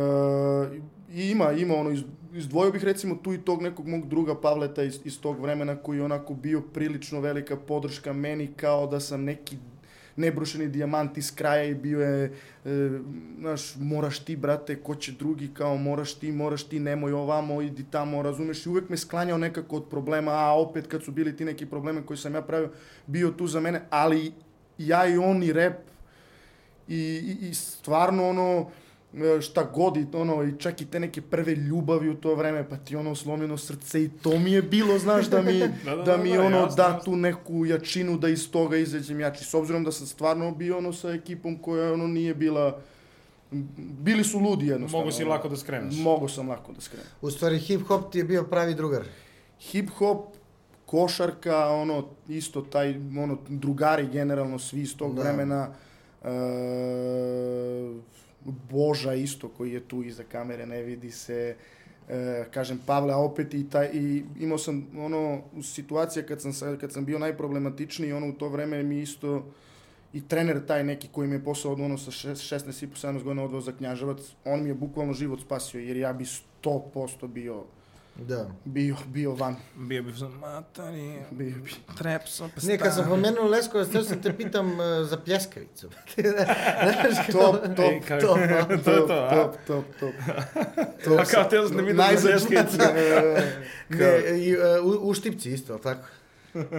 ima, 1.13 1.53
ima 1.53 1.75
ono, 1.75 1.91
iz, 1.91 2.03
izdvojio 2.35 2.73
bih 2.73 2.85
recimo 2.85 3.15
tu 3.15 3.33
i 3.33 3.39
tog 3.39 3.63
nekog 3.63 3.89
mog 3.89 4.09
druga 4.09 4.41
Pavleta 4.41 4.83
iz, 4.83 5.01
iz 5.05 5.21
tog 5.21 5.41
vremena 5.41 5.77
koji 5.77 5.99
je 5.99 6.05
onako 6.05 6.35
bio 6.35 6.61
prilično 6.75 7.21
velika 7.21 7.57
podrška 7.57 8.13
meni 8.13 8.53
kao 8.57 8.87
da 8.87 9.01
sam 9.01 9.25
neki 9.25 9.57
nebrušeni 10.19 10.69
dijamant 10.69 11.19
iz 11.19 11.35
kraja 11.35 11.65
i 11.65 11.75
bio 11.75 12.01
je, 12.01 12.33
e, 12.65 12.99
moraš 13.77 14.19
ti, 14.19 14.37
brate, 14.37 14.77
ko 14.83 14.95
će 14.95 15.13
drugi, 15.13 15.49
kao 15.55 15.77
moraš 15.77 16.15
ti, 16.15 16.33
moraš 16.33 16.69
ti, 16.69 16.81
nemoj 16.81 17.13
ovamo, 17.13 17.63
idi 17.63 17.85
tamo, 17.91 18.23
razumeš, 18.23 18.67
i 18.67 18.69
uvek 18.69 18.89
me 18.89 18.97
sklanjao 18.97 19.39
nekako 19.39 19.77
od 19.77 19.89
problema, 19.91 20.33
a 20.33 20.61
opet 20.61 20.87
kad 20.87 21.05
su 21.05 21.13
bili 21.13 21.37
ti 21.37 21.45
neki 21.45 21.67
problemi 21.67 22.03
koji 22.07 22.17
sam 22.17 22.35
ja 22.35 22.43
pravio, 22.43 22.71
bio 23.07 23.31
tu 23.31 23.47
za 23.47 23.61
mene, 23.61 23.83
ali 23.91 24.33
ja 24.79 25.07
i 25.07 25.19
on 25.19 25.43
i 25.43 25.53
rep 25.53 25.79
i, 26.89 26.97
i, 26.97 27.49
i 27.49 27.55
stvarno 27.55 28.29
ono, 28.29 28.71
šta 29.41 29.63
god 29.65 29.97
i 29.97 30.07
ono, 30.13 30.45
i 30.45 30.59
čak 30.59 30.81
i 30.81 30.87
te 30.87 31.01
neke 31.01 31.23
prve 31.23 31.55
ljubavi 31.55 32.09
u 32.09 32.15
to 32.15 32.35
vreme, 32.35 32.69
pa 32.69 32.77
ti 32.77 32.97
ono 32.97 33.15
slomljeno 33.15 33.57
srce 33.57 34.05
i 34.05 34.09
to 34.13 34.39
mi 34.39 34.53
je 34.53 34.63
bilo, 34.63 34.99
znaš, 34.99 35.27
da 35.27 35.43
mi, 35.43 35.59
Da, 35.59 35.67
da, 35.87 35.97
da, 35.97 36.03
da, 36.03 36.17
mi 36.17 36.33
da, 36.35 36.43
ono 36.43 36.57
jasno, 36.57 36.77
da 36.77 36.83
jasno. 36.83 37.01
tu 37.05 37.17
neku 37.17 37.67
jačinu 37.67 38.19
da 38.19 38.29
iz 38.29 38.51
toga 38.51 38.77
izađem 38.77 39.21
jači. 39.21 39.45
S 39.45 39.55
obzirom 39.55 39.85
da 39.85 39.93
sam 39.93 40.07
stvarno 40.07 40.51
bio 40.51 40.79
ono 40.79 40.93
sa 40.93 41.11
ekipom 41.11 41.59
koja 41.59 41.93
ono 41.93 42.07
nije 42.07 42.35
bila, 42.35 42.81
bili 43.77 44.25
su 44.25 44.39
ludi 44.39 44.67
jednostavno. 44.67 45.05
Mogu 45.05 45.13
si 45.13 45.25
lako 45.25 45.49
da 45.49 45.57
skreneš. 45.57 45.95
Mogu 45.97 46.29
sam 46.29 46.49
lako 46.49 46.73
da 46.73 46.81
skrenem. 46.81 47.07
U 47.21 47.31
stvari, 47.31 47.59
hip-hop 47.59 48.11
ti 48.13 48.19
je 48.19 48.25
bio 48.25 48.43
pravi 48.43 48.75
drugar. 48.75 49.03
hip 49.61 49.91
hop, 49.91 50.27
košarka, 50.87 51.67
ono, 51.67 52.05
isto 52.29 52.61
taj, 52.63 52.91
ono, 53.19 53.39
drugari 53.49 54.09
generalno, 54.09 54.59
svi 54.59 54.81
iz 54.81 54.97
tog 54.97 55.15
Da. 55.15 55.23
vremena, 55.23 55.69
e, 56.25 56.29
Boža 58.71 59.15
isto 59.15 59.49
koji 59.49 59.73
je 59.73 59.81
tu 59.81 60.03
iza 60.03 60.25
kamere, 60.25 60.67
ne 60.67 60.83
vidi 60.83 61.11
se, 61.11 61.57
e, 62.09 62.45
kažem 62.51 62.81
Pavle, 62.87 63.13
a 63.13 63.19
opet 63.19 63.55
i 63.55 63.69
taj, 63.71 63.87
i 63.87 64.25
imao 64.41 64.59
sam 64.59 64.87
ono, 64.99 65.41
situacija 65.63 66.23
kad 66.23 66.43
sam, 66.43 66.53
sa- 66.53 66.77
kad 66.77 66.93
sam 66.93 67.05
bio 67.05 67.19
najproblematičniji, 67.19 68.13
ono, 68.13 68.29
u 68.29 68.33
to 68.33 68.49
vreme 68.49 68.83
mi 68.83 69.01
isto, 69.01 69.47
i 70.13 70.23
trener 70.23 70.67
taj 70.67 70.85
neki 70.85 71.09
koji 71.09 71.29
mi 71.29 71.35
je 71.35 71.45
posao 71.45 71.73
ono 71.75 71.99
sa 71.99 72.11
šest- 72.11 72.43
16 72.45 72.83
i 72.83 72.87
po 72.87 72.97
17 72.97 73.23
godina 73.23 73.45
odveo 73.45 73.61
za 73.61 73.73
Knjaževac, 73.73 74.19
on 74.45 74.63
mi 74.63 74.69
je 74.69 74.75
bukvalno 74.75 75.13
život 75.13 75.41
spasio, 75.41 75.81
jer 75.81 75.97
ja 75.97 76.13
bi 76.13 76.25
100% 76.25 77.27
bio 77.27 77.65
Da. 78.19 78.47
bio, 78.65 78.97
bio 79.07 79.33
van. 79.33 79.57
Bio 79.77 80.03
bi 80.03 80.13
sam, 80.13 80.33
matari, 80.33 81.19
Bio 81.31 81.57
bi. 81.57 81.71
trepso, 81.99 82.49
pa 82.51 82.61
Ne, 82.63 82.79
kad 82.79 82.95
sam 82.95 83.05
pomenuo 83.07 83.45
Leskovac, 83.45 83.89
teo 83.89 84.03
sam 84.05 84.23
te 84.23 84.33
pitam 84.35 84.67
uh, 84.71 84.79
za 85.03 85.17
pljeskavicu. 85.19 85.89
Znaš, 86.83 87.27
Top, 87.29 87.57
top, 87.77 87.85
Ej, 87.85 88.01
kako- 88.01 88.21
top, 88.23 88.39
to 88.79 88.91
je 88.93 89.07
to, 89.07 89.13
a? 89.15 89.31
top, 89.35 89.55
top, 89.67 89.85
top. 90.01 91.19
A 91.19 91.25
kao 91.25 91.45
teo 91.45 91.69
sam 91.69 91.77
da 91.77 91.83
vidim 91.83 91.97
za 91.97 92.03
Najzad- 92.03 92.23
pljeskavicu. 92.49 92.77
Ne, 93.91 94.39
i, 94.39 94.57
uh, 94.57 94.63
u, 94.85 95.09
u 95.09 95.15
Štipci 95.15 95.53
isto, 95.53 95.73
ali 95.73 95.83
tako? 95.83 96.03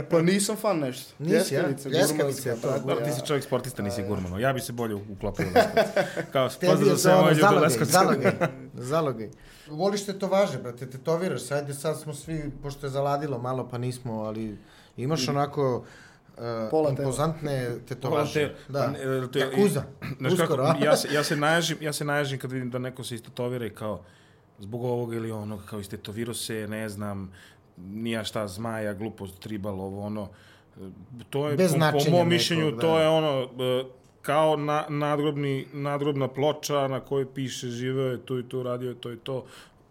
Pa 0.10 0.22
nisam 0.22 0.56
fan 0.56 0.80
nešto. 0.80 1.14
Nisi, 1.20 1.56
ja? 1.56 1.62
Gurmanska, 2.08 2.56
to. 2.56 2.62
tako, 2.64 2.80
Dobro, 2.80 3.06
ti 3.06 3.12
si 3.12 3.26
čovjek 3.26 3.44
sportista, 3.44 3.84
nisi 3.84 4.04
gurman. 4.04 4.40
Ja 4.40 4.54
bi 4.54 4.60
se 4.60 4.72
bolje 4.74 4.96
uklopio 4.96 5.46
u 5.46 5.50
Leskovac. 5.50 5.88
Kao, 6.32 6.50
pozdrav 6.62 6.78
za 6.88 6.98
sve 6.98 7.12
to 7.12 7.18
moje 7.18 7.30
ljude 7.30 7.40
u 7.40 7.42
zalogaj, 7.42 7.64
Leskovcu. 7.64 9.38
Zalogaj, 9.70 9.78
zalogaj. 9.78 9.78
Voliš 9.78 10.06
tetovaže, 10.06 10.58
brate, 10.58 10.86
tetoviraš 10.88 11.42
se, 11.42 11.56
ajde 11.56 11.74
sad 11.74 12.00
smo 12.00 12.14
svi, 12.14 12.52
pošto 12.62 12.86
je 12.86 12.90
zaladilo 12.90 13.38
malo, 13.40 13.68
pa 13.68 13.78
nismo, 13.78 14.14
ali 14.16 14.58
imaš 14.98 15.28
onako 15.28 15.78
uh, 15.78 16.44
Pola 16.72 16.90
impozantne 16.90 17.70
tetovaže. 17.88 18.34
Te- 18.34 18.56
Da, 18.70 18.80
pa 18.80 18.88
ne, 18.88 19.00
to 19.28 19.40
je- 19.40 19.46
Yakuza, 19.48 19.82
Znaš 20.20 20.34
uskoro, 20.34 20.64
kako, 20.66 20.86
ja 20.86 20.96
se, 20.96 21.08
ja 21.12 21.24
se 21.24 21.36
naježim, 21.36 21.78
ja 21.82 21.94
se 21.94 22.06
naježim 22.06 22.40
kad 22.40 22.52
vidim 22.52 22.70
da 22.70 22.80
neko 22.80 23.04
se 23.04 23.16
istotovira 23.16 23.66
i 23.66 23.70
kao 23.70 24.02
zbog 24.60 24.84
ovoga 24.84 25.16
ili 25.16 25.32
onoga, 25.32 25.64
kao 25.66 25.80
istetovirao 25.80 26.34
se, 26.34 26.68
ne 26.70 26.90
znam, 26.90 27.32
nija 27.78 28.24
šta, 28.24 28.48
zmaja, 28.48 28.94
glupost, 28.94 29.40
tribal, 29.40 29.82
ovo 29.82 30.02
ono. 30.02 30.30
To 31.30 31.48
je, 31.48 31.58
Bez 31.58 31.74
po, 31.74 32.00
po 32.00 32.12
mom 32.12 32.30
mišljenju, 32.30 32.66
nekog, 32.66 32.82
to 32.82 32.88
da. 32.90 33.02
je 33.02 33.10
ono, 33.10 33.42
e, 33.60 33.84
kao 34.22 34.56
na, 34.56 34.86
nadgrobni, 34.90 35.66
nadgrobna 35.74 36.28
ploča 36.28 36.88
na 36.88 37.00
kojoj 37.00 37.34
piše 37.34 37.68
živeo 37.68 38.12
je 38.12 38.26
tu 38.26 38.40
i 38.40 38.50
tu, 38.50 38.64
radio 38.64 38.90
je 38.90 38.96
to 38.96 39.12
i 39.12 39.18
to, 39.18 39.46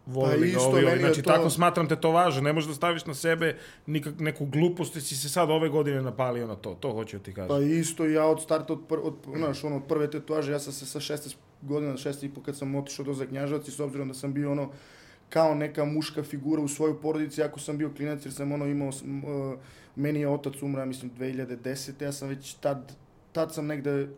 voleli 0.06 0.38
Pa 0.38 0.40
ga 0.40 0.46
isto, 0.46 0.68
ovi, 0.68 0.84
ovi. 0.84 0.98
Znači, 0.98 1.22
to- 1.22 1.30
tako 1.30 1.50
smatram 1.50 1.88
tetovaže. 1.88 2.42
Ne 2.42 2.52
možeš 2.52 2.68
da 2.68 2.74
staviš 2.74 3.06
na 3.06 3.14
sebe 3.14 3.56
nikak, 3.86 4.14
neku 4.18 4.46
glupost, 4.46 4.96
jer 4.96 5.04
si 5.04 5.16
se 5.16 5.28
sad 5.28 5.50
ove 5.50 5.68
godine 5.68 6.02
napalio 6.02 6.46
na 6.46 6.56
to. 6.56 6.74
To 6.74 6.92
hoću 6.92 7.18
da 7.18 7.22
ti 7.22 7.34
kažem. 7.34 7.48
Pa 7.48 7.58
isto 7.58 8.06
ja 8.06 8.26
od 8.26 8.42
starta, 8.42 8.72
od, 8.72 8.80
pr, 8.88 8.98
od, 9.02 9.14
znaš, 9.36 9.64
ono, 9.64 9.76
od 9.76 9.82
prve 9.88 10.10
tetovaže, 10.10 10.52
ja 10.52 10.58
sam 10.58 10.72
se 10.72 10.86
sa 10.86 11.00
16 11.00 11.36
godina, 11.62 11.92
16 11.92 12.26
i 12.26 12.28
po 12.28 12.42
kad 12.42 12.56
sam 12.56 12.74
otišao 12.74 13.04
do 13.04 13.14
Zaknjaževac 13.14 13.68
i 13.68 13.70
s 13.70 13.80
obzirom 13.80 14.08
da 14.08 14.14
sam 14.14 14.32
bio 14.32 14.52
ono, 14.52 14.70
kao 15.28 15.54
neka 15.54 15.84
muška 15.84 16.22
figura 16.22 16.62
u 16.62 16.68
svojoj 16.68 17.00
porodici, 17.00 17.42
ako 17.42 17.60
sam 17.60 17.78
bio 17.78 17.90
klinac 17.96 18.24
jer 18.24 18.34
sam 18.34 18.52
ono 18.52 18.66
imao, 18.66 18.92
sam, 18.92 19.24
uh, 19.24 19.58
meni 19.96 20.20
je 20.20 20.28
otac 20.28 20.62
umra, 20.62 20.84
mislim, 20.84 21.10
2010. 21.18 22.02
Ja 22.02 22.12
sam 22.12 22.28
već 22.28 22.54
tad, 22.54 22.92
tad 23.38 23.54
sam 23.54 23.66
negde, 23.66 24.08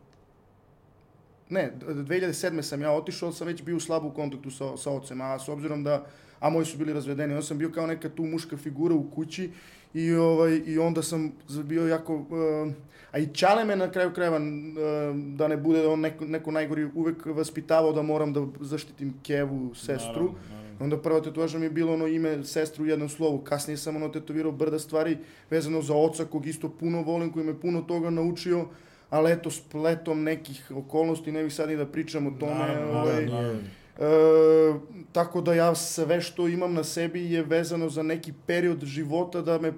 ne, 1.48 1.72
2007. 1.86 2.62
sam 2.62 2.82
ja 2.82 2.92
otišao, 2.92 3.26
ali 3.26 3.36
sam 3.36 3.46
već 3.46 3.62
bio 3.62 3.76
u 3.76 3.80
slabu 3.80 4.10
kontaktu 4.10 4.50
sa, 4.50 4.76
sa 4.76 4.90
ocem, 4.90 5.20
a 5.20 5.38
s 5.38 5.48
obzirom 5.48 5.84
da, 5.84 6.06
a 6.40 6.50
moji 6.50 6.64
su 6.64 6.78
bili 6.78 6.92
razvedeni, 6.92 7.34
onda 7.34 7.46
sam 7.46 7.58
bio 7.58 7.70
kao 7.70 7.86
neka 7.86 8.08
tu 8.08 8.24
muška 8.24 8.56
figura 8.56 8.94
u 8.94 9.10
kući 9.10 9.50
i, 9.94 10.14
ovaj, 10.14 10.62
i 10.66 10.78
onda 10.78 11.02
sam 11.02 11.32
bio 11.64 11.88
jako, 11.88 12.16
uh, 12.16 12.72
a 13.12 13.18
i 13.18 13.26
Čale 13.26 13.64
me 13.64 13.76
na 13.76 13.90
kraju 13.90 14.14
krajeva, 14.14 14.36
uh, 14.36 15.16
da 15.36 15.48
ne 15.48 15.56
bude 15.56 15.86
on 15.86 16.00
neko, 16.00 16.24
neko 16.24 16.50
najgori, 16.50 16.88
uvek 16.94 17.26
vaspitavao 17.26 17.92
da 17.92 18.02
moram 18.02 18.32
da 18.32 18.46
zaštitim 18.60 19.14
Kevu, 19.22 19.74
sestru. 19.74 20.32
Naravno, 20.32 20.38
naravno. 20.50 20.84
Onda 20.84 20.96
prva 20.96 21.20
tetovaža 21.20 21.58
mi 21.58 21.66
je 21.66 21.70
bilo 21.70 21.92
ono 21.92 22.06
ime 22.06 22.44
sestre 22.44 22.82
u 22.82 22.86
jednom 22.86 23.08
slovu. 23.08 23.38
Kasnije 23.38 23.76
sam 23.76 23.96
ono 23.96 24.08
tetovirao 24.08 24.52
brda 24.52 24.78
stvari 24.78 25.18
vezano 25.50 25.82
za 25.82 25.94
oca 25.94 26.24
kog 26.24 26.46
isto 26.46 26.68
puno 26.68 27.02
volim, 27.02 27.32
koji 27.32 27.44
me 27.44 27.60
puno 27.60 27.82
toga 27.82 28.10
naučio. 28.10 28.68
Ali 29.10 29.32
eto, 29.32 29.50
spletom 29.50 30.22
nekih 30.22 30.72
okolnosti, 30.74 31.32
ne 31.32 31.42
bih 31.42 31.54
sad 31.54 31.68
ni 31.68 31.76
da 31.76 31.86
pričam 31.86 32.26
o 32.26 32.30
tome. 32.40 32.54
Naravno, 32.54 32.92
ovaj, 33.00 33.26
naravno, 33.26 33.34
naravno. 33.34 33.60
E, 33.98 34.74
tako 35.12 35.40
da 35.40 35.54
ja 35.54 35.74
sve 35.74 36.20
što 36.20 36.48
imam 36.48 36.74
na 36.74 36.84
sebi 36.84 37.32
je 37.32 37.42
vezano 37.42 37.88
za 37.88 38.02
neki 38.02 38.32
period 38.46 38.84
života 38.84 39.40
da 39.42 39.58
me 39.58 39.68
e, 39.68 39.72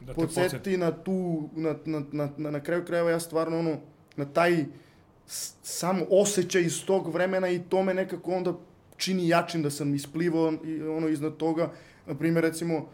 Da 0.00 0.14
podsjeti 0.14 0.40
podsjeti. 0.50 0.76
na 0.76 0.90
tu, 0.92 1.48
na, 1.56 1.74
na, 1.84 2.02
na, 2.12 2.28
na, 2.36 2.50
na 2.50 2.60
kraju 2.60 2.84
krajeva 2.84 3.10
ja 3.10 3.20
stvarno 3.20 3.58
ono, 3.58 3.76
na 4.16 4.24
taj 4.24 4.64
sam 5.62 6.00
osjećaj 6.10 6.62
iz 6.62 6.84
tog 6.84 7.12
vremena 7.14 7.48
i 7.48 7.58
to 7.68 7.82
me 7.82 7.94
nekako 7.94 8.32
onda 8.32 8.52
čini 8.96 9.28
jačim 9.28 9.62
da 9.62 9.70
sam 9.70 9.94
isplivao 9.94 10.52
i 10.64 10.82
ono 10.82 11.08
iznad 11.08 11.36
toga. 11.36 11.70
Na 12.06 12.14
primjer, 12.14 12.44
recimo, 12.44 12.74
m, 12.76 12.84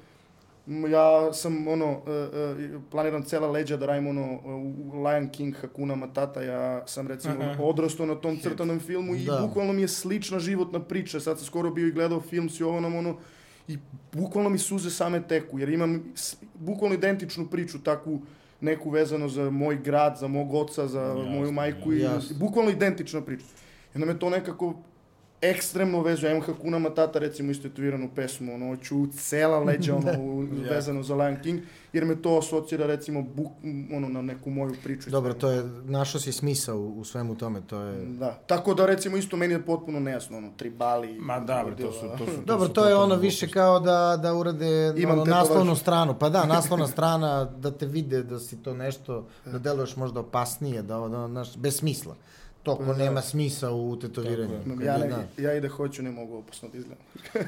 ja 0.66 1.32
sam 1.32 1.68
ono, 1.68 2.00
e, 2.06 2.10
e, 2.10 2.78
planiram 2.90 3.22
cela 3.22 3.50
leđa 3.50 3.76
da 3.76 3.86
radim 3.86 4.06
ono, 4.06 4.40
u 4.44 5.02
Lion 5.04 5.28
King 5.28 5.54
Hakuna 5.60 5.94
Matata, 5.94 6.42
ja 6.42 6.86
sam 6.86 7.08
recimo 7.08 7.34
Aha. 7.40 7.62
odrastao 7.62 8.06
na 8.06 8.14
tom 8.14 8.38
crtanom 8.40 8.80
filmu 8.80 9.14
i 9.14 9.24
Da. 9.24 9.46
bukvalno 9.46 9.72
mi 9.72 9.82
je 9.82 9.88
slična 9.88 10.38
životna 10.38 10.80
priča. 10.80 11.20
Sad 11.20 11.38
sam 11.38 11.46
skoro 11.46 11.70
bio 11.70 11.86
i 11.86 11.92
gledao 11.92 12.20
film 12.20 12.50
s 12.50 12.60
Jovanom, 12.60 12.96
ono, 12.96 13.16
i 13.68 13.78
bukvalno 14.12 14.50
mi 14.50 14.58
suze 14.58 14.90
same 14.90 15.22
teku, 15.28 15.58
jer 15.58 15.68
imam 15.68 16.04
bukvalno 16.54 16.94
identičnu 16.94 17.46
priču 17.46 17.82
takvu 17.82 18.20
neku 18.60 18.90
vezano 18.90 19.28
za 19.28 19.50
moj 19.50 19.76
grad, 19.76 20.16
za 20.20 20.28
mog 20.28 20.54
oca, 20.54 20.86
za 20.86 21.00
Jasno, 21.02 21.24
moju 21.24 21.52
majku 21.52 21.92
i 21.92 22.06
bukvalno 22.38 22.70
identična 22.70 23.20
priča. 23.20 23.44
I 23.94 23.96
onda 23.96 24.06
me 24.06 24.18
to 24.18 24.30
nekako 24.30 24.74
ekstremno 25.42 26.02
vezuje. 26.02 26.30
Ja 26.30 26.36
imam 26.36 26.46
Hakuna 26.46 26.78
Matata 26.78 27.18
recimo 27.18 27.50
istetoviranu 27.50 28.10
pesmu, 28.14 28.54
ono, 28.54 28.66
hoću 28.68 29.06
cela 29.08 29.58
leđa, 29.58 29.96
ono, 29.96 30.12
u- 30.24 30.40
Ja. 30.56 30.70
vezano 30.70 31.02
za 31.02 31.14
Lion 31.14 31.36
King, 31.42 31.60
jer 31.92 32.04
me 32.04 32.16
to 32.16 32.38
asocira 32.38 32.86
recimo 32.86 33.22
buk, 33.24 33.52
ono, 33.92 34.08
na 34.08 34.22
neku 34.22 34.50
moju 34.50 34.74
priču. 34.84 35.10
Dobro, 35.10 35.34
to 35.34 35.50
je, 35.50 35.62
našao 35.84 36.20
si 36.20 36.32
smisao 36.32 36.76
u, 36.76 37.00
u 37.00 37.04
svemu 37.04 37.34
tome, 37.34 37.60
to 37.60 37.80
je... 37.80 38.04
Da, 38.06 38.38
tako 38.46 38.74
da 38.74 38.86
recimo 38.86 39.16
isto 39.16 39.36
meni 39.36 39.54
je 39.54 39.62
potpuno 39.62 40.00
nejasno, 40.00 40.36
ono, 40.36 40.50
tribali. 40.56 41.12
Ma 41.14 41.40
da, 41.40 41.62
bre, 41.66 41.76
to 41.76 41.92
su, 41.92 42.00
to 42.08 42.26
su, 42.26 42.36
to 42.36 42.42
Dobro, 42.44 42.66
su 42.66 42.72
to 42.72 42.88
je 42.88 42.96
ono 42.96 43.14
više 43.14 43.48
kao 43.48 43.80
da, 43.80 44.18
da 44.22 44.34
urade 44.34 44.94
Imam 44.96 45.18
ono, 45.18 45.24
naslovnu 45.26 45.76
stranu. 45.76 46.14
Pa 46.14 46.28
da, 46.28 46.44
naslovna 46.56 46.86
strana, 46.86 47.44
da 47.44 47.70
te 47.70 47.86
vide 47.86 48.22
da 48.22 48.38
si 48.38 48.56
to 48.56 48.74
nešto, 48.74 49.26
da 49.46 49.58
deluješ 49.58 49.96
možda 49.96 50.20
opasnije, 50.20 50.82
da, 50.82 50.98
da, 50.98 51.28
znaš, 51.28 51.56
bez 51.56 51.76
smisla. 51.76 52.14
To 52.62 52.76
ko 52.76 52.84
da. 52.84 52.92
nema 52.92 53.20
smisa 53.22 53.70
u 53.70 53.96
tetoviranju. 53.96 54.52
Ja, 54.84 54.98
ne, 54.98 55.06
da. 55.08 55.42
ja 55.42 55.54
i 55.54 55.60
da 55.60 55.68
hoću 55.68 56.02
ne 56.02 56.10
mogu 56.10 56.38
opasno 56.38 56.68
da 56.68 56.78
izgledam. 56.78 57.04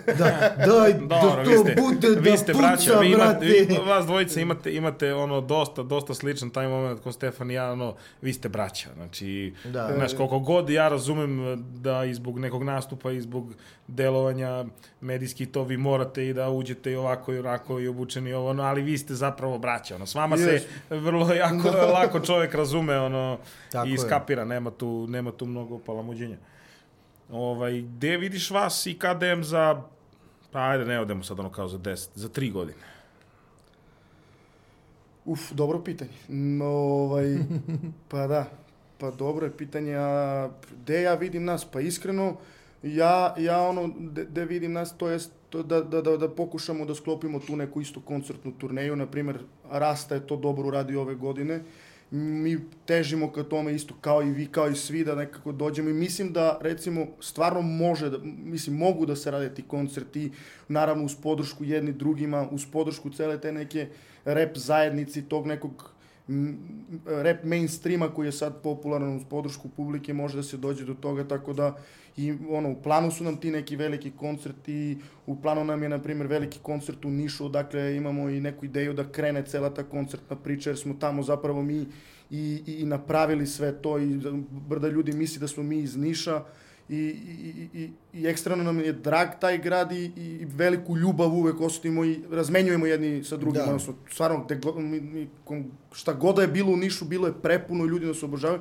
Da, 0.18 0.54
daj, 0.66 0.92
da 0.92 1.42
vi 1.46 1.54
to 1.54 1.64
ste, 1.64 1.76
bude 1.80 2.08
vi 2.08 2.30
da 2.30 2.36
ste 2.36 2.52
puca, 2.52 2.66
braća, 2.66 2.98
vi 2.98 3.12
imate, 3.12 3.46
vi, 3.46 3.78
vas 3.86 4.06
dvojice 4.06 4.42
imate, 4.42 4.74
imate 4.74 5.14
ono 5.14 5.40
dosta, 5.40 5.82
dosta 5.82 6.14
sličan 6.14 6.50
taj 6.50 6.68
moment 6.68 7.00
ko 7.00 7.12
Stefan 7.12 7.50
i 7.50 7.54
ja, 7.54 7.72
ono, 7.72 7.94
vi 8.22 8.32
ste 8.32 8.48
braća, 8.48 8.88
znači, 8.96 9.54
Da. 9.64 9.90
znaš, 9.96 10.14
koliko 10.16 10.38
god 10.38 10.70
ja 10.70 10.88
razumem 10.88 11.62
da 11.82 12.04
i 12.04 12.14
zbog 12.14 12.38
nekog 12.38 12.62
nastupa 12.62 13.12
i 13.12 13.20
zbog 13.20 13.54
delovanja 13.88 14.64
medijski 15.00 15.46
to 15.46 15.64
vi 15.64 15.76
morate 15.76 16.28
i 16.28 16.34
da 16.34 16.50
uđete 16.50 16.92
i 16.92 16.96
ovako 16.96 17.32
i 17.32 17.38
onako 17.38 17.80
i 17.80 17.88
obučeni 17.88 18.30
i 18.30 18.34
ovo, 18.34 18.50
ono, 18.50 18.62
ali 18.62 18.82
vi 18.82 18.98
ste 18.98 19.14
zapravo 19.14 19.58
braća, 19.58 19.94
ono, 19.94 20.06
s 20.06 20.14
vama 20.14 20.36
se 20.36 20.52
Jes. 20.52 20.62
vrlo 20.90 21.32
jako 21.34 21.68
lako 21.68 22.20
čovjek 22.20 22.54
razume, 22.54 22.98
ono, 22.98 23.38
Tako 23.72 23.88
i 23.88 23.92
je. 23.92 23.98
skapira, 23.98 24.44
nema 24.44 24.70
tu, 24.70 25.01
nema 25.06 25.32
tu 25.32 25.46
mnogo 25.46 25.78
palamuđenja. 25.78 26.36
Ovaj, 27.30 27.80
gde 27.80 28.16
vidiš 28.16 28.50
vas 28.50 28.86
i 28.86 28.98
KDM 28.98 29.42
za, 29.42 29.82
pa 30.50 30.68
ajde, 30.68 30.84
ne 30.84 31.00
odemo 31.00 31.22
sad 31.22 31.40
ono 31.40 31.50
kao 31.50 31.68
za 31.68 31.78
10, 31.78 32.08
za 32.14 32.28
3 32.28 32.52
godine. 32.52 32.78
Uf, 35.24 35.52
dobro 35.52 35.82
pitanje. 35.82 36.10
No, 36.28 36.66
ovaj, 36.66 37.36
pa 38.10 38.26
da, 38.26 38.44
pa 38.98 39.10
dobro 39.10 39.46
je 39.46 39.56
pitanje, 39.56 39.96
a 39.96 40.50
gde 40.82 41.02
ja 41.02 41.14
vidim 41.14 41.44
nas? 41.44 41.64
Pa 41.64 41.80
iskreno, 41.80 42.36
ja, 42.82 43.34
ja 43.38 43.62
ono, 43.62 43.90
de, 43.98 44.24
de 44.24 44.44
vidim 44.44 44.72
nas, 44.72 44.96
to 44.96 45.08
jest 45.08 45.32
to 45.52 45.62
da, 45.62 45.82
da, 45.82 46.00
da, 46.02 46.16
da 46.16 46.28
pokušamo 46.28 46.84
da 46.84 46.94
sklopimo 46.94 47.38
tu 47.38 47.56
neku 47.56 47.80
istu 47.80 48.00
koncertnu 48.00 48.52
turneju, 48.58 48.96
na 48.96 49.06
primjer, 49.06 49.38
Rasta 49.70 50.14
je 50.14 50.26
to 50.26 50.36
dobro 50.36 50.68
uradio 50.68 51.00
ove 51.00 51.14
godine, 51.14 51.62
mi 52.12 52.58
težimo 52.86 53.30
ka 53.32 53.42
tome 53.42 53.74
isto 53.74 53.94
kao 54.00 54.22
i 54.22 54.30
vi, 54.30 54.46
kao 54.46 54.68
i 54.68 54.76
svi, 54.76 55.04
da 55.04 55.14
nekako 55.14 55.52
dođemo. 55.52 55.90
I 55.90 55.92
mislim 55.92 56.32
da, 56.32 56.58
recimo, 56.60 57.06
stvarno 57.20 57.62
može, 57.62 58.10
da, 58.10 58.18
mislim, 58.22 58.76
mogu 58.76 59.06
da 59.06 59.16
se 59.16 59.30
rade 59.30 59.54
ti 59.54 59.62
koncerti, 59.62 60.30
naravno 60.68 61.04
uz 61.04 61.14
podršku 61.22 61.64
jedni 61.64 61.92
drugima, 61.92 62.48
uz 62.50 62.66
podršku 62.72 63.10
cele 63.10 63.40
te 63.40 63.52
neke 63.52 63.88
rap 64.24 64.56
zajednici, 64.56 65.22
tog 65.22 65.46
nekog 65.46 65.90
rap 67.06 67.44
mainstreama 67.44 68.08
koji 68.08 68.26
je 68.26 68.32
sad 68.32 68.62
popularan 68.62 69.16
uz 69.16 69.22
podršku 69.30 69.68
publike, 69.68 70.12
može 70.12 70.36
da 70.36 70.42
se 70.42 70.56
dođe 70.56 70.84
do 70.84 70.94
toga, 70.94 71.24
tako 71.28 71.52
da 71.52 71.76
i 72.16 72.34
ono, 72.50 72.70
u 72.70 72.82
planu 72.82 73.10
su 73.10 73.24
nam 73.24 73.36
ti 73.36 73.50
neki 73.50 73.76
veliki 73.76 74.10
koncerti, 74.10 74.98
u 75.26 75.36
planu 75.42 75.64
nam 75.64 75.82
je, 75.82 75.88
na 75.88 75.98
primjer, 75.98 76.26
veliki 76.26 76.58
koncert 76.62 77.04
u 77.04 77.10
Nišu, 77.10 77.48
dakle 77.48 77.96
imamo 77.96 78.28
i 78.28 78.40
neku 78.40 78.64
ideju 78.64 78.92
da 78.92 79.08
krene 79.12 79.42
cela 79.46 79.70
ta 79.74 79.82
koncertna 79.82 80.36
priča, 80.36 80.70
jer 80.70 80.78
smo 80.78 80.94
tamo 81.00 81.22
zapravo 81.22 81.62
mi 81.62 81.86
i, 82.30 82.62
i, 82.66 82.74
i 82.80 82.84
napravili 82.84 83.46
sve 83.46 83.72
to 83.82 83.98
i 83.98 84.20
brda 84.68 84.88
ljudi 84.88 85.12
misli 85.12 85.40
da 85.40 85.48
smo 85.48 85.62
mi 85.62 85.78
iz 85.78 85.96
Niša 85.96 86.42
i, 86.92 86.96
i, 86.96 87.68
i, 87.74 87.90
i 88.14 88.26
ekstremno 88.26 88.64
nam 88.64 88.80
je 88.80 88.92
drag 88.92 89.28
taj 89.40 89.58
grad 89.58 89.92
i, 89.92 90.04
i 90.16 90.46
veliku 90.46 90.96
ljubav 90.96 91.28
uvek 91.28 91.60
osetimo 91.60 92.04
i 92.04 92.20
razmenjujemo 92.30 92.86
jedni 92.86 93.24
sa 93.24 93.36
drugima, 93.36 93.64
Da. 93.64 93.70
odnosno 93.70 93.94
stvarno 94.10 94.44
gde 94.44 94.54
go- 94.56 94.74
mi, 94.74 95.00
mi, 95.00 95.28
kom- 95.44 95.64
šta 95.92 96.12
god 96.12 96.36
da 96.36 96.42
je 96.42 96.48
bilo 96.48 96.72
u 96.72 96.76
Nišu, 96.76 97.04
bilo 97.04 97.26
je 97.26 97.34
prepuno, 97.34 97.84
ljudi 97.84 98.06
nas 98.06 98.22
obožavaju. 98.22 98.60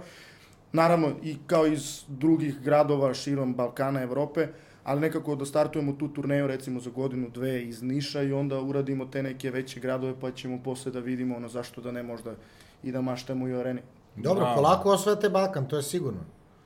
Naravno, 0.74 1.12
i 1.24 1.38
kao 1.48 1.68
iz 1.68 1.88
drugih 2.10 2.62
gradova 2.62 3.14
širom 3.14 3.54
Balkana, 3.54 4.02
Evrope, 4.02 4.48
ali 4.84 5.02
nekako 5.02 5.36
da 5.36 5.46
startujemo 5.46 5.94
tu 5.94 6.08
turneju 6.08 6.48
recimo 6.48 6.80
za 6.80 6.90
godinu, 6.90 7.30
dve 7.30 7.64
iz 7.64 7.82
Niša 7.84 8.22
i 8.22 8.34
onda 8.34 8.62
uradimo 8.62 9.06
te 9.06 9.24
neke 9.24 9.52
veće 9.52 9.80
gradove 9.80 10.20
pa 10.20 10.32
ćemo 10.32 10.64
posle 10.64 10.92
da 10.92 11.00
vidimo 11.00 11.36
ono 11.36 11.50
zašto 11.50 11.82
da 11.82 11.92
ne 11.92 12.04
možda 12.04 12.36
i 12.84 12.92
da 12.92 13.02
maštamo 13.02 13.48
i 13.48 13.54
o 13.54 13.60
areni. 13.60 13.82
Dobro, 14.16 14.42
Bravo. 14.42 14.56
polako 14.56 14.90
osvajate 14.90 15.30
Balkan, 15.30 15.68
to 15.68 15.78
je 15.78 15.84
sigurno. 15.84 16.20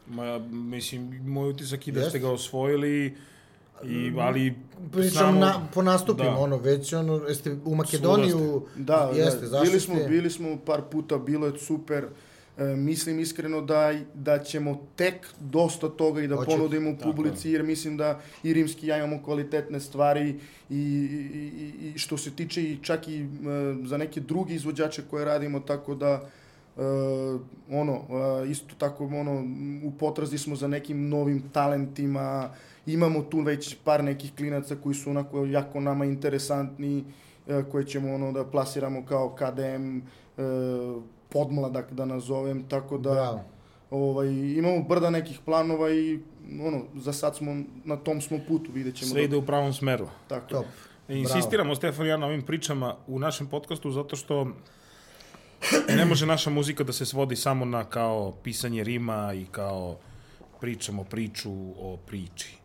Ma, 0.08 0.40
mislim, 0.50 1.02
moj 1.26 1.50
utisak 1.50 1.88
je 1.88 1.94
da 1.94 2.10
ste 2.10 2.20
ga 2.20 2.30
osvojili, 2.30 3.16
i, 3.84 4.14
ali... 4.18 4.54
Pričam 4.92 5.12
samo- 5.12 5.40
na, 5.40 5.68
po 5.74 5.82
nastupima, 5.82 6.30
Da. 6.30 6.38
ono, 6.38 6.58
već 6.58 6.94
ono, 6.94 7.16
jeste 7.18 7.58
u 7.66 7.76
Makedoniju, 7.76 8.66
Da, 8.76 9.12
jeste, 9.16 9.40
da. 9.42 9.48
zašli 9.48 9.68
Bili 9.68 9.80
smo, 9.80 9.96
bili 10.08 10.30
smo 10.30 10.58
par 10.58 10.82
puta, 10.82 11.18
bilo 11.18 11.48
je 11.48 11.60
super. 11.60 12.06
E, 12.58 12.66
mislim 12.66 13.20
iskreno 13.20 13.62
da, 13.62 13.94
da 14.14 14.40
ćemo 14.40 14.82
tek 14.96 15.14
dosta 15.42 15.90
toga 15.90 16.22
i 16.22 16.28
da 16.28 16.36
Hoće- 16.36 16.46
ponudimo 16.48 16.90
u 16.92 16.98
publici, 16.98 17.52
jer 17.52 17.64
mislim 17.64 17.98
da 17.98 18.22
i 18.44 18.54
Rimski 18.54 18.88
ja 18.88 18.98
imamo 18.98 19.24
kvalitetne 19.24 19.80
stvari 19.80 20.30
i, 20.70 20.76
i, 20.76 21.42
i, 21.80 21.88
i 21.88 21.98
što 21.98 22.18
se 22.18 22.32
tiče 22.32 22.64
i 22.64 22.78
čak 22.78 23.08
i 23.08 23.20
e, 23.20 23.26
za 23.84 23.98
neke 23.98 24.20
druge 24.20 24.54
izvođače 24.56 25.02
koje 25.02 25.26
radimo, 25.26 25.60
tako 25.60 25.96
da 25.96 26.30
e, 26.78 26.82
ono, 27.72 27.94
e, 27.94 28.50
isto 28.50 28.76
tako 28.78 29.06
ono, 29.06 29.44
u 29.84 29.92
potrazi 29.92 30.38
smo 30.38 30.56
za 30.56 30.68
nekim 30.68 31.10
novim 31.10 31.44
talentima, 31.54 32.50
imamo 32.86 33.22
tu 33.22 33.40
već 33.40 33.78
par 33.84 34.04
nekih 34.04 34.32
klinaca 34.38 34.76
koji 34.76 34.96
su 34.96 35.10
onako 35.10 35.46
jako 35.46 35.80
nama 35.80 36.06
interesantni, 36.06 37.04
e, 37.48 37.64
koje 37.72 37.86
ćemo 37.86 38.14
ono 38.14 38.32
da 38.32 38.46
plasiramo 38.46 39.06
kao 39.06 39.36
KDM 39.36 39.98
e, 39.98 40.02
podmladak 41.30 41.94
da 41.94 42.06
nazovem, 42.06 42.64
tako 42.70 42.98
da 42.98 43.12
Bravo. 43.12 43.44
ovaj, 43.90 44.28
imamo 44.34 44.84
brda 44.84 45.10
nekih 45.10 45.40
planova 45.46 45.92
i 45.92 46.20
ono, 46.62 46.82
za 46.96 47.14
sad 47.14 47.36
smo 47.36 47.56
na 47.84 47.98
tom 47.98 48.22
smo 48.22 48.40
putu, 48.48 48.72
vidjet 48.72 48.96
ćemo. 48.96 49.12
Sve 49.12 49.24
ide 49.24 49.38
u 49.38 49.46
pravom 49.46 49.74
smeru. 49.74 50.08
Tako. 50.28 50.48
Top. 50.50 50.66
Insistiramo, 51.08 51.76
Stefan 51.76 52.06
i 52.06 52.10
ja, 52.10 52.18
na 52.18 52.26
ovim 52.26 52.42
pričama 52.42 52.96
u 53.08 53.20
našem 53.20 53.48
podcastu, 53.48 53.92
zato 53.92 54.16
što 54.16 54.48
ne 55.96 56.06
može 56.06 56.26
naša 56.26 56.50
muzika 56.50 56.84
da 56.84 56.94
se 56.94 57.06
svodi 57.06 57.36
samo 57.36 57.66
na 57.66 57.84
kao 57.84 58.34
pisanje 58.44 58.84
rima 58.84 59.34
i 59.34 59.46
kao 59.52 59.98
pričamo 60.62 61.04
priču 61.04 61.52
o 61.78 61.98
priči. 62.08 62.58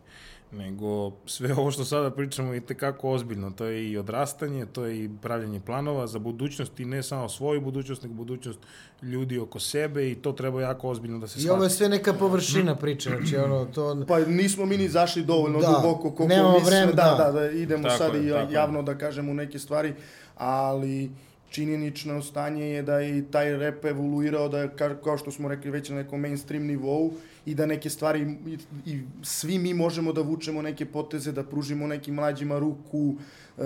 Nego 0.53 1.11
sve 1.25 1.53
ovo 1.53 1.71
što 1.71 1.85
sada 1.85 2.11
pričamo 2.11 2.53
je 2.53 2.61
tekako 2.65 3.09
ozbiljno. 3.09 3.51
To 3.51 3.65
je 3.65 3.91
i 3.91 3.97
odrastanje, 3.97 4.65
to 4.65 4.85
je 4.85 5.03
i 5.03 5.09
pravljanje 5.21 5.59
planova 5.59 6.07
za 6.07 6.19
budućnost 6.19 6.79
i 6.79 6.85
ne 6.85 7.03
samo 7.03 7.29
svoju 7.29 7.61
budućnost, 7.61 8.03
nego 8.03 8.15
budućnost 8.15 8.59
ljudi 9.01 9.39
oko 9.39 9.59
sebe 9.59 10.11
i 10.11 10.15
to 10.15 10.31
treba 10.31 10.61
jako 10.61 10.89
ozbiljno 10.89 11.19
da 11.19 11.27
se 11.27 11.39
I 11.39 11.41
shvati. 11.41 11.55
ovo 11.55 11.63
je 11.63 11.69
sve 11.69 11.89
neka 11.89 12.13
površina 12.13 12.75
priče, 12.75 13.09
znači 13.09 13.37
ono, 13.37 13.65
to... 13.65 14.05
Pa 14.07 14.19
nismo 14.19 14.65
mi 14.65 14.77
ni 14.77 14.89
zašli 14.89 15.23
dovoljno 15.23 15.59
Da, 15.59 15.67
duboko 15.67 16.11
koliko 16.11 16.59
vreme, 16.65 16.93
da, 16.93 17.15
da. 17.17 17.23
da, 17.25 17.31
da, 17.31 17.51
idemo 17.51 17.83
Tako 17.83 17.97
sad 17.97 18.15
je, 18.15 18.27
i 18.27 18.29
tako 18.29 18.51
je. 18.51 18.53
javno 18.53 18.83
da 18.83 18.97
kažemo 18.97 19.33
neke 19.33 19.59
stvari, 19.59 19.93
ali 20.35 21.11
činjenično 21.51 22.21
stanje 22.21 22.65
je 22.65 22.81
da 22.81 22.99
je 22.99 23.31
taj 23.31 23.57
rep 23.57 23.85
evoluirao, 23.85 24.49
da 24.49 24.59
je, 24.59 24.69
ka- 24.69 24.95
kao 25.03 25.17
što 25.17 25.31
smo 25.31 25.49
rekli, 25.49 25.71
već 25.71 25.89
na 25.89 25.95
nekom 25.95 26.21
mainstream 26.21 26.65
nivou 26.65 27.11
i 27.45 27.55
da 27.55 27.65
neke 27.65 27.89
stvari 27.89 28.21
i, 28.47 28.57
i 28.85 28.99
svi 29.23 29.57
mi 29.59 29.73
možemo 29.73 30.13
da 30.13 30.21
vučemo 30.21 30.61
neke 30.61 30.85
poteze, 30.85 31.31
da 31.31 31.43
pružimo 31.43 31.87
nekim 31.87 32.15
mlađima 32.15 32.59
ruku 32.59 33.15
e, 33.57 33.61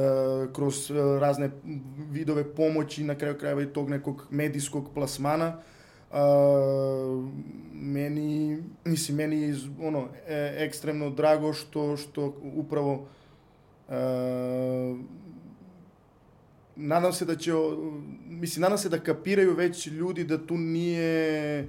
kroz 0.54 0.92
e, 0.92 0.94
razne 1.20 1.50
vidove 2.12 2.44
pomoći, 2.56 3.04
na 3.04 3.16
kraju 3.16 3.38
krajeva 3.38 3.62
i 3.62 3.74
tog 3.74 3.90
nekog 3.90 4.28
medijskog 4.30 4.90
plasmana. 4.94 5.58
Uh, 6.12 6.20
meni, 7.74 8.58
mislim, 8.86 9.18
meni 9.18 9.42
je 9.42 9.56
ono, 9.82 10.08
e, 10.28 10.56
ekstremno 10.58 11.10
drago 11.10 11.54
što, 11.54 11.98
što 11.98 12.34
upravo 12.56 13.08
e, 13.90 13.94
nadam 16.76 17.13
se 17.13 17.26
da 17.26 17.36
će, 17.36 17.51
mislim, 18.28 18.61
nadam 18.61 18.78
se 18.78 18.89
da 18.89 18.99
kapiraju 18.99 19.53
već 19.55 19.88
ljudi 19.88 20.23
da 20.23 20.45
tu 20.47 20.57
nije 20.57 21.59
e, 21.59 21.67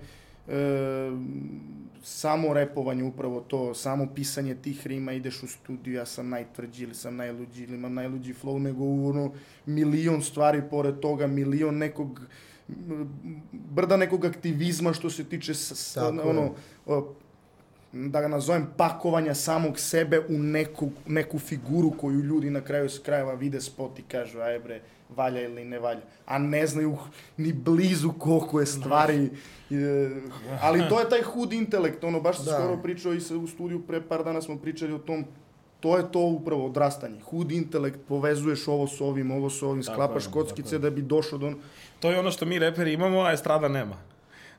samo 2.03 2.55
repovanje 2.55 3.05
upravo 3.05 3.41
to, 3.41 3.75
samo 3.75 4.09
pisanje 4.15 4.55
tih 4.55 4.87
rima, 4.87 5.13
ideš 5.13 5.43
u 5.43 5.47
studiju, 5.47 5.95
ja 5.95 6.07
sam 6.07 6.29
najtvrđi 6.29 6.85
ili 6.85 6.95
sam 6.95 7.17
najluđi 7.17 7.63
ili 7.63 7.75
imam 7.75 7.95
najluđi 7.95 8.35
flow, 8.43 8.59
nego 8.59 8.85
ono, 8.85 9.33
milion 9.67 10.23
stvari 10.23 10.63
pored 10.71 11.01
toga, 11.01 11.27
milion 11.27 11.77
nekog 11.77 12.21
brda 13.53 13.97
nekog 13.97 14.25
aktivizma 14.25 14.93
što 14.93 15.11
se 15.11 15.25
tiče 15.25 15.55
s, 15.55 15.95
Tako 15.95 16.29
ono, 16.29 16.55
da 17.93 18.21
ga 18.21 18.29
nazovem, 18.29 18.67
pakovanja 18.77 19.35
samog 19.35 19.79
sebe 19.79 20.21
u 20.21 20.33
neku, 20.33 20.91
neku 21.07 21.39
figuru 21.39 21.91
koju 21.91 22.21
ljudi 22.21 22.51
na 22.51 22.61
kraju 22.61 22.89
s 22.89 22.99
krajeva 22.99 23.35
vide 23.35 23.61
spot 23.61 23.99
i 23.99 24.03
kažu, 24.03 24.41
aj 24.41 24.59
bre, 24.59 24.81
valja 25.11 25.41
ili 25.41 25.65
ne 25.65 25.79
valja. 25.79 26.01
A 26.27 26.39
ne 26.39 26.67
znaju 26.67 26.97
ni 27.37 27.53
blizu 27.55 28.13
koliko 28.13 28.61
je 28.61 28.67
stvari. 28.67 29.31
e, 29.71 30.11
ali 30.61 30.83
to 30.89 31.01
je 31.01 31.09
taj 31.09 31.23
hud 31.23 31.53
intelekt, 31.53 32.05
ono, 32.05 32.21
baš 32.21 32.39
Da. 32.39 32.53
skoro 32.53 32.77
pričao 32.77 33.13
i 33.13 33.21
sa, 33.21 33.37
u 33.37 33.47
studiju, 33.47 33.83
pre 33.83 34.01
par 34.01 34.25
dana 34.25 34.43
smo 34.43 34.57
pričali 34.57 34.93
o 34.93 34.99
tom, 34.99 35.25
to 35.81 35.97
je 35.97 36.13
to 36.13 36.21
upravo 36.21 36.67
odrastanje. 36.67 37.21
Hud 37.21 37.53
intelekt, 37.53 37.99
povezuješ 38.09 38.69
ovo 38.69 38.87
s 38.87 39.01
ovim, 39.01 39.31
ovo 39.31 39.51
s 39.51 39.63
ovim, 39.63 39.83
Tako 39.83 39.95
sklapaš 39.95 40.25
je, 40.25 40.31
kockice 40.31 40.79
da 40.79 40.91
bi 40.91 41.03
došao 41.03 41.39
do... 41.39 41.47
on- 41.47 41.59
To 42.01 42.11
je 42.11 42.19
ono 42.19 42.31
što 42.31 42.47
mi 42.47 42.59
reperi 42.59 42.93
imamo, 42.93 43.21
a 43.21 43.33
estrada 43.33 43.69
nema. 43.69 43.97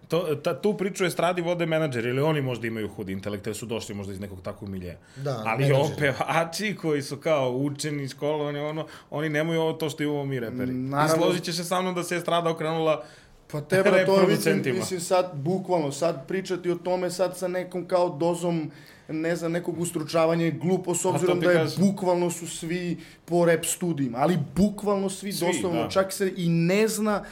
To, 0.07 0.35
ta, 0.35 0.61
tu 0.61 0.77
priču 0.77 1.05
estradi 1.05 1.41
vode 1.41 1.65
menadžeri, 1.65 2.09
ili 2.09 2.21
oni 2.21 2.41
možda 2.41 2.67
imaju 2.67 2.87
hud 2.87 3.09
intelekt, 3.09 3.47
jer 3.47 3.55
su 3.55 3.65
došli 3.65 3.95
možda 3.95 4.13
iz 4.13 4.19
nekog 4.19 4.41
takvog 4.41 4.69
miljeja. 4.69 4.97
Da, 5.15 5.43
Ali 5.45 5.65
menadžeri. 5.65 5.93
opevači 5.93 6.75
koji 6.81 7.01
su 7.01 7.17
kao 7.17 7.51
učeni, 7.51 8.07
školovani, 8.07 8.59
ono, 8.59 8.87
oni 9.09 9.29
nemaju 9.29 9.61
ovo 9.61 9.73
to 9.73 9.89
što 9.89 10.03
imamo 10.03 10.25
mi 10.25 10.39
reperi. 10.39 10.71
Naravno. 10.73 11.15
I 11.15 11.19
složit 11.19 11.43
ćeš 11.43 11.55
se 11.55 11.63
sa 11.63 11.81
mnom 11.81 11.95
da 11.95 12.03
se 12.03 12.15
estrada 12.15 12.49
okrenula 12.49 13.03
Pa 13.51 13.61
te 13.61 13.81
bra, 13.83 13.91
Rap 13.91 14.05
to 14.05 14.21
je, 14.21 14.27
mislim, 14.27 14.61
mislim 14.65 14.99
sad, 14.99 15.31
bukvalno, 15.33 15.91
sad 15.91 16.27
pričati 16.27 16.71
o 16.71 16.75
tome 16.75 17.11
sad 17.11 17.37
sa 17.37 17.47
nekom 17.47 17.85
kao 17.87 18.09
dozom, 18.09 18.71
ne 19.09 19.35
znam, 19.35 19.51
nekog 19.51 19.79
ustručavanja 19.79 20.45
je 20.45 20.51
glupo 20.51 20.95
s 20.95 21.05
obzirom 21.05 21.39
da 21.39 21.51
je 21.51 21.57
kažem. 21.57 21.85
bukvalno 21.85 22.31
su 22.31 22.47
svi 22.47 22.97
po 23.25 23.45
rap 23.45 23.65
studijima, 23.65 24.17
ali 24.17 24.37
bukvalno 24.55 25.09
svi, 25.09 25.33
Svi, 25.33 25.47
doslovno, 25.47 25.83
da. 25.83 25.89
čak 25.89 26.13
se 26.13 26.33
i 26.37 26.49
ne 26.49 26.87
zna, 26.87 27.23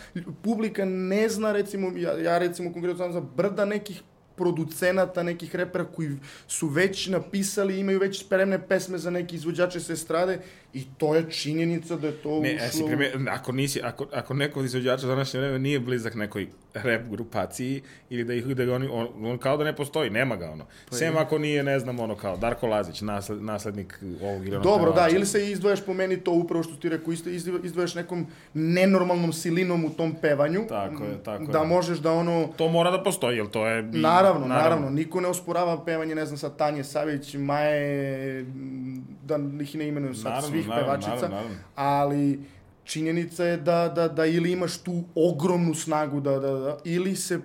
publika 0.41 0.85
ne 0.85 1.29
zna, 1.29 1.51
recimo, 1.51 1.91
ja, 1.97 2.19
ja 2.19 2.37
recimo 2.37 2.73
konkretno 2.73 2.95
znam 2.97 3.13
za 3.13 3.21
brda 3.21 3.65
nekih 3.65 4.01
producenata, 4.35 5.23
nekih 5.23 5.55
repera 5.55 5.85
koji 5.85 6.09
su 6.47 6.67
već 6.67 7.07
napisali, 7.07 7.79
imaju 7.79 7.99
već 7.99 8.19
spremne 8.19 8.67
pesme 8.67 8.97
za 8.97 9.09
neki 9.09 9.35
izvođače 9.35 9.79
sa 9.79 9.93
estrade 9.93 10.39
i 10.73 10.83
to 10.97 11.15
je 11.15 11.31
činjenica 11.31 11.95
da 11.95 12.07
je 12.07 12.13
to 12.13 12.39
Ne, 12.39 12.55
ušlo... 12.55 12.65
e, 12.65 12.69
si 12.69 12.83
prime, 12.85 13.31
ako, 13.31 13.51
nisi, 13.51 13.81
ako, 13.83 14.07
ako 14.13 14.33
neko 14.33 14.59
od 14.59 14.65
izvođača 14.65 15.07
današnje 15.07 15.39
vreme 15.39 15.59
nije 15.59 15.79
blizak 15.79 16.15
nekoj 16.15 16.47
rap 16.73 17.01
grupaciji 17.03 17.81
ili 18.09 18.23
da 18.23 18.33
ih 18.33 18.45
da 18.47 18.65
ga 18.65 18.73
oni, 18.73 18.87
on, 18.87 19.07
on 19.21 19.37
kao 19.37 19.57
da 19.57 19.63
ne 19.63 19.75
postoji, 19.75 20.09
nema 20.09 20.35
ga 20.35 20.45
ono. 20.47 20.65
Pa 20.89 20.95
Sem 20.95 21.13
je. 21.13 21.19
ako 21.19 21.37
nije, 21.37 21.63
ne 21.63 21.79
znam, 21.79 21.99
ono 21.99 22.15
kao 22.15 22.37
Darko 22.37 22.67
Lazić, 22.67 23.01
nasled, 23.01 23.41
naslednik 23.41 23.99
ovog 24.21 24.41
ili 24.41 24.51
onog 24.51 24.63
Dobro, 24.63 24.91
da, 24.91 25.07
ili 25.09 25.25
se 25.25 25.51
izdvojaš 25.51 25.81
po 25.81 25.93
meni 25.93 26.17
to 26.17 26.31
upravo 26.33 26.63
što 26.63 26.75
ti 26.75 26.89
rekao, 26.89 27.13
isto 27.13 27.29
izdvo- 27.29 27.59
izdvojaš 27.63 27.95
nekom 27.95 28.27
nenormalnom 28.53 29.33
silinom 29.33 29.85
u 29.85 29.89
tom 29.89 30.15
pevanju. 30.15 30.65
Tako 30.69 31.03
je, 31.03 31.23
tako 31.23 31.45
Da 31.45 31.59
je. 31.59 31.65
možeš 31.65 31.97
da 31.97 32.11
ono... 32.13 32.49
To 32.57 32.67
mora 32.69 32.91
da 32.91 33.03
postoji, 33.03 33.37
jel 33.37 33.47
to 33.47 33.67
je... 33.67 33.83
Naravno, 33.83 34.24
naravno, 34.33 34.89
niko 34.89 35.21
ne 35.21 35.27
osporava 35.27 35.85
pevanje, 35.85 36.15
ne 36.15 36.25
znam, 36.25 36.37
sad 36.37 36.57
Tanje 36.57 36.83
Savić, 36.83 37.33
Maje, 37.33 38.45
da 39.23 39.39
ih 39.61 39.75
ne 39.75 39.87
imenujem 39.87 40.15
sad 40.15 40.23
Naravno, 40.23 40.49
svih 40.49 40.67
naravno, 40.67 40.85
pevačica, 40.85 41.09
naravno, 41.09 41.35
naravno. 41.35 41.57
ali 41.75 42.39
činjenica 42.83 43.45
je 43.45 43.57
da, 43.57 43.91
da, 43.95 44.07
da 44.07 44.25
ili 44.25 44.51
imaš 44.51 44.77
tu 44.77 45.03
ogromnu 45.15 45.73
snagu 45.73 46.19
da, 46.19 46.39
da, 46.39 46.51
da, 46.51 46.77
ili 46.83 47.15
se 47.15 47.39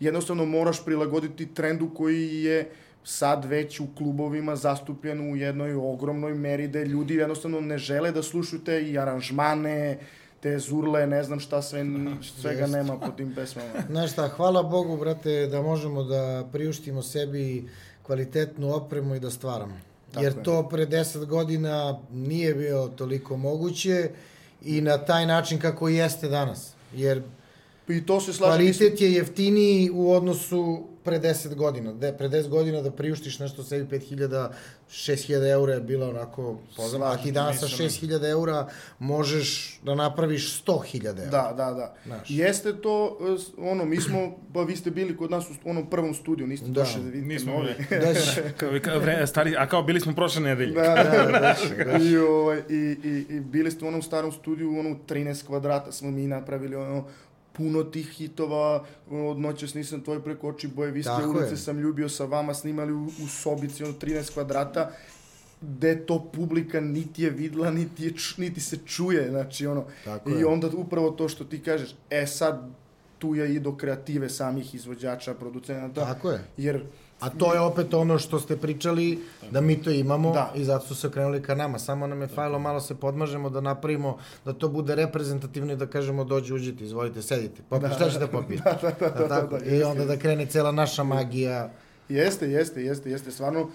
jednostavno 0.00 0.44
moraš 0.44 0.84
prilagoditi 0.84 1.54
trendu 1.54 1.90
koji 1.94 2.42
je 2.42 2.70
sad 3.04 3.44
već 3.44 3.80
u 3.80 3.86
klubovima 3.98 4.56
zastupljen 4.56 5.32
u 5.32 5.36
jednoj 5.36 5.74
ogromnoj 5.74 6.34
meri 6.34 6.68
da 6.68 6.82
ljudi 6.82 7.14
jednostavno 7.14 7.60
ne 7.60 7.78
žele 7.78 8.12
da 8.12 8.22
slušaju 8.22 8.64
te 8.64 8.82
i 8.82 8.98
aranžmane, 8.98 9.98
te 10.40 10.58
zurle, 10.58 11.06
ne 11.06 11.22
znam 11.22 11.40
šta 11.40 11.62
sve, 11.62 11.84
svega 12.40 12.66
nema 12.66 12.98
po 12.98 13.10
tim 13.10 13.34
pesmama. 13.34 13.68
Znaš 13.90 14.12
šta, 14.12 14.28
hvala 14.28 14.62
Bogu, 14.62 14.96
brate, 14.96 15.46
da 15.46 15.62
možemo 15.62 16.02
da 16.02 16.48
priuštimo 16.52 17.02
sebi 17.02 17.68
kvalitetnu 18.02 18.74
opremu 18.74 19.14
i 19.14 19.20
da 19.20 19.30
stvaramo. 19.30 19.74
Tako 20.12 20.24
Jer 20.24 20.36
je. 20.36 20.42
to 20.42 20.68
pre 20.68 20.86
10 20.86 21.24
godina 21.24 21.98
nije 22.12 22.54
bilo 22.54 22.88
toliko 22.88 23.36
moguće 23.36 24.10
i 24.62 24.80
na 24.80 24.98
taj 24.98 25.26
način 25.26 25.58
kako 25.58 25.88
jeste 25.88 26.28
danas. 26.28 26.72
Jer 26.94 27.22
I 27.88 28.06
to 28.06 28.20
se 28.20 28.32
slaže, 28.32 28.62
mislim, 28.62 28.88
kvalitet 28.88 29.00
je 29.00 29.12
jeftiniji 29.12 29.90
u 29.90 30.12
odnosu 30.12 30.86
pre 31.06 31.20
10 31.20 31.54
godina. 31.54 31.92
De, 31.92 32.12
pre 32.18 32.28
10 32.28 32.48
godina 32.48 32.82
da 32.82 32.90
priuštiš 32.90 33.38
nešto 33.38 33.62
sebi 33.62 33.98
5000, 33.98 34.48
6000 34.90 35.50
eura 35.50 35.74
je 35.74 35.80
bilo 35.80 36.08
onako 36.08 36.58
pozorno, 36.76 37.06
a 37.06 37.16
ti 37.16 37.32
danas 37.32 37.60
sa 37.60 37.66
mislim. 37.66 38.10
6000 38.10 38.30
eura 38.30 38.68
možeš 38.98 39.80
da 39.82 39.94
napraviš 39.94 40.64
100.000 40.64 41.06
eura. 41.06 41.30
Da, 41.30 41.54
da, 41.56 41.72
da. 41.74 41.94
Znaš. 42.04 42.30
Jeste 42.30 42.80
to, 42.80 43.18
ono, 43.58 43.84
mi 43.84 44.00
smo, 44.00 44.38
pa 44.54 44.62
vi 44.62 44.76
ste 44.76 44.90
bili 44.90 45.16
kod 45.16 45.30
nas 45.30 45.44
u 45.64 45.70
onom 45.70 45.90
prvom 45.90 46.14
studiju, 46.14 46.46
niste 46.46 46.66
Da, 46.66 46.72
došli 46.72 47.02
da 47.02 47.08
vidite 47.10 47.26
Nismo 47.26 47.60
bili. 47.60 47.74
Da 48.02 48.80
Kao, 48.80 48.98
vre, 48.98 49.26
stari, 49.26 49.56
a 49.56 49.66
kao 49.66 49.82
bili 49.82 50.00
smo 50.00 50.14
prošle 50.14 50.40
nedelje. 50.40 50.74
Da, 50.82 50.94
da, 50.94 51.54
da. 51.84 52.04
I, 52.04 52.16
ovaj, 52.16 52.62
i, 52.68 52.96
i, 53.04 53.34
I 53.34 53.40
bili 53.40 53.70
ste 53.70 53.84
u 53.84 53.88
onom 53.88 54.02
starom 54.02 54.32
studiju, 54.32 54.78
ono, 54.78 54.96
13 55.08 55.46
kvadrata 55.46 55.92
smo 55.92 56.10
mi 56.10 56.26
napravili, 56.26 56.76
ono, 56.76 57.04
puno 57.56 57.84
tih 57.84 58.08
hitova, 58.08 58.84
od 59.10 59.38
noćas 59.38 59.74
nisam 59.74 60.00
tvoj 60.00 60.24
preko 60.24 60.48
oči 60.48 60.68
boje, 60.68 60.90
vi 60.90 61.02
ste 61.02 61.10
Tako 61.10 61.30
ulice 61.30 61.50
je. 61.50 61.56
sam 61.56 61.78
ljubio 61.78 62.08
sa 62.08 62.24
vama, 62.24 62.54
snimali 62.54 62.92
u, 62.92 63.04
u 63.04 63.28
sobici, 63.28 63.84
ono, 63.84 63.92
13 63.92 64.32
kvadrata, 64.32 64.90
gde 65.60 66.06
to 66.06 66.30
publika 66.32 66.80
niti 66.80 67.22
je 67.22 67.30
videla, 67.30 67.70
niti, 67.70 68.04
je, 68.04 68.12
niti 68.36 68.60
se 68.60 68.78
čuje, 68.84 69.30
znači, 69.30 69.66
ono, 69.66 69.84
Tako 70.04 70.30
i 70.30 70.32
je. 70.32 70.46
onda 70.46 70.68
upravo 70.74 71.10
to 71.10 71.28
što 71.28 71.44
ti 71.44 71.62
kažeš, 71.62 71.94
e 72.10 72.26
sad, 72.26 72.68
tu 73.18 73.34
je 73.34 73.54
i 73.54 73.60
do 73.60 73.76
kreative 73.76 74.28
samih 74.28 74.74
izvođača, 74.74 75.34
producenata, 75.34 76.04
Tako 76.04 76.30
je. 76.30 76.44
jer 76.56 76.84
A 77.20 77.30
to 77.30 77.54
je 77.54 77.60
opet 77.60 77.94
ono 77.94 78.18
što 78.18 78.40
ste 78.40 78.56
pričali, 78.56 79.18
da 79.50 79.60
mi 79.60 79.82
to 79.82 79.90
imamo 79.90 80.32
Da. 80.32 80.52
i 80.54 80.64
zato 80.64 80.86
su 80.86 80.94
se 80.94 81.10
krenuli 81.10 81.42
ka 81.42 81.54
nama. 81.54 81.78
Samo 81.78 82.06
nam 82.06 82.20
je 82.20 82.26
fajlo, 82.28 82.58
malo 82.58 82.80
se 82.80 82.94
podmažemo 82.94 83.50
da 83.50 83.60
napravimo, 83.60 84.18
da 84.44 84.52
to 84.52 84.68
bude 84.68 84.94
reprezentativno 84.94 85.72
i 85.72 85.76
da 85.76 85.86
kažemo 85.86 86.24
dođe, 86.24 86.54
uđite, 86.54 86.84
izvolite, 86.84 87.22
sedite. 87.22 87.62
Popijte, 87.68 87.94
šta 87.94 88.10
ćete 88.10 88.26
popijeti? 88.26 88.62
Da, 88.82 88.92
da, 89.00 89.08
da, 89.10 89.28
tako? 89.28 89.58
da, 89.58 89.64
I 89.64 89.82
onda 89.82 90.04
da 90.04 90.16
krene 90.16 90.46
cela 90.46 90.72
naša 90.72 91.02
magija. 91.04 91.70
Jeste, 92.08 92.50
jeste, 92.50 92.82
jeste, 92.82 93.10
jeste. 93.10 93.30
Stvarno, 93.30 93.70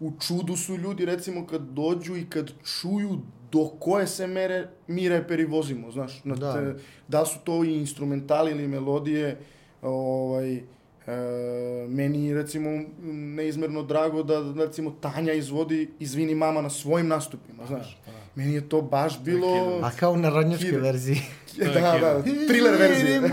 u 0.00 0.12
čudu 0.20 0.56
su 0.56 0.76
ljudi, 0.76 1.04
recimo, 1.04 1.46
kad 1.46 1.60
dođu 1.60 2.16
i 2.16 2.30
kad 2.30 2.50
čuju 2.80 3.18
do 3.52 3.68
koje 3.80 4.06
se 4.06 4.26
mere 4.26 4.68
mi 4.86 5.08
reperi 5.08 5.44
vozimo, 5.44 5.90
znaš. 5.90 6.20
Na 6.24 6.34
Da. 6.34 6.52
te, 6.54 6.74
da 7.08 7.24
su 7.24 7.38
to 7.44 7.64
i 7.64 7.74
instrumentali 7.74 8.50
ili 8.50 8.68
melodije, 8.68 9.38
ovaj, 9.82 10.62
e, 11.06 11.86
meni 11.88 12.34
recimo 12.34 12.70
neizmerno 13.12 13.82
drago 13.82 14.22
da 14.22 14.52
recimo 14.56 14.90
Tanja 15.00 15.32
izvodi 15.32 15.90
Izvini 15.98 16.34
mama 16.34 16.62
na 16.62 16.70
svojim 16.70 17.08
nastupima, 17.08 17.66
znaš. 17.66 17.98
Meni 18.34 18.54
je 18.54 18.68
to 18.68 18.82
baš 18.82 19.20
bilo... 19.20 19.80
A 19.82 19.90
kao 19.90 20.12
u 20.12 20.16
narodnjačkoj 20.16 20.70
Kida. 20.70 20.82
verziji. 20.82 21.20
da, 21.74 21.80
da, 21.80 22.22
thriller 22.22 22.74
verzije. 22.78 23.20
Ne, 23.20 23.28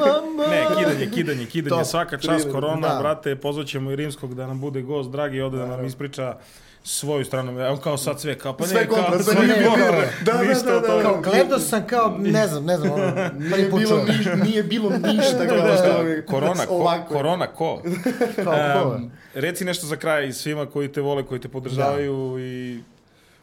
kidanje, 0.78 1.12
kidanje, 1.14 1.46
kidanje, 1.46 1.70
Top. 1.70 1.88
svaka 1.88 2.18
čast 2.18 2.28
Thriller, 2.28 2.52
korona, 2.52 2.88
da. 2.88 3.00
brate, 3.00 3.36
pozvaćemo 3.36 3.92
i 3.92 3.96
Rimskog 3.96 4.36
da 4.36 4.48
nam 4.48 4.60
bude 4.60 4.82
gost, 4.82 5.12
dragi, 5.12 5.42
ovde 5.42 5.58
da 5.58 5.66
nam 5.66 5.86
ispriča 5.86 6.38
svoju 6.84 7.26
stranu, 7.26 7.60
evo 7.60 7.78
kao 7.78 7.98
sad 7.98 8.22
sve, 8.22 8.38
kao 8.38 8.58
pa 8.58 8.64
ne, 8.64 8.70
Sve 8.70 8.88
kontra, 8.88 9.12
kao, 9.12 9.20
sve 9.20 9.48
nije 9.48 9.60
bilo. 9.60 9.76
Da, 9.78 10.34
da, 10.34 10.44
da, 10.66 10.76
od 10.76 10.82
da, 10.82 10.88
toga. 10.88 11.04
Kao, 11.04 11.22
gledao 11.22 11.60
sam 11.60 11.88
kao, 11.88 12.18
ne 12.20 12.48
znam, 12.48 12.66
ne 12.66 12.78
znam, 12.78 12.92
ono, 12.92 13.06
Nije 13.56 13.70
bilo, 13.70 13.88
čuo. 13.88 14.04
ni, 14.36 14.44
nije 14.44 14.64
bilo 14.64 14.90
ništa 14.90 15.48
kao 15.48 15.78
što 15.78 16.02
je- 16.02 16.26
Korona, 16.26 16.66
ko, 16.66 16.74
ovako. 16.74 17.14
korona, 17.14 17.48
ko? 17.48 17.82
Kao, 18.44 18.54
ko? 18.84 18.96
Em, 18.96 19.12
reci 19.34 19.66
nešto 19.66 19.86
za 19.88 19.96
kraj 19.96 20.32
svima 20.34 20.66
koji 20.66 20.92
te 20.92 21.02
vole, 21.02 21.26
koji 21.26 21.42
te 21.42 21.48
podržavaju 21.50 22.40
i 22.40 22.80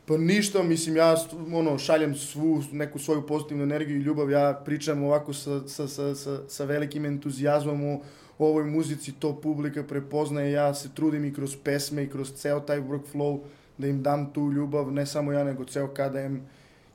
Pa 0.06 0.16
ništa, 0.16 0.62
mislim, 0.62 0.96
ja 0.96 1.16
ono, 1.54 1.78
šaljem 1.78 2.14
svu 2.14 2.62
neku 2.72 2.98
svoju 2.98 3.26
pozitivnu 3.26 3.62
energiju 3.62 3.96
i 3.96 4.02
ljubav, 4.02 4.30
ja 4.30 4.62
pričam 4.64 5.02
ovako 5.02 5.32
sa, 5.32 5.68
sa, 5.68 5.88
sa, 5.88 6.14
sa, 6.14 6.38
sa 6.48 6.64
velikim 6.64 7.04
entuzijazmom 7.04 7.84
o 7.84 8.00
ovoj 8.38 8.64
muzici, 8.64 9.12
to 9.12 9.40
publika 9.40 9.82
prepoznaje, 9.82 10.52
ja 10.52 10.74
se 10.74 10.88
trudim 10.94 11.24
i 11.24 11.34
kroz 11.34 11.56
pesme 11.64 12.04
i 12.04 12.10
kroz 12.10 12.32
ceo 12.32 12.60
taj 12.60 12.80
workflow 12.80 13.40
da 13.78 13.86
im 13.86 14.02
dam 14.02 14.32
tu 14.32 14.52
ljubav, 14.52 14.92
ne 14.92 15.06
samo 15.06 15.32
ja, 15.32 15.44
nego 15.44 15.64
ceo 15.64 15.88
KDM 15.88 16.36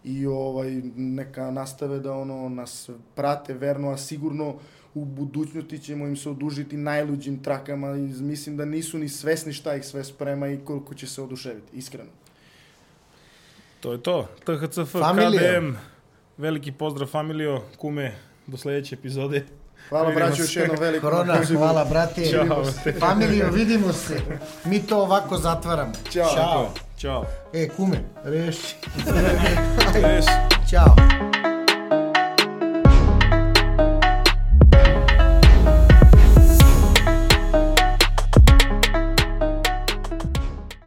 i 0.03 0.25
ovaj, 0.25 0.81
neka 0.95 1.51
nastave 1.51 1.99
da 1.99 2.13
ono, 2.13 2.49
nas 2.49 2.89
prate 3.15 3.53
verno, 3.53 3.89
a 3.89 3.97
sigurno 3.97 4.55
u 4.95 5.05
budućnosti 5.05 5.79
ćemo 5.79 6.07
im 6.07 6.17
se 6.17 6.29
odužiti 6.29 6.77
najluđim 6.77 7.43
trakama 7.43 7.95
i 7.95 8.01
mislim 8.01 8.57
da 8.57 8.65
nisu 8.65 8.97
ni 8.97 9.09
svesni 9.09 9.53
šta 9.53 9.75
ih 9.75 9.85
sve 9.85 10.03
sprema 10.03 10.47
i 10.47 10.59
koliko 10.65 10.93
će 10.93 11.07
se 11.07 11.21
oduševiti, 11.21 11.77
iskreno. 11.77 12.09
to 13.79 13.91
je 13.91 14.01
to. 14.01 14.27
THCF, 14.45 14.91
Familio. 14.91 15.39
KDM, 15.39 15.75
veliki 16.37 16.71
pozdrav 16.71 17.07
familio, 17.07 17.61
kume, 17.77 18.15
do 18.47 18.57
sledeće 18.57 18.95
epizode. 18.95 19.45
Hvala 19.89 20.11
braću 20.11 20.41
još 20.41 20.55
jednom 20.55 20.77
veliko. 20.79 21.05
na 21.05 21.11
Korona, 21.11 21.35
pozivu. 21.37 21.59
hvala 21.59 21.85
brate. 21.85 22.25
Ćao. 22.25 22.63
Familijo, 22.99 23.49
vidimo 23.51 23.93
se. 23.93 24.19
Mi 24.65 24.83
to 24.83 24.97
ovako 25.01 25.37
zatvaramo. 25.37 25.93
Ćao. 26.11 26.33
Ćao. 26.35 26.69
Ćao. 26.97 27.25
E, 27.53 27.69
kume, 27.69 27.97
reši. 28.23 28.75
Reš. 29.93 30.25
Ćao. 30.69 30.95